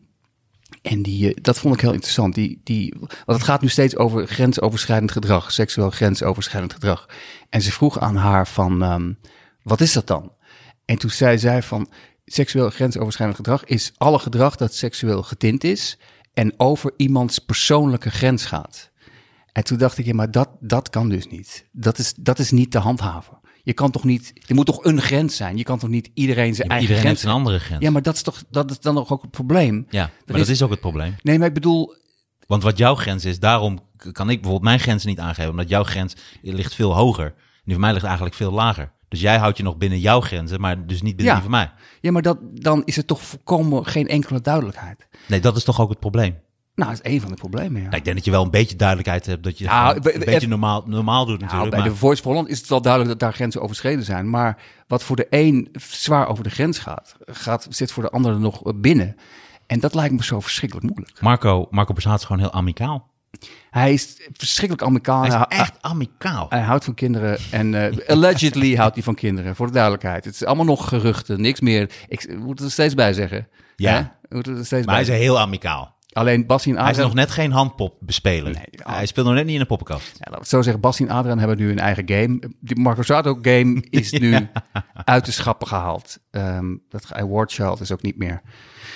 En 0.83 1.03
die, 1.03 1.35
eh, 1.35 1.43
dat 1.43 1.59
vond 1.59 1.75
ik 1.75 1.81
heel 1.81 1.93
interessant. 1.93 2.35
Die, 2.35 2.61
die, 2.65 2.95
want 2.99 3.39
het 3.39 3.43
gaat 3.43 3.61
nu 3.61 3.69
steeds 3.69 3.97
over 3.97 4.27
grensoverschrijdend 4.27 5.13
gedrag, 5.13 5.53
seksueel 5.53 5.91
grensoverschrijdend 5.91 6.73
gedrag. 6.73 7.09
En 7.49 7.63
ze 7.63 7.73
vroeg 7.73 7.99
aan 7.99 8.17
haar 8.17 8.49
van, 8.49 8.83
ehm, 8.83 9.13
wat 9.63 9.81
is 9.81 9.93
dat 9.93 10.07
dan? 10.07 10.33
En 10.85 10.99
toen 10.99 11.11
zei 11.11 11.39
zij 11.39 11.63
van, 11.63 11.89
seksueel 12.25 12.71
grensoverschrijdend 12.71 13.39
gedrag 13.39 13.65
is 13.65 13.93
alle 13.97 14.19
gedrag 14.19 14.57
dat 14.57 14.75
seksueel 14.75 15.23
getint 15.23 15.65
is 15.65 15.99
en 16.35 16.55
over 16.57 16.93
iemands 16.97 17.39
persoonlijke 17.39 18.11
grens 18.11 18.45
gaat. 18.45 18.91
En 19.53 19.65
toen 19.65 19.79
dacht 19.79 19.99
ik, 19.99 20.07
ja, 20.07 20.15
maar 20.15 20.31
dat, 20.31 20.49
dat 20.61 20.91
kan 20.91 21.09
dus 21.09 21.27
niet. 21.27 21.69
Dat 21.73 21.99
is, 21.99 22.15
dat 22.17 22.39
is 22.39 22.51
niet 22.51 22.71
te 22.71 22.79
handhaven. 22.79 23.39
Je 23.63 23.73
kan 23.73 23.91
toch 23.91 24.05
niet, 24.05 24.33
er 24.47 24.55
moet 24.55 24.67
toch 24.67 24.85
een 24.85 25.01
grens 25.01 25.37
zijn. 25.37 25.57
Je 25.57 25.63
kan 25.63 25.79
toch 25.79 25.91
niet 25.91 26.11
iedereen 26.15 26.55
zijn 26.55 26.69
Ja, 26.69 26.75
eigen 26.75 26.81
iedereen 26.81 27.03
grens 27.03 27.23
heeft 27.23 27.35
een 27.35 27.41
andere 27.41 27.59
grens. 27.59 27.83
Ja, 27.83 27.91
maar 27.91 28.03
dat 28.03 28.15
is 28.15 28.23
toch, 28.23 28.45
dat 28.51 28.71
is 28.71 28.81
dan 28.81 29.07
ook 29.09 29.23
het 29.23 29.31
probleem. 29.31 29.87
Ja, 29.91 30.11
maar 30.27 30.39
dat 30.39 30.49
is 30.49 30.63
ook 30.63 30.71
het 30.71 30.81
probleem. 30.81 31.15
Nee, 31.23 31.39
maar 31.39 31.49
ik 31.49 31.55
bedoel, 31.55 31.95
Want 32.47 32.63
wat 32.63 32.79
jouw 32.79 32.95
grens 32.95 33.25
is, 33.25 33.39
daarom 33.39 33.81
kan 33.97 34.31
ik 34.31 34.37
bijvoorbeeld 34.37 34.63
mijn 34.63 34.81
grens 34.81 35.05
niet 35.05 35.19
aangeven. 35.19 35.51
Omdat 35.51 35.69
jouw 35.69 35.85
grens 35.85 36.15
ligt 36.43 36.75
veel 36.75 36.95
hoger. 36.95 37.35
Die 37.65 37.73
van 37.73 37.81
mij 37.81 37.93
ligt 37.93 38.05
eigenlijk 38.05 38.35
veel 38.35 38.53
lager. 38.53 38.93
Dus 39.09 39.21
jij 39.21 39.39
houdt 39.39 39.57
je 39.57 39.63
nog 39.63 39.77
binnen 39.77 39.99
jouw 39.99 40.21
grenzen, 40.21 40.61
maar 40.61 40.87
dus 40.87 41.03
niet 41.03 41.17
binnen 41.17 41.35
Ja. 41.35 41.41
die 41.41 41.51
van 41.51 41.59
mij. 41.59 41.73
ja, 42.01 42.13
maar 42.13 42.23
dat, 42.23 42.39
dan 42.43 42.83
is 42.85 42.97
er 42.97 43.05
toch 43.05 43.23
volkomen 43.23 43.87
geen 43.87 44.09
enkele 44.09 44.41
duidelijkheid. 44.41 45.07
Nee, 45.29 45.41
dat 45.41 45.57
is 45.57 45.65
toch 45.65 45.81
ook 45.81 45.89
het 45.89 46.01
probleem. 46.01 46.43
Nou, 46.75 46.91
dat 46.91 47.01
is 47.05 47.11
één 47.11 47.21
van 47.21 47.31
de 47.31 47.37
problemen, 47.37 47.81
ja. 47.83 47.87
Nou, 47.87 47.97
ik 47.97 48.05
denk 48.05 48.17
dat 48.17 48.25
je 48.25 48.31
wel 48.31 48.45
een 48.45 48.51
beetje 48.51 48.77
duidelijkheid 48.77 49.27
hebt. 49.27 49.43
Dat 49.43 49.59
je 49.59 49.65
Nou, 49.65 49.97
een 49.97 50.25
beetje 50.25 50.49
normaal, 50.49 50.83
normaal 50.87 51.27
doet 51.27 51.41
Nou, 51.41 51.43
natuurlijk. 51.43 51.71
bij 51.71 51.81
maar 51.81 51.89
de 51.89 51.97
Voice 51.97 52.23
for 52.23 52.31
Holland 52.31 52.49
is 52.49 52.59
het 52.59 52.69
wel 52.69 52.81
duidelijk 52.83 53.11
dat 53.13 53.21
daar 53.21 53.33
grenzen 53.39 53.63
overschreden 53.63 54.05
zijn. 54.05 54.31
Maar 54.31 54.63
wat 54.87 55.03
voor 55.03 55.17
de 55.17 55.27
een 55.31 55.69
zwaar 55.89 56.29
over 56.29 56.45
de 56.45 56.51
grens 56.51 56.79
gaat, 56.79 57.17
gaat 57.27 57.67
zit 57.71 57.93
voor 57.93 58.03
de 58.03 58.11
ander 58.11 58.41
nog 58.41 58.63
binnen. 58.75 59.17
En 59.67 59.81
dat 59.81 59.95
lijkt 59.95 60.15
me 60.15 60.25
zo 60.25 60.41
verschrikkelijk 60.41 60.87
moeilijk. 60.87 61.21
Marco, 61.21 61.67
Marco 61.71 61.95
is 61.95 62.05
gewoon 62.05 62.39
heel 62.39 62.53
amicaal. 62.53 63.13
Hij 63.71 63.93
is 63.93 64.17
verschrikkelijk 64.33 64.87
Amerikaan. 64.87 65.31
Hij 65.31 65.47
is 65.49 65.59
echt 65.59 65.73
amicaal. 65.81 66.47
hij 66.49 66.61
houdt 66.61 66.85
van 66.85 66.95
kinderen 66.95 67.39
en 67.51 67.75
eh, 67.75 68.09
allegedly 68.09 68.75
houdt 68.81 68.95
hij 68.95 69.05
van 69.05 69.15
kinderen, 69.15 69.57
voor 69.57 69.67
de 69.67 69.73
duidelijkheid. 69.73 70.25
Het 70.25 70.35
is 70.35 70.45
allemaal 70.45 70.65
nog 70.65 70.89
geruchten, 70.89 71.41
niks 71.41 71.61
meer. 71.61 71.91
Ik 72.09 72.39
moet 72.39 72.61
er 72.61 72.71
steeds 72.71 72.95
bij 72.95 73.13
zeggen. 73.13 73.49
Ja. 73.77 74.19
Moeten 74.29 74.57
er 74.57 74.65
steeds 74.65 74.87
Maar 74.87 74.95
hij 74.95 75.05
is 75.05 75.11
heel 75.11 75.41
amicaal. 75.41 75.95
Alleen 76.15 76.47
Bassie 76.47 76.73
en 76.73 76.79
Hij 76.79 76.91
is 76.91 76.97
Adriaan, 76.97 77.17
nog 77.17 77.27
net 77.27 77.35
geen 77.35 77.53
handpop 77.53 77.97
bespeler. 78.01 78.53
Nee. 78.53 78.67
Hij 78.71 79.07
speelt 79.07 79.27
nog 79.27 79.35
net 79.35 79.45
niet 79.45 79.55
in 79.55 79.61
een 79.61 79.67
poppenkast. 79.67 80.19
ja, 80.19 80.45
zo 80.45 80.63
zeggen, 80.63 80.81
Bassie 80.83 81.07
en 81.07 81.15
Adriaan 81.15 81.39
hebben 81.39 81.59
nu 81.59 81.71
een 81.71 81.79
eigen 81.79 82.05
game. 82.07 82.51
Die 82.61 82.79
Marco 82.79 83.03
Sato 83.03 83.39
game 83.43 83.83
is 83.91 84.13
nu 84.13 84.49
uit 85.05 85.25
de 85.25 85.33
schappen 85.33 85.67
gehaald. 85.67 86.19
Ehm 86.31 86.77
dat 86.89 87.13
Award 87.13 87.53
Child 87.53 87.81
is 87.81 87.93
ook 87.93 88.03
niet 88.03 88.17
meer. 88.17 88.43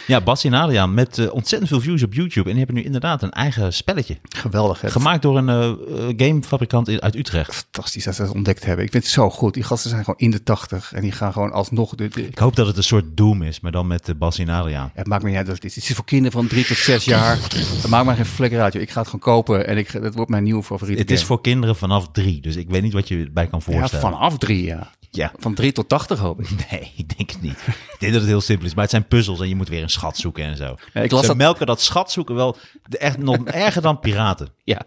Ja, 0.09 0.21
Bas 0.21 0.45
en 0.45 0.55
Adriaan 0.55 0.95
met 0.95 1.19
eh, 1.19 1.33
ontzettend 1.35 1.71
veel 1.71 1.81
views 1.81 2.03
op 2.03 2.15
YouTube. 2.15 2.49
En 2.49 2.57
die 2.57 2.65
hebben 2.65 2.75
nu 2.75 2.83
inderdaad 2.83 3.23
een 3.23 3.31
eigen 3.31 3.73
spelletje. 3.73 4.17
Geweldig. 4.29 4.81
Hè? 4.81 4.91
Gemaakt 4.91 5.23
door 5.23 5.37
een 5.37 5.49
eh, 5.49 5.69
eh, 5.69 5.77
gamefabrikant 6.17 7.01
uit 7.01 7.15
Utrecht. 7.15 7.55
Fantastisch 7.55 8.05
dat 8.05 8.15
ze 8.15 8.23
dat 8.23 8.35
ontdekt 8.35 8.65
hebben. 8.65 8.85
Ik 8.85 8.91
vind 8.91 9.03
het 9.03 9.13
zo 9.13 9.31
goed. 9.31 9.55
Die 9.55 9.63
gasten 9.63 9.91
zijn 9.91 10.05
gewoon 10.05 10.19
in 10.19 10.31
de 10.31 10.43
tachtig 10.43 10.93
en 10.93 11.03
die 11.03 11.13
gaan 11.13 11.33
gewoon 11.33 11.53
alsnog... 11.53 11.95
De, 11.95 12.09
de, 12.09 12.27
Ik 12.27 12.39
hoop 12.39 12.57
dat 12.57 12.67
het 12.67 12.77
een 12.77 12.83
soort 12.83 13.05
Doom 13.17 13.43
is, 13.43 13.61
maar 13.61 13.73
dan 13.73 13.87
met 13.87 14.09
uh, 14.09 14.15
Bas 14.15 14.39
en 14.39 14.49
Adriaan. 14.49 14.91
Ja, 14.95 14.99
het 14.99 15.07
maakt 15.07 15.23
me 15.23 15.29
niet 15.29 15.39
uit. 15.39 15.47
dat 15.47 15.55
Het 15.55 15.65
is, 15.65 15.75
het 15.75 15.89
is 15.89 15.95
voor 15.95 16.05
kinderen 16.05 16.33
van 16.33 16.47
drie 16.47 16.65
tot 16.65 16.77
zes 16.77 17.05
jaar. 17.05 17.39
Het 17.41 17.87
maakt 17.89 18.07
me 18.07 18.15
geen 18.15 18.25
flikker 18.25 18.61
uit. 18.61 18.73
joh. 18.73 18.83
Ik 18.83 18.91
ga 18.91 19.01
het 19.01 19.09
gewoon 19.11 19.35
kopen 19.35 19.67
en 19.67 19.77
ik, 19.79 20.03
dat 20.03 20.15
wordt 20.15 20.31
mijn 20.31 20.43
nieuwe 20.43 20.63
favoriete 20.63 21.03
Het 21.03 21.11
is 21.11 21.25
voor 21.25 21.41
kinderen 21.41 21.77
vanaf 21.77 22.09
drie, 22.13 22.41
dus 22.41 22.57
ik 22.57 22.71
weet 22.71 22.83
niet 22.83 22.93
wat 22.93 23.09
je 23.09 23.17
erbij 23.25 23.47
kan 23.47 23.63
Ja, 23.67 23.73
voorstellen. 23.73 24.11
vanaf 24.11 24.39
drie, 24.39 24.65
ja. 24.65 24.91
Ja. 25.11 25.33
Van 25.37 25.55
drie 25.55 25.73
tot 25.73 25.89
tachtig 25.89 26.19
hoop 26.19 26.41
ik. 26.41 26.49
Nee, 26.71 26.93
ik 26.97 27.17
denk 27.17 27.31
het 27.31 27.43
niet. 27.43 27.59
ik 27.67 27.97
denk 27.99 28.13
dat 28.13 28.21
het 28.21 28.31
heel 28.31 28.41
simpel 28.41 28.67
is, 28.67 28.73
maar 28.75 28.83
het 28.83 28.91
zijn 28.91 29.07
puzzels 29.07 29.41
en 29.41 29.49
je 29.49 29.57
moet 29.57 29.69
weer 29.69 29.83
een 29.83 29.91
schat 29.91 30.17
zoeken 30.17 30.45
en 30.45 30.57
zo. 30.57 30.77
Ja, 30.93 31.01
ik 31.01 31.11
las 31.11 31.21
Ze 31.21 31.27
dat- 31.27 31.37
melken 31.37 31.67
dat 31.67 31.81
schat 31.81 32.13
zoeken 32.13 32.35
wel 32.35 32.57
echt 32.89 33.19
nog 33.19 33.45
erger 33.65 33.83
dan 33.83 34.01
piraten. 34.01 34.49
Ja. 34.65 34.81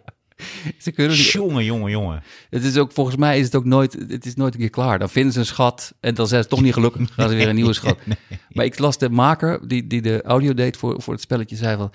Ze 0.78 0.92
kunnen 0.92 1.18
niet, 1.18 1.26
Jongen, 1.32 1.64
jongen, 1.64 1.92
jongen. 1.92 2.24
het 2.50 2.64
is 2.64 2.78
ook, 2.78 2.92
volgens 2.92 3.16
mij 3.16 3.40
is 3.40 3.46
het 3.46 3.56
ook 3.56 3.66
nooit, 3.66 3.94
het 4.08 4.26
is 4.26 4.36
nooit 4.36 4.54
een 4.54 4.60
keer 4.60 4.70
klaar. 4.70 5.00
Dan 5.00 5.10
vinden 5.10 5.34
ze 5.34 5.40
een 5.40 5.46
schat 5.46 5.94
en 6.00 6.14
dan 6.16 6.28
zijn 6.28 6.44
ze 6.44 6.50
toch 6.50 6.62
niet 6.62 6.74
gelukkig. 6.74 7.02
Dan 7.08 7.16
gaan 7.16 7.30
ze 7.30 7.36
weer 7.36 7.48
een 7.48 7.56
nieuwe 7.62 7.74
schat. 7.74 7.98
Maar 8.50 8.66
ik 8.66 8.80
las 8.80 8.98
de 8.98 9.10
maker, 9.10 9.68
die, 9.68 9.88
die 9.88 10.02
de 10.02 10.22
audio 10.22 10.54
deed 10.54 10.78
voor, 10.78 11.02
voor 11.02 11.14
het 11.14 11.22
spelletje, 11.22 11.56
zei 11.56 11.78
van... 11.78 11.92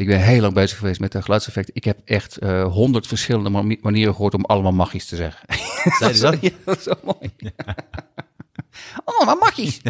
Ik 0.00 0.06
ben 0.06 0.20
heel 0.20 0.40
lang 0.40 0.54
bezig 0.54 0.78
geweest 0.78 1.00
met 1.00 1.12
de 1.12 1.22
geluidseffecten. 1.22 1.74
Ik 1.74 1.84
heb 1.84 1.98
echt 2.04 2.36
eh, 2.36 2.64
honderd 2.64 3.06
verschillende 3.06 3.50
mani- 3.50 3.78
manieren 3.82 4.14
gehoord 4.14 4.34
om 4.34 4.44
allemaal 4.44 4.72
magisch 4.72 5.06
te 5.06 5.16
zeggen. 5.16 5.46
Zei 5.98 6.20
dat? 6.20 6.40
Ja, 6.42 6.50
dat 6.64 6.76
is 6.76 6.82
zo 6.82 6.92
mooi. 7.04 7.30
Maar 9.24 9.36
magisch. 9.40 9.80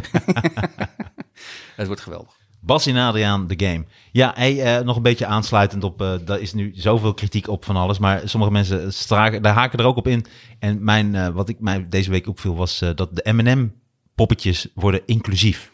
het 1.76 1.86
wordt 1.86 2.00
geweldig. 2.00 2.36
Bas 2.60 2.86
en 2.86 2.96
Adriaan, 2.96 3.46
de 3.46 3.66
game. 3.66 3.84
Ja, 4.12 4.32
hey, 4.34 4.62
eh, 4.78 4.84
nog 4.84 4.96
een 4.96 5.02
beetje 5.02 5.26
aansluitend 5.26 5.84
op, 5.84 6.00
eh 6.02 6.14
daar 6.24 6.40
is 6.40 6.52
nu 6.52 6.72
zoveel 6.74 7.14
kritiek 7.14 7.48
op 7.48 7.64
van 7.64 7.76
alles, 7.76 7.98
maar 7.98 8.28
sommige 8.28 8.52
mensen 8.52 8.92
straken, 8.92 9.42
daar 9.42 9.54
haken 9.54 9.78
er 9.78 9.84
ook 9.84 9.96
op 9.96 10.06
in. 10.06 10.26
En 10.58 10.84
mijn, 10.84 11.32
wat 11.32 11.48
ik 11.48 11.60
mij 11.60 11.86
deze 11.88 12.10
week 12.10 12.26
opviel 12.28 12.56
was 12.56 12.80
eh, 12.80 12.90
dat 12.94 13.16
de 13.16 13.32
M&M 13.32 13.68
poppetjes 14.14 14.68
worden 14.74 15.02
inclusief. 15.06 15.70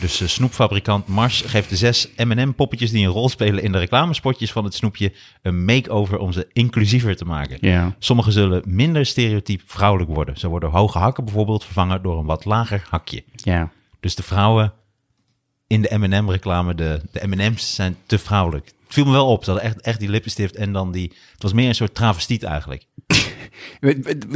Dus 0.00 0.20
eh, 0.20 0.28
snoepfabrikant 0.28 1.06
Mars 1.06 1.40
geeft 1.40 1.68
de 1.68 1.76
zes 1.76 2.08
M&M 2.16 2.52
poppetjes 2.52 2.90
die 2.90 3.06
een 3.06 3.12
rol 3.12 3.28
spelen 3.28 3.62
in 3.62 3.72
de 3.72 3.78
reclamespotjes 3.78 4.52
van 4.52 4.64
het 4.64 4.74
snoepje 4.74 5.12
een 5.42 5.64
make-over 5.64 6.18
om 6.18 6.32
ze 6.32 6.48
inclusiever 6.52 7.16
te 7.16 7.24
maken. 7.24 7.58
Ja. 7.60 7.94
Sommige 7.98 8.30
zullen 8.30 8.62
minder 8.66 9.06
stereotyp 9.06 9.62
vrouwelijk 9.66 10.10
worden. 10.10 10.36
Zo 10.36 10.48
worden 10.48 10.70
hoge 10.70 10.98
hakken 10.98 11.24
bijvoorbeeld 11.24 11.64
vervangen 11.64 12.02
door 12.02 12.18
een 12.18 12.24
wat 12.24 12.44
lager 12.44 12.86
hakje. 12.90 13.24
Ja. 13.34 13.70
Dus 14.00 14.14
de 14.14 14.22
vrouwen 14.22 14.72
in 15.66 15.82
de 15.82 15.98
M&M 15.98 16.30
reclame, 16.30 16.74
de, 16.74 17.00
de 17.12 17.26
M&M's 17.26 17.74
zijn 17.74 17.96
te 18.06 18.18
vrouwelijk. 18.18 18.66
Het 18.66 18.94
viel 18.94 19.04
me 19.04 19.12
wel 19.12 19.28
op. 19.28 19.44
Ze 19.44 19.50
hadden 19.50 19.68
echt, 19.68 19.80
echt 19.80 20.00
die 20.00 20.08
lippenstift 20.08 20.56
en 20.56 20.72
dan 20.72 20.92
die... 20.92 21.12
Het 21.32 21.42
was 21.42 21.52
meer 21.52 21.68
een 21.68 21.74
soort 21.74 21.94
travestiet 21.94 22.42
eigenlijk. 22.42 22.86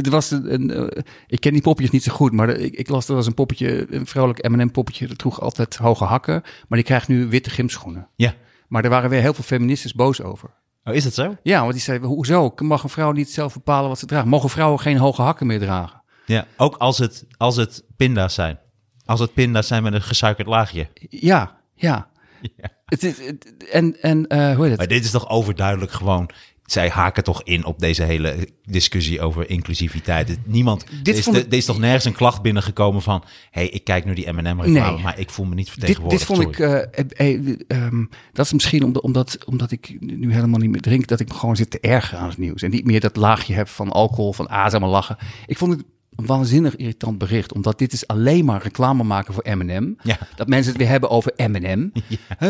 Er 0.03 0.09
was 0.09 0.31
een, 0.31 0.71
eh, 0.71 1.01
ik 1.27 1.39
ken 1.39 1.51
die 1.53 1.61
poppetjes 1.61 1.91
niet 1.93 2.03
zo 2.03 2.13
goed, 2.13 2.31
maar 2.31 2.49
ik, 2.49 2.73
ik 2.73 2.89
las 2.89 3.07
er 3.09 3.15
was 3.15 3.25
een 3.27 3.33
poppetje, 3.33 3.87
een 3.93 4.05
vrouwelijk 4.07 4.49
M&M 4.49 4.69
poppetje, 4.71 5.07
dat 5.07 5.17
droeg 5.17 5.41
altijd 5.41 5.75
hoge 5.75 6.03
hakken, 6.03 6.41
maar 6.41 6.77
die 6.77 6.83
krijgt 6.87 7.07
nu 7.07 7.27
witte 7.27 7.49
gymschoenen. 7.49 8.07
Ja. 8.15 8.33
Maar 8.67 8.83
er 8.83 8.89
waren 8.89 9.09
weer 9.09 9.21
heel 9.21 9.33
veel 9.33 9.43
feministes 9.43 9.93
boos 9.93 10.21
over. 10.21 10.49
Oh, 10.83 10.93
is 10.95 11.03
dat 11.03 11.13
zo? 11.13 11.35
Ja, 11.43 11.59
want 11.61 11.73
die 11.73 11.81
zeiden, 11.81 12.07
hoezo? 12.07 12.53
Mag 12.57 12.83
een 12.83 12.89
vrouw 12.89 13.11
niet 13.11 13.31
zelf 13.31 13.53
bepalen 13.53 13.89
wat 13.89 13.99
ze 13.99 14.05
draagt? 14.05 14.25
Mogen 14.25 14.49
vrouwen 14.49 14.79
geen 14.79 14.97
hoge 14.97 15.21
hakken 15.21 15.47
meer 15.47 15.59
dragen? 15.59 16.01
Ja. 16.25 16.45
Ook 16.57 16.75
als 16.77 16.97
het, 16.97 17.25
als 17.37 17.55
het 17.55 17.83
pinda's 17.95 18.33
zijn. 18.33 18.59
Als 19.05 19.19
het 19.19 19.33
pinda's 19.33 19.67
zijn 19.67 19.83
met 19.83 19.93
een 19.93 20.01
gesuikerd 20.01 20.47
laagje. 20.47 20.87
Ja, 21.09 21.57
ja. 21.75 22.07
Het 22.85 23.03
is, 23.03 23.25
het- 23.25 23.67
en, 23.71 24.01
en 24.01 24.27
eh, 24.27 24.37
hoe 24.55 24.65
heet 24.65 24.77
Maar 24.77 24.85
het? 24.85 24.89
dit 24.89 25.03
is 25.03 25.11
toch 25.11 25.29
overduidelijk 25.29 25.91
gewoon... 25.91 26.29
Zij 26.71 26.89
haken 26.89 27.23
toch 27.23 27.43
in 27.43 27.65
op 27.65 27.79
deze 27.79 28.03
hele 28.03 28.47
discussie 28.63 29.21
over 29.21 29.49
inclusiviteit. 29.49 30.37
Niemand, 30.45 30.85
Dit 31.03 31.07
er, 31.07 31.19
is, 31.19 31.27
ik- 31.27 31.51
er 31.51 31.57
is 31.57 31.65
toch 31.65 31.79
nergens 31.79 32.05
een 32.05 32.13
klacht 32.13 32.41
binnengekomen 32.41 33.01
van... 33.01 33.23
hey, 33.51 33.69
ik 33.69 33.83
kijk 33.83 34.05
nu 34.05 34.13
die 34.13 34.31
M&M 34.31 34.37
reclame, 34.61 34.69
Nee. 34.93 35.03
maar 35.03 35.19
ik 35.19 35.29
voel 35.29 35.45
me 35.45 35.55
niet 35.55 35.65
Dit, 35.65 35.73
vertegenwoordigd. 35.73 36.27
dit 36.27 36.37
vond 36.37 36.47
ik, 36.49 36.55
sorry. 36.55 36.87
eh, 36.91 37.05
eh, 37.17 37.47
eh, 37.47 37.59
ehm, 37.67 38.05
dat 38.33 38.45
is 38.45 38.53
misschien 38.53 38.83
omdat, 38.83 39.03
omdat, 39.03 39.37
omdat 39.45 39.71
ik 39.71 39.97
nu 39.99 40.33
helemaal 40.33 40.59
niet 40.59 40.69
meer 40.69 40.81
drink, 40.81 41.07
dat 41.07 41.19
ik 41.19 41.27
me 41.27 41.33
gewoon 41.33 41.55
zit 41.55 41.69
te 41.71 41.79
ergeren 41.79 42.19
aan 42.19 42.29
het 42.29 42.37
nieuws. 42.37 42.61
En 42.61 42.71
niet 42.71 42.85
meer 42.85 42.99
dat 42.99 43.15
laagje 43.15 43.53
heb 43.53 43.67
van 43.67 43.91
alcohol, 43.91 44.33
van 44.33 44.47
ah, 44.47 44.89
lachen. 44.89 45.17
Ik 45.45 45.57
vond 45.57 45.71
het 45.71 45.83
een 46.19 46.25
waanzinnig 46.25 46.75
irritant 46.75 47.17
bericht, 47.17 47.53
omdat 47.53 47.77
dit 47.77 47.93
is 47.93 48.07
alleen 48.07 48.45
maar 48.45 48.61
reclame 48.61 49.03
maken 49.03 49.33
voor 49.33 49.45
M&M. 49.55 49.93
Ja. 50.03 50.17
Dat 50.35 50.47
mensen 50.47 50.71
het 50.71 50.81
weer 50.81 50.89
hebben 50.89 51.09
over 51.09 51.33
M&M. 51.35 51.91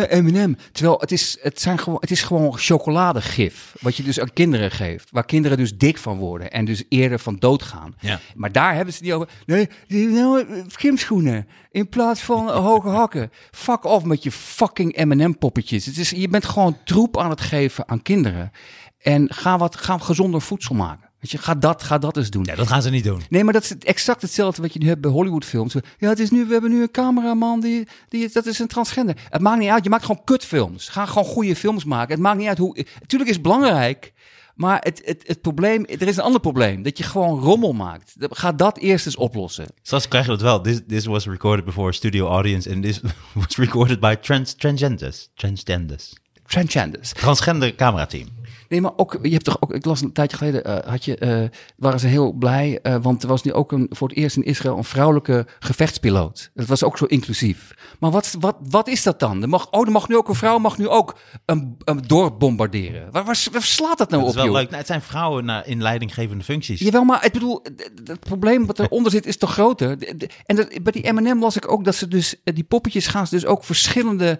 M&M. 0.10 0.56
Terwijl 0.72 1.00
het 1.00 1.12
is, 1.12 1.38
het, 1.42 1.62
zijn 1.62 1.80
gewoon, 1.80 1.98
het 2.02 2.12
is 2.12 2.22
gewoon 2.22 2.58
chocoladegif, 2.58 3.76
wat 3.82 3.96
je 3.96 4.04
dus 4.04 4.20
aan 4.20 4.34
kinderen 4.34 4.72
geeft. 4.72 5.08
Waar 5.12 5.26
kinderen 5.26 5.58
dus 5.58 5.78
dik 5.78 5.98
van 5.98 6.18
worden 6.18 6.52
en 6.52 6.66
dus 6.66 6.84
eerder 6.90 7.20
van 7.20 7.36
doodgaan. 7.36 7.96
Ja. 8.00 8.20
Maar 8.36 8.52
daar 8.52 8.76
hebben 8.76 8.94
ze 8.94 9.04
niet 9.04 9.14
over. 9.14 9.30
Nee, 9.46 9.70
nou, 9.88 10.46
gymschoenen 10.68 11.48
in 11.72 11.90
plaats 11.90 12.22
van 12.22 12.50
hoge 12.70 12.90
hakken. 12.90 13.32
Fuck 13.52 13.84
off 13.84 14.06
met 14.06 14.24
je 14.24 14.32
fucking 14.32 15.06
M&M 15.06 15.34
poppetjes. 15.40 15.86
Het 15.86 15.98
is, 15.98 16.10
je 16.10 16.28
bent 16.28 16.46
gewoon 16.46 16.78
troep 16.86 17.18
aan 17.18 17.30
het 17.30 17.42
geven 17.42 17.88
aan 17.88 18.02
kinderen. 18.02 18.52
En 19.00 19.34
ga 19.34 19.58
wat 19.58 19.76
ga 19.76 19.98
gezonder 19.98 20.42
voedsel 20.42 20.76
maken. 20.76 21.09
Weet 21.20 21.32
je, 21.32 21.38
ga 21.38 21.56
dat, 21.56 21.84
ga 21.84 21.98
dat 21.98 22.18
eens 22.18 22.30
doen. 22.30 22.44
Ja, 22.44 22.56
dat 22.56 22.68
gaan 22.68 22.82
ze 22.82 22.90
niet 22.90 23.04
doen. 23.04 23.22
Nee, 23.30 23.44
maar 23.44 23.54
dat 23.54 23.64
is 23.64 23.78
exact 23.78 24.22
hetzelfde 24.22 24.62
wat 24.62 24.74
je 24.74 24.80
nu 24.80 24.88
hebt 24.88 25.02
bij 25.02 25.12
Hollywoodfilms. 25.12 25.76
Ja, 25.98 26.10
het 26.10 26.20
is 26.20 26.32
nu, 26.32 26.46
we 26.46 26.52
hebben 26.52 26.72
nu 26.72 26.82
een 26.82 26.92
cameraman 26.92 27.60
die, 27.60 27.88
die, 28.10 28.30
dat 28.34 28.46
is 28.46 28.60
een 28.60 28.68
transgender. 28.68 29.16
Het 29.30 29.42
maakt 29.42 29.60
niet 29.60 29.70
uit, 29.70 29.84
je 29.84 29.90
maakt 29.90 30.06
gewoon 30.06 30.24
kutfilms. 30.24 30.90
Ga 30.90 31.06
gewoon 31.06 31.24
goede 31.24 31.56
films 31.56 31.84
maken. 31.84 32.12
Het 32.12 32.20
maakt 32.20 32.38
niet 32.38 32.48
uit 32.48 32.58
hoe, 32.58 32.86
natuurlijk 33.00 33.30
is 33.30 33.36
het 33.36 33.46
belangrijk, 33.46 34.14
maar 34.56 34.80
het, 34.84 35.02
het, 35.06 35.24
het 35.28 35.42
probleem, 35.42 35.86
er 35.86 36.08
is 36.08 36.18
een 36.18 36.24
ander 36.24 36.42
probleem. 36.42 36.84
Dat 36.84 36.98
je 36.98 37.04
gewoon 37.04 37.40
rommel 37.40 37.74
maakt. 37.74 38.14
Ga 38.20 38.52
dat 38.52 38.78
eerst 38.78 39.06
eens 39.06 39.16
oplossen. 39.16 39.66
Straks 39.82 40.08
krijg 40.08 40.26
je 40.26 40.32
dat 40.32 40.42
wel. 40.42 40.62
This, 40.62 40.82
this 40.88 41.06
was 41.06 41.26
recorded 41.26 41.66
before 41.66 41.88
a 41.88 41.92
studio 41.92 42.28
audience 42.28 42.74
and 42.74 42.84
this 42.84 43.00
was 43.34 43.58
recorded 43.58 44.00
by 44.00 44.16
trans, 44.16 44.54
transgenders. 44.54 45.30
Transgenders. 45.34 46.14
Transgenders. 46.46 47.12
Transgender 47.14 47.76
camerateam. 47.76 48.28
Nee, 48.70 48.82
maar 48.82 48.92
ook, 48.96 49.20
je 49.22 49.32
hebt 49.32 49.44
toch 49.44 49.58
ook, 49.60 49.74
ik 49.74 49.86
las 49.86 50.02
een 50.02 50.12
tijdje 50.12 50.38
geleden, 50.38 50.64
eh, 50.64 50.90
had 50.92 51.06
je, 51.06 51.18
eh, 51.18 51.44
waren 51.78 52.00
ze 52.00 52.08
heel 52.08 52.32
blij, 52.32 52.80
eh, 52.82 52.96
want 53.02 53.22
er 53.24 53.28
was 53.28 53.44
nu 53.44 53.54
ook 53.54 53.72
een, 53.72 53.88
voor 53.90 54.08
het 54.08 54.18
eerst 54.18 54.36
in 54.36 54.44
Israël 54.44 54.78
een 54.78 54.84
vrouwelijke 54.84 55.48
gevechtspiloot. 55.60 56.52
Dat 56.54 56.66
was 56.66 56.84
ook 56.84 56.98
zo 56.98 57.06
inclusief. 57.06 57.72
Maar 58.00 58.12
wat, 58.12 58.36
wat, 58.40 58.56
wat 58.70 58.88
is 58.88 59.04
dat 59.04 59.20
dan? 59.20 59.42
Er 59.42 59.50
mag, 59.50 59.72
oh, 59.72 59.86
er 59.86 59.92
mag 59.92 60.08
nu 60.08 60.18
ook 60.18 60.28
een 60.28 60.36
vrouw, 60.36 60.58
mag 60.58 60.78
nu 60.78 60.88
ook 60.88 61.18
een, 61.46 61.78
een 61.84 62.02
dorp 62.08 62.40
bombarderen. 62.40 63.12
Waar, 63.12 63.26
waar, 63.26 63.48
waar 63.52 63.62
slaat 63.62 63.98
dat 63.98 64.10
nou 64.10 64.22
Dat 64.22 64.32
is 64.32 64.38
op, 64.38 64.44
wel 64.44 64.46
joh? 64.46 64.54
leuk. 64.54 64.66
Nou, 64.66 64.78
het 64.78 64.88
zijn 64.88 65.02
vrouwen 65.02 65.46
naar, 65.46 65.68
in 65.68 65.82
leidinggevende 65.82 66.44
functies. 66.44 66.80
Jawel, 66.80 67.04
maar 67.04 67.26
ik 67.26 67.32
bedoel, 67.32 67.62
het 68.04 68.20
probleem 68.20 68.66
wat 68.66 68.80
eronder 68.80 69.12
zit 69.12 69.26
is 69.26 69.38
toch 69.38 69.52
groter. 69.52 69.98
En 70.46 70.56
dat, 70.56 70.84
bij 70.84 70.92
die 70.92 71.12
M&M 71.14 71.40
las 71.40 71.56
ik 71.56 71.72
ook 71.72 71.86
dat 71.86 71.96
ze 71.96 72.08
dus, 72.08 72.36
die 72.44 72.64
poppetjes 72.64 73.08
gaan 73.08 73.28
ze 73.28 73.36
dus 73.36 73.46
ook 73.46 73.64
verschillende 73.64 74.40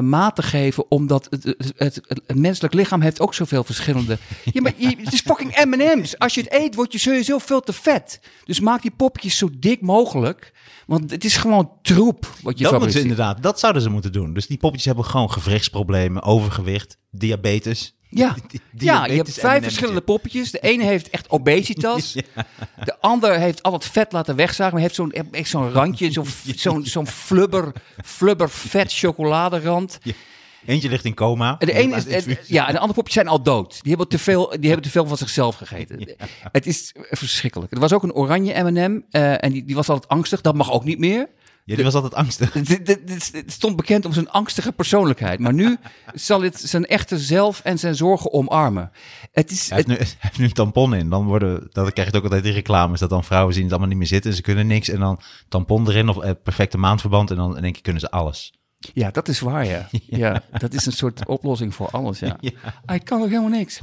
maten 0.00 0.44
geven, 0.44 0.90
omdat 0.90 1.26
het, 1.30 1.44
het, 1.44 1.72
het, 1.76 2.00
het 2.06 2.34
menselijk 2.34 2.74
lichaam 2.74 3.00
heeft 3.00 3.19
ook 3.20 3.34
zoveel 3.34 3.64
verschillende. 3.64 4.18
Ja, 4.44 4.60
maar 4.60 4.72
je, 4.76 4.96
het 4.98 5.12
is 5.12 5.20
fucking 5.20 5.64
M&M's. 5.64 6.18
Als 6.18 6.34
je 6.34 6.40
het 6.40 6.52
eet, 6.52 6.74
word 6.74 6.92
je 6.92 6.98
sowieso 6.98 7.38
veel 7.38 7.60
te 7.60 7.72
vet. 7.72 8.20
Dus 8.44 8.60
maak 8.60 8.82
die 8.82 8.90
poppetjes 8.90 9.36
zo 9.36 9.48
dik 9.58 9.80
mogelijk, 9.80 10.52
want 10.86 11.10
het 11.10 11.24
is 11.24 11.36
gewoon 11.36 11.72
troep 11.82 12.32
wat 12.42 12.58
je 12.58 12.64
dat 12.64 12.78
moeten 12.78 13.00
inderdaad. 13.00 13.42
Dat 13.42 13.60
zouden 13.60 13.82
ze 13.82 13.90
moeten 13.90 14.12
doen. 14.12 14.34
Dus 14.34 14.46
die 14.46 14.58
poppetjes 14.58 14.86
hebben 14.86 15.04
gewoon 15.04 15.30
gewrichtsproblemen, 15.30 16.22
overgewicht, 16.22 16.96
diabetes. 17.10 17.94
Ja. 18.10 18.36
Ja, 18.78 19.06
je 19.06 19.12
hebt 19.12 19.32
vijf 19.32 19.62
verschillende 19.62 20.00
poppetjes. 20.00 20.50
De 20.50 20.60
ene 20.60 20.84
heeft 20.84 21.10
echt 21.10 21.30
obesitas. 21.30 22.12
De 22.84 23.00
ander 23.00 23.38
heeft 23.38 23.62
al 23.62 23.72
het 23.72 23.84
vet 23.84 24.12
laten 24.12 24.36
wegzagen. 24.36 24.72
Maar 24.72 24.82
heeft 24.82 24.94
zo'n 24.94 25.12
echt 25.12 25.48
zo'n 25.48 25.72
randje, 25.72 26.12
zo'n 26.12 26.26
zo'n 26.56 26.84
zo'n 26.84 27.06
flubber, 27.06 27.72
flubber 28.04 28.50
vet 28.50 28.92
chocoladerand. 28.92 29.98
Eentje 30.66 30.88
ligt 30.88 31.04
in 31.04 31.14
coma. 31.14 31.58
En 31.58 31.66
de 31.66 31.72
ene 31.72 31.96
is, 31.96 32.26
en- 32.26 32.38
ja, 32.46 32.66
en 32.66 32.72
de 32.72 32.78
andere 32.78 32.94
poppetjes 32.94 33.14
zijn 33.14 33.28
al 33.28 33.42
dood. 33.42 33.78
Die 33.82 33.88
hebben 33.90 34.08
te 34.08 34.18
veel, 34.18 34.48
die 34.48 34.66
hebben 34.66 34.82
te 34.82 34.90
veel 34.90 35.06
van 35.06 35.16
zichzelf 35.16 35.56
gegeten. 35.56 36.16
Het 36.52 36.66
is 36.66 36.94
verschrikkelijk. 37.10 37.72
Er 37.72 37.80
was 37.80 37.92
ook 37.92 38.02
een 38.02 38.12
oranje 38.14 38.62
M&M 38.62 39.00
en 39.10 39.52
die, 39.52 39.64
die 39.64 39.74
was 39.74 39.88
altijd 39.88 40.08
angstig. 40.08 40.40
Dat 40.40 40.54
mag 40.54 40.72
ook 40.72 40.84
niet 40.84 40.98
meer. 40.98 41.28
Ja, 41.64 41.74
die 41.76 41.84
was 41.84 41.94
altijd 41.94 42.14
angstig. 42.14 42.52
Dit 42.62 43.42
stond 43.46 43.76
bekend 43.76 44.04
om 44.04 44.12
zijn 44.12 44.30
angstige 44.30 44.72
persoonlijkheid. 44.72 45.38
Maar 45.40 45.52
nu 45.52 45.76
zal 46.14 46.42
het 46.42 46.60
zijn 46.60 46.86
echte 46.86 47.18
zelf 47.18 47.60
en 47.64 47.78
zijn 47.78 47.94
zorgen 47.94 48.32
omarmen. 48.32 48.90
Het 49.32 49.50
is, 49.50 49.68
Hij 49.68 49.76
heeft, 49.76 49.88
nu, 49.88 49.94
hij 49.94 50.06
heeft 50.18 50.38
nu 50.38 50.44
een 50.44 50.52
tampon 50.52 50.94
in. 50.94 51.08
Dan, 51.10 51.24
worden, 51.26 51.58
dan 51.58 51.70
krijg 51.92 51.94
je 51.94 52.02
het 52.02 52.16
ook 52.16 52.22
altijd 52.22 52.44
in 52.44 52.52
reclames. 52.52 53.00
Dat 53.00 53.10
dan 53.10 53.24
vrouwen 53.24 53.54
zien 53.54 53.62
het 53.62 53.72
allemaal 53.72 53.88
niet 53.90 53.98
meer 53.98 54.06
zitten. 54.06 54.34
Ze 54.34 54.42
kunnen 54.42 54.66
niks. 54.66 54.88
En 54.88 55.00
dan 55.00 55.20
tampon 55.48 55.88
erin 55.88 56.08
of 56.08 56.18
eh, 56.18 56.30
perfecte 56.42 56.78
maandverband. 56.78 57.30
En 57.30 57.36
dan 57.36 57.56
in 57.56 57.64
één 57.64 57.72
keer 57.72 57.82
kunnen 57.82 58.00
ze 58.00 58.10
alles. 58.10 58.52
Ja, 58.80 59.10
dat 59.10 59.28
is 59.28 59.40
waar, 59.40 59.66
ja. 59.74 59.88
ja. 59.90 60.42
dat 60.58 60.72
is 60.72 60.86
een 60.86 60.92
soort 60.92 61.26
oplossing 61.26 61.74
voor 61.74 61.88
alles, 61.90 62.18
ja. 62.18 62.36
Ik 62.86 63.04
kan 63.04 63.22
ook 63.22 63.28
helemaal 63.28 63.50
niks. 63.50 63.80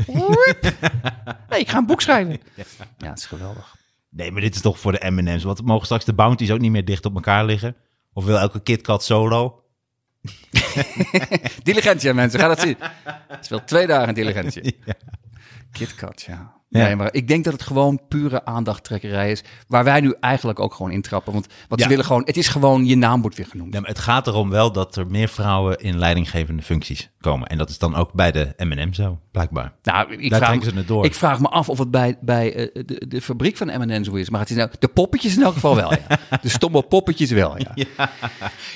Nee, 1.50 1.60
ik 1.60 1.70
ga 1.70 1.78
een 1.78 1.86
boek 1.86 2.02
schrijven. 2.02 2.39
Ja, 2.98 3.10
het 3.10 3.18
is 3.18 3.26
geweldig. 3.26 3.76
Nee, 4.10 4.32
maar 4.32 4.41
dit 4.41 4.56
is 4.56 4.62
toch 4.62 4.80
voor 4.80 4.91
de 4.91 5.10
M&M's. 5.12 5.43
Want 5.43 5.62
mogen 5.66 5.86
straks 5.86 6.06
de 6.06 6.14
bounties 6.14 6.52
ook 6.52 6.60
niet 6.60 6.72
meer 6.72 6.86
dicht 6.86 7.06
op 7.06 7.16
elkaar 7.16 7.45
liggen? 7.45 7.76
Of 8.14 8.26
wil 8.26 8.38
elke 8.38 8.60
KitKat 8.60 9.04
solo? 9.04 9.64
Diligentia, 11.64 12.14
mensen, 12.14 12.39
ga 12.39 12.48
dat 12.48 12.60
zien. 12.60 12.78
Het 13.28 13.43
is 13.43 13.50
wel 13.50 13.64
twee 13.64 13.88
dagen 13.88 14.14
diligentia. 14.14 14.72
KitKat, 15.72 16.22
ja. 16.22 16.57
Ja. 16.70 16.84
Nee, 16.84 16.95
maar 16.95 17.13
ik 17.13 17.28
denk 17.28 17.43
dat 17.43 17.53
het 17.53 17.61
gewoon 17.61 18.01
pure 18.07 18.45
aandachttrekkerij 18.45 19.32
is. 19.32 19.43
Waar 19.68 19.84
wij 19.84 19.99
nu 19.99 20.15
eigenlijk 20.20 20.59
ook 20.59 20.74
gewoon 20.74 20.91
intrappen. 20.91 21.34
Want 21.34 21.47
wat 21.68 21.82
ze 21.82 21.88
willen 21.88 22.05
gewoon, 22.05 22.22
het 22.26 22.38
is 22.38 22.47
gewoon, 22.47 22.86
je 22.86 22.95
naam 22.95 23.22
wordt 23.22 23.38
weer 23.38 23.45
genoemd. 23.45 23.74
Ja, 23.74 23.80
maar 23.80 23.89
het 23.89 23.99
gaat 23.99 24.28
erom 24.28 24.49
wel 24.49 24.72
dat 24.72 24.95
er 24.95 25.07
meer 25.07 25.28
vrouwen 25.28 25.78
in 25.78 25.97
leidinggevende 25.97 26.61
functies 26.61 27.09
komen. 27.20 27.47
En 27.47 27.57
dat 27.57 27.70
is 27.70 27.78
dan 27.78 27.95
ook 27.95 28.13
bij 28.13 28.32
de 28.32 28.53
M&M 28.57 28.93
zo, 28.93 29.20
blijkbaar. 29.32 29.74
Nou, 29.84 30.13
ik 30.13 30.30
Daar 30.30 30.39
vraag, 30.39 30.63
ze 30.63 30.72
het 30.76 30.88
door. 30.88 31.05
ik 31.05 31.13
vraag 31.15 31.39
me 31.39 31.47
af 31.47 31.70
of 31.70 31.78
het 31.78 31.91
bij, 31.91 32.18
bij 32.22 32.53
eh, 32.55 32.84
de, 32.86 33.07
de 33.07 33.22
fabriek 33.22 33.57
van 33.57 33.68
M&M 33.68 34.03
zo 34.03 34.13
is. 34.13 34.30
Maar 34.30 34.39
het 34.39 34.49
is 34.49 34.55
nou, 34.55 34.70
de 34.80 34.88
poppetjes 34.88 35.36
in 35.36 35.43
elk 35.43 35.53
geval 35.53 35.76
wel, 35.76 35.91
ja. 35.91 36.20
De 36.41 36.49
stomme 36.49 36.82
poppetjes 36.82 37.32
wel, 37.32 37.57
ja. 37.61 37.72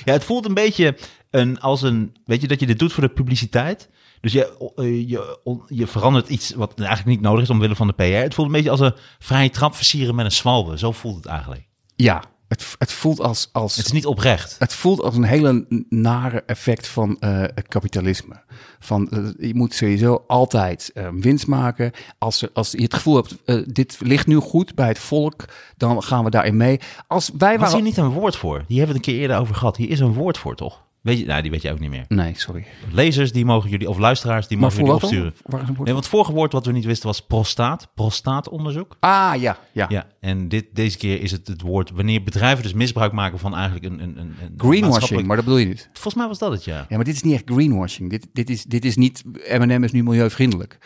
Ja, 0.04 0.12
het 0.12 0.24
voelt 0.24 0.46
een 0.46 0.54
beetje 0.54 0.96
een, 1.30 1.60
als 1.60 1.82
een, 1.82 2.16
weet 2.24 2.40
je, 2.40 2.48
dat 2.48 2.60
je 2.60 2.66
dit 2.66 2.78
doet 2.78 2.92
voor 2.92 3.02
de 3.02 3.12
publiciteit. 3.12 3.88
Dus 4.22 4.32
je, 4.32 4.72
eh, 4.76 5.08
je, 5.08 5.38
je 5.68 5.86
verandert 5.86 6.28
iets 6.28 6.54
wat 6.54 6.74
eigenlijk 6.78 7.08
niet 7.08 7.20
nodig 7.20 7.42
is 7.42 7.50
omwille 7.50 7.76
van 7.76 7.86
de 7.86 7.92
PR. 7.92 8.02
Het 8.02 8.34
voelt 8.34 8.46
een 8.46 8.54
beetje 8.54 8.70
als 8.70 8.80
een 8.80 8.94
vrije 9.18 9.50
trap 9.50 9.74
versieren 9.74 10.14
met 10.14 10.24
een 10.24 10.32
zwalbe. 10.32 10.78
Zo 10.78 10.92
voelt 10.92 11.16
het 11.16 11.26
eigenlijk. 11.26 11.68
Ja, 11.96 12.22
het, 12.52 12.74
het 12.78 12.92
voelt 12.92 13.20
als... 13.20 13.48
als 13.52 13.76
Het 13.76 13.86
is 13.86 13.92
niet 13.92 14.06
oprecht. 14.06 14.56
Het 14.58 14.74
voelt 14.74 15.00
als 15.00 15.16
een 15.16 15.24
hele 15.24 15.66
nare 15.88 16.42
effect 16.46 16.86
van 16.86 17.18
eh, 17.18 17.44
kapitalisme. 17.68 18.42
Van, 18.78 19.08
eh, 19.08 19.48
je 19.48 19.54
moet 19.54 19.74
sowieso 19.74 20.24
altijd 20.26 20.90
eh, 20.94 21.08
winst 21.12 21.46
maken. 21.46 21.92
Als, 22.18 22.42
er, 22.42 22.50
als 22.52 22.70
je 22.70 22.82
het 22.82 22.94
gevoel 22.94 23.14
hebt, 23.14 23.74
dit 23.74 23.96
ligt 24.00 24.26
nu 24.26 24.36
goed 24.36 24.74
bij 24.74 24.88
het 24.88 24.98
volk, 24.98 25.44
dan 25.76 26.02
gaan 26.02 26.24
we 26.24 26.30
daarin 26.30 26.56
mee. 26.56 26.80
Als 27.06 27.30
wij 27.38 27.58
Was 27.58 27.60
waren... 27.60 27.76
hier 27.76 27.84
niet 27.84 27.96
een 27.96 28.20
woord 28.20 28.36
voor? 28.36 28.64
Die 28.68 28.78
hebben 28.78 28.96
we 28.96 29.00
het 29.00 29.08
een 29.08 29.12
keer 29.12 29.22
eerder 29.22 29.38
over 29.38 29.54
gehad. 29.54 29.76
Hier 29.76 29.90
is 29.90 30.00
een 30.00 30.14
woord 30.14 30.38
voor, 30.38 30.56
toch? 30.56 30.82
Weet 31.02 31.18
je, 31.18 31.26
nou, 31.26 31.42
die 31.42 31.50
weet 31.50 31.62
je 31.62 31.70
ook 31.70 31.78
niet 31.78 31.90
meer. 31.90 32.04
Nee, 32.08 32.32
sorry. 32.36 32.66
Lezers, 32.92 33.32
die 33.32 33.44
mogen 33.44 33.70
jullie, 33.70 33.88
of 33.88 33.98
luisteraars, 33.98 34.46
die 34.46 34.58
Maar 34.58 34.68
mogen 34.68 34.84
jullie 34.84 35.02
opsturen. 35.02 35.34
Nee, 35.46 35.74
want 35.76 35.96
het 35.96 36.08
vorige 36.08 36.32
woord 36.32 36.52
wat 36.52 36.66
we 36.66 36.72
niet 36.72 36.84
wisten 36.84 37.06
was 37.06 37.20
prostaat. 37.20 37.88
Prostaatonderzoek. 37.94 38.96
Ah, 39.00 39.32
ja, 39.38 39.58
ja. 39.72 39.86
Ja, 39.88 40.06
en 40.20 40.48
dit, 40.48 40.66
deze 40.72 40.98
keer 40.98 41.20
is 41.20 41.30
het 41.30 41.46
het 41.46 41.60
woord 41.60 41.90
wanneer 41.90 42.22
bedrijven 42.22 42.62
dus 42.62 42.72
misbruik 42.72 43.12
maken 43.12 43.38
van 43.38 43.54
eigenlijk 43.54 43.84
een... 43.84 44.02
een, 44.02 44.18
een, 44.18 44.34
een 44.40 44.54
Greenwashing, 44.56 45.26
maar 45.26 45.36
dat 45.36 45.44
bedoel 45.44 45.60
je 45.60 45.66
niet. 45.66 45.88
Volgens 45.92 46.14
mij 46.14 46.26
was 46.26 46.38
dat 46.38 46.52
het, 46.52 46.64
ja. 46.64 46.86
Ja, 46.88 46.96
maar 46.96 47.04
dit 47.04 47.14
is 47.14 47.22
niet 47.22 47.34
echt 47.34 47.44
greenwashing. 47.46 48.10
Dit, 48.10 48.26
dit, 48.32 48.50
is, 48.50 48.64
dit 48.64 48.84
is 48.84 48.96
niet, 48.96 49.22
M&M 49.58 49.84
is 49.84 49.92
nu 49.92 50.02
milieuvriendelijk. 50.02 50.78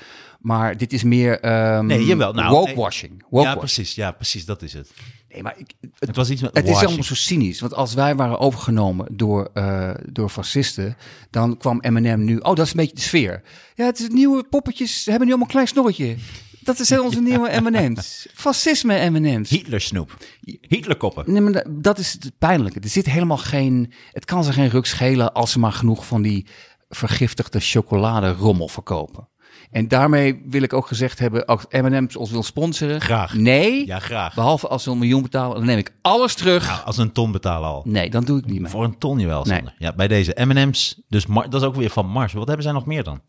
Maar 0.47 0.77
dit 0.77 0.93
is 0.93 1.03
meer 1.03 1.41
ehm 1.41 1.87
Nee, 1.87 2.05
jawel, 2.05 2.33
nou, 2.33 2.51
wokewashing. 2.51 3.25
Ja, 3.31 3.55
precies. 3.55 3.95
Ja, 3.95 4.11
precies. 4.11 4.45
Dat 4.45 4.63
is 4.63 4.73
het. 4.73 4.91
Nee, 5.29 5.43
maar 5.43 5.55
ik, 5.59 5.73
het, 5.81 5.91
Het 5.99 6.17
was 6.17 6.31
iets 6.31 6.43
met 6.43 6.55
Het 6.55 6.65
is 6.65 6.69
washing. 6.71 6.87
allemaal 6.89 7.05
zo 7.07 7.15
cynisch. 7.15 7.61
Want 7.61 7.75
als 7.75 7.95
wij 7.95 8.15
waren 8.17 8.39
overgenomen 8.39 9.07
door, 9.11 9.51
eh, 9.55 9.91
door 10.13 10.29
fascisten, 10.29 10.97
dan 11.31 11.57
kwam 11.57 11.77
M&M 11.89 12.25
nu... 12.25 12.37
Oh, 12.37 12.55
dat 12.55 12.59
is 12.67 12.71
een 12.71 12.77
beetje 12.77 12.95
de 12.95 13.01
sfeer. 13.01 13.43
Ja, 13.75 13.85
het 13.85 13.99
is 13.99 14.09
nieuwe 14.09 14.45
poppetjes. 14.45 15.03
Ze 15.03 15.11
hebben 15.11 15.29
nu 15.29 15.35
allemaal 15.35 15.47
een 15.49 15.53
klein 15.53 15.67
snorretje. 15.69 16.17
Dat 16.61 16.79
is 16.79 16.99
onze 16.99 17.21
nieuwe 17.31 17.61
M&M's. 17.61 18.27
Fascisme 18.35 19.11
M&M's. 19.11 19.51
Hitler 19.51 19.81
snoep. 19.81 20.17
Hitlerkoppen. 20.61 21.25
Nee, 21.33 21.41
maar 21.41 21.53
da- 21.53 21.65
dat 21.69 21.99
is 21.99 22.13
het 22.13 22.33
pijnlijke. 22.39 22.81
Er 22.81 22.89
zit 22.89 23.07
helemaal 23.07 23.37
geen... 23.37 23.93
Het 24.13 24.25
kan 24.25 24.45
ze 24.45 24.53
geen 24.53 24.69
ruk 24.69 24.87
schelen 24.87 25.33
als 25.33 25.51
ze 25.53 25.59
maar 25.59 25.73
genoeg 25.73 26.07
van 26.07 26.23
die 26.23 26.47
vergiftigde 26.89 27.61
chocoladerommel 27.61 28.69
verkopen. 28.69 29.29
En 29.77 29.89
daarmee 29.89 30.43
wil 30.47 30.63
ik 30.63 30.73
ook 30.73 30.87
gezegd 30.87 31.19
hebben, 31.19 31.45
als 31.47 31.65
M&M's 31.71 32.17
ons 32.17 32.31
wil 32.31 32.43
sponsoren... 32.43 33.01
Graag. 33.01 33.35
Nee. 33.35 33.87
Ja, 33.87 33.99
graag. 33.99 34.35
Behalve 34.35 34.69
als 34.69 34.83
ze 34.83 34.91
een 34.91 34.99
miljoen 34.99 35.23
betalen, 35.23 35.57
dan 35.57 35.65
neem 35.67 35.79
ik 35.79 35.93
alles 36.03 36.35
terug. 36.35 36.67
Nou, 36.69 36.85
als 36.85 36.97
een 36.99 37.13
ton 37.13 37.33
betalen 37.33 37.69
al. 37.69 37.83
Nee, 37.87 38.11
dan 38.11 38.25
doe 38.25 38.39
ik 38.39 38.45
niet 38.47 38.61
mee. 38.61 38.71
Voor 38.71 38.85
een 38.85 38.99
ton 38.99 39.27
wel, 39.27 39.45
Nee. 39.45 39.55
Sander. 39.57 39.75
Ja, 39.79 39.93
bij 39.93 40.09
deze 40.09 40.37
M&M's. 40.45 41.01
Dus 41.09 41.27
Mar- 41.27 41.51
dat 41.51 41.61
is 41.63 41.67
ook 41.69 41.75
weer 41.75 41.91
van 41.91 42.07
Mars. 42.07 42.33
Wat 42.33 42.47
hebben 42.47 42.65
zij 42.65 42.73
nog 42.73 42.87
meer 42.87 43.03
dan? 43.05 43.21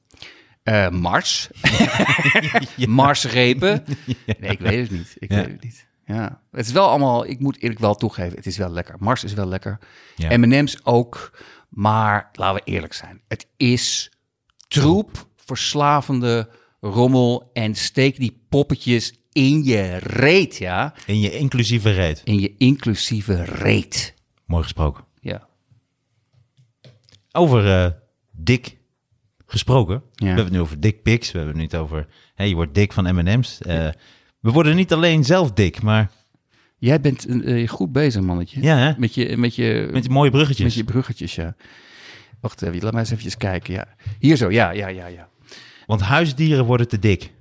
Eh, 0.63 0.89
Mars. 0.89 1.49
Marsrepen. 2.87 3.83
Nee, 4.39 4.51
ik 4.51 4.59
weet 4.59 4.81
het 4.81 4.91
niet. 4.91 5.15
Ik 5.19 5.31
Ja. 5.31 5.35
weet 5.37 5.51
het 5.51 5.63
niet. 5.63 5.87
Ja, 6.05 6.41
het 6.51 6.65
is 6.65 6.71
wel 6.71 6.89
allemaal, 6.89 7.25
ik 7.25 7.39
moet 7.39 7.61
eerlijk 7.61 7.79
wel 7.79 7.95
toegeven, 7.95 8.35
het 8.37 8.45
is 8.45 8.57
wel 8.57 8.69
lekker. 8.69 8.95
Mars 8.99 9.23
is 9.23 9.33
wel 9.33 9.47
lekker. 9.47 9.77
Ja. 10.15 10.37
M&M's 10.37 10.77
ook. 10.83 11.39
Maar 11.69 12.29
laten 12.33 12.63
we 12.65 12.71
eerlijk 12.71 12.93
zijn. 12.93 13.21
Het 13.27 13.47
is 13.57 14.11
troep, 14.67 15.26
verslavende 15.47 16.49
rommel 16.81 17.49
en 17.53 17.75
steek 17.75 18.19
die 18.19 18.41
poppetjes 18.49 19.13
in 19.31 19.63
je 19.63 19.97
reet, 19.97 20.57
ja. 20.57 20.93
In 21.05 21.19
je 21.19 21.37
inclusieve 21.37 21.91
reet. 21.91 22.21
In 22.23 22.39
je 22.39 22.55
inclusieve 22.57 23.43
reet. 23.43 24.13
Mooi 24.45 24.63
gesproken. 24.63 25.03
Ja. 25.21 25.47
Over 27.31 27.83
eh, 27.83 27.91
dik 28.31 28.77
gesproken. 29.45 30.03
We 30.15 30.25
hebben 30.25 30.43
het 30.43 30.53
nu 30.53 30.59
over 30.59 30.79
dik 30.79 31.03
pics. 31.03 31.31
We 31.31 31.37
hebben 31.37 31.55
het 31.55 31.71
niet 31.71 31.81
over... 31.81 32.07
Hé, 32.35 32.43
je 32.43 32.55
wordt 32.55 32.73
dik 32.73 32.93
van 32.93 33.15
M&M's. 33.15 33.61
Eh, 33.61 33.89
we 34.39 34.51
worden 34.51 34.75
niet 34.75 34.93
alleen 34.93 35.23
zelf 35.23 35.51
dik, 35.51 35.81
maar... 35.81 36.11
Jij 36.77 37.01
bent 37.01 37.25
eh, 37.25 37.67
goed 37.67 37.91
bezig, 37.91 38.21
mannetje. 38.21 38.61
Ja, 38.61 38.77
hè? 38.77 38.93
Met 38.97 39.13
je, 39.13 39.37
met 39.37 39.55
je, 39.55 39.89
Met 39.91 40.09
mooie 40.09 40.31
bruggetjes. 40.31 40.65
Met 40.65 40.73
je 40.73 40.83
bruggetjes, 40.83 41.35
ja. 41.35 41.55
Wacht 42.41 42.61
even, 42.61 42.83
laat 42.83 42.91
mij 42.91 43.01
eens 43.01 43.11
even 43.11 43.37
kijken. 43.37 43.73
Ja. 43.73 43.87
Hier 44.19 44.35
zo, 44.35 44.51
ja, 44.51 44.71
ja, 44.71 44.87
ja, 44.87 45.07
ja. 45.07 45.29
Want 45.87 46.01
huisdieren 46.01 46.65
worden 46.65 46.87
te 46.87 46.99
dik. 46.99 47.33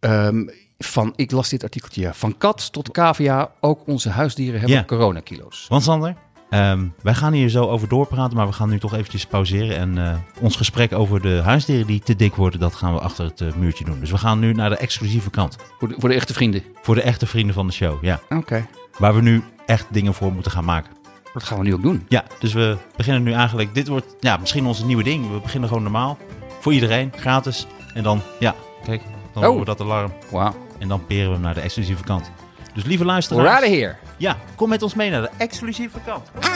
Ehm, 0.00 0.46
van, 0.78 1.12
ik 1.16 1.30
las 1.30 1.48
dit 1.48 1.62
artikeltje, 1.62 2.00
ja. 2.00 2.14
Van 2.14 2.38
kat 2.38 2.72
tot 2.72 2.90
cavia, 2.90 3.50
ook 3.60 3.86
onze 3.86 4.08
huisdieren 4.10 4.60
hebben 4.60 4.78
Ja. 4.78 4.84
coronakilo's. 4.84 5.66
Want 5.68 5.82
Sander, 5.82 6.14
ehm, 6.50 6.86
wij 7.02 7.14
gaan 7.14 7.32
hier 7.32 7.48
zo 7.48 7.64
over 7.68 7.88
doorpraten, 7.88 8.36
maar 8.36 8.46
we 8.46 8.52
gaan 8.52 8.68
nu 8.68 8.78
toch 8.78 8.94
eventjes 8.94 9.26
pauzeren. 9.26 9.76
En 9.76 9.98
eh, 9.98 10.16
ons 10.40 10.56
gesprek 10.56 10.92
over 10.92 11.20
de 11.20 11.40
huisdieren 11.44 11.86
die 11.86 12.00
te 12.00 12.16
dik 12.16 12.34
worden, 12.34 12.60
dat 12.60 12.74
gaan 12.74 12.94
we 12.94 13.00
achter 13.00 13.24
het 13.24 13.40
eh, 13.40 13.52
muurtje 13.54 13.84
doen. 13.84 14.00
Dus 14.00 14.10
we 14.10 14.18
gaan 14.18 14.38
nu 14.38 14.52
naar 14.52 14.70
de 14.70 14.76
exclusieve 14.76 15.30
kant. 15.30 15.56
Voor 15.78 15.88
de, 15.88 15.94
voor 15.98 16.08
de 16.08 16.14
echte 16.14 16.34
vrienden. 16.34 16.62
Voor 16.82 16.94
de 16.94 17.02
echte 17.02 17.26
vrienden 17.26 17.54
van 17.54 17.66
de 17.66 17.72
show, 17.72 18.04
ja. 18.04 18.20
Oké. 18.28 18.66
Waar 18.98 19.14
we 19.14 19.20
nu 19.22 19.42
echt 19.66 19.86
dingen 19.90 20.14
voor 20.14 20.32
moeten 20.32 20.52
gaan 20.52 20.64
maken. 20.64 20.92
Dat 21.32 21.42
gaan 21.42 21.58
we 21.58 21.64
nu 21.64 21.74
ook 21.74 21.82
doen. 21.82 22.04
Ja, 22.08 22.24
dus 22.38 22.52
we 22.52 22.76
beginnen 22.96 23.22
nu 23.22 23.32
eigenlijk, 23.32 23.74
dit 23.74 23.88
wordt 23.88 24.16
ja, 24.20 24.36
misschien 24.36 24.66
onze 24.66 24.86
nieuwe 24.86 25.02
ding. 25.02 25.30
We 25.32 25.40
beginnen 25.40 25.68
gewoon 25.68 25.82
normaal, 25.82 26.18
voor 26.64 26.72
iedereen, 26.72 27.12
gratis. 27.16 27.66
En 27.94 28.02
dan, 28.02 28.20
ja, 28.38 28.54
kijk, 28.84 29.02
dan 29.32 29.42
Oh. 29.42 29.48
horen 29.48 29.58
we 29.58 29.64
dat 29.64 29.80
alarm. 29.80 30.12
Wauw. 30.30 30.54
En 30.78 30.88
dan 30.88 31.06
peren 31.06 31.26
we 31.26 31.32
hem 31.32 31.40
naar 31.42 31.54
de 31.54 31.60
exclusieve 31.60 32.02
kant. 32.04 32.30
Dus 32.74 32.82
lieve 32.84 32.98
We're 32.98 33.12
luisteraars, 33.12 33.48
out 33.48 33.62
of 33.62 33.68
here. 33.68 33.96
ja, 34.16 34.36
kom 34.56 34.68
met 34.68 34.82
ons 34.82 34.94
mee 34.94 35.10
naar 35.10 35.22
de 35.22 35.30
exclusieve 35.38 35.98
kant. 36.06 36.30
Oké. 36.36 36.48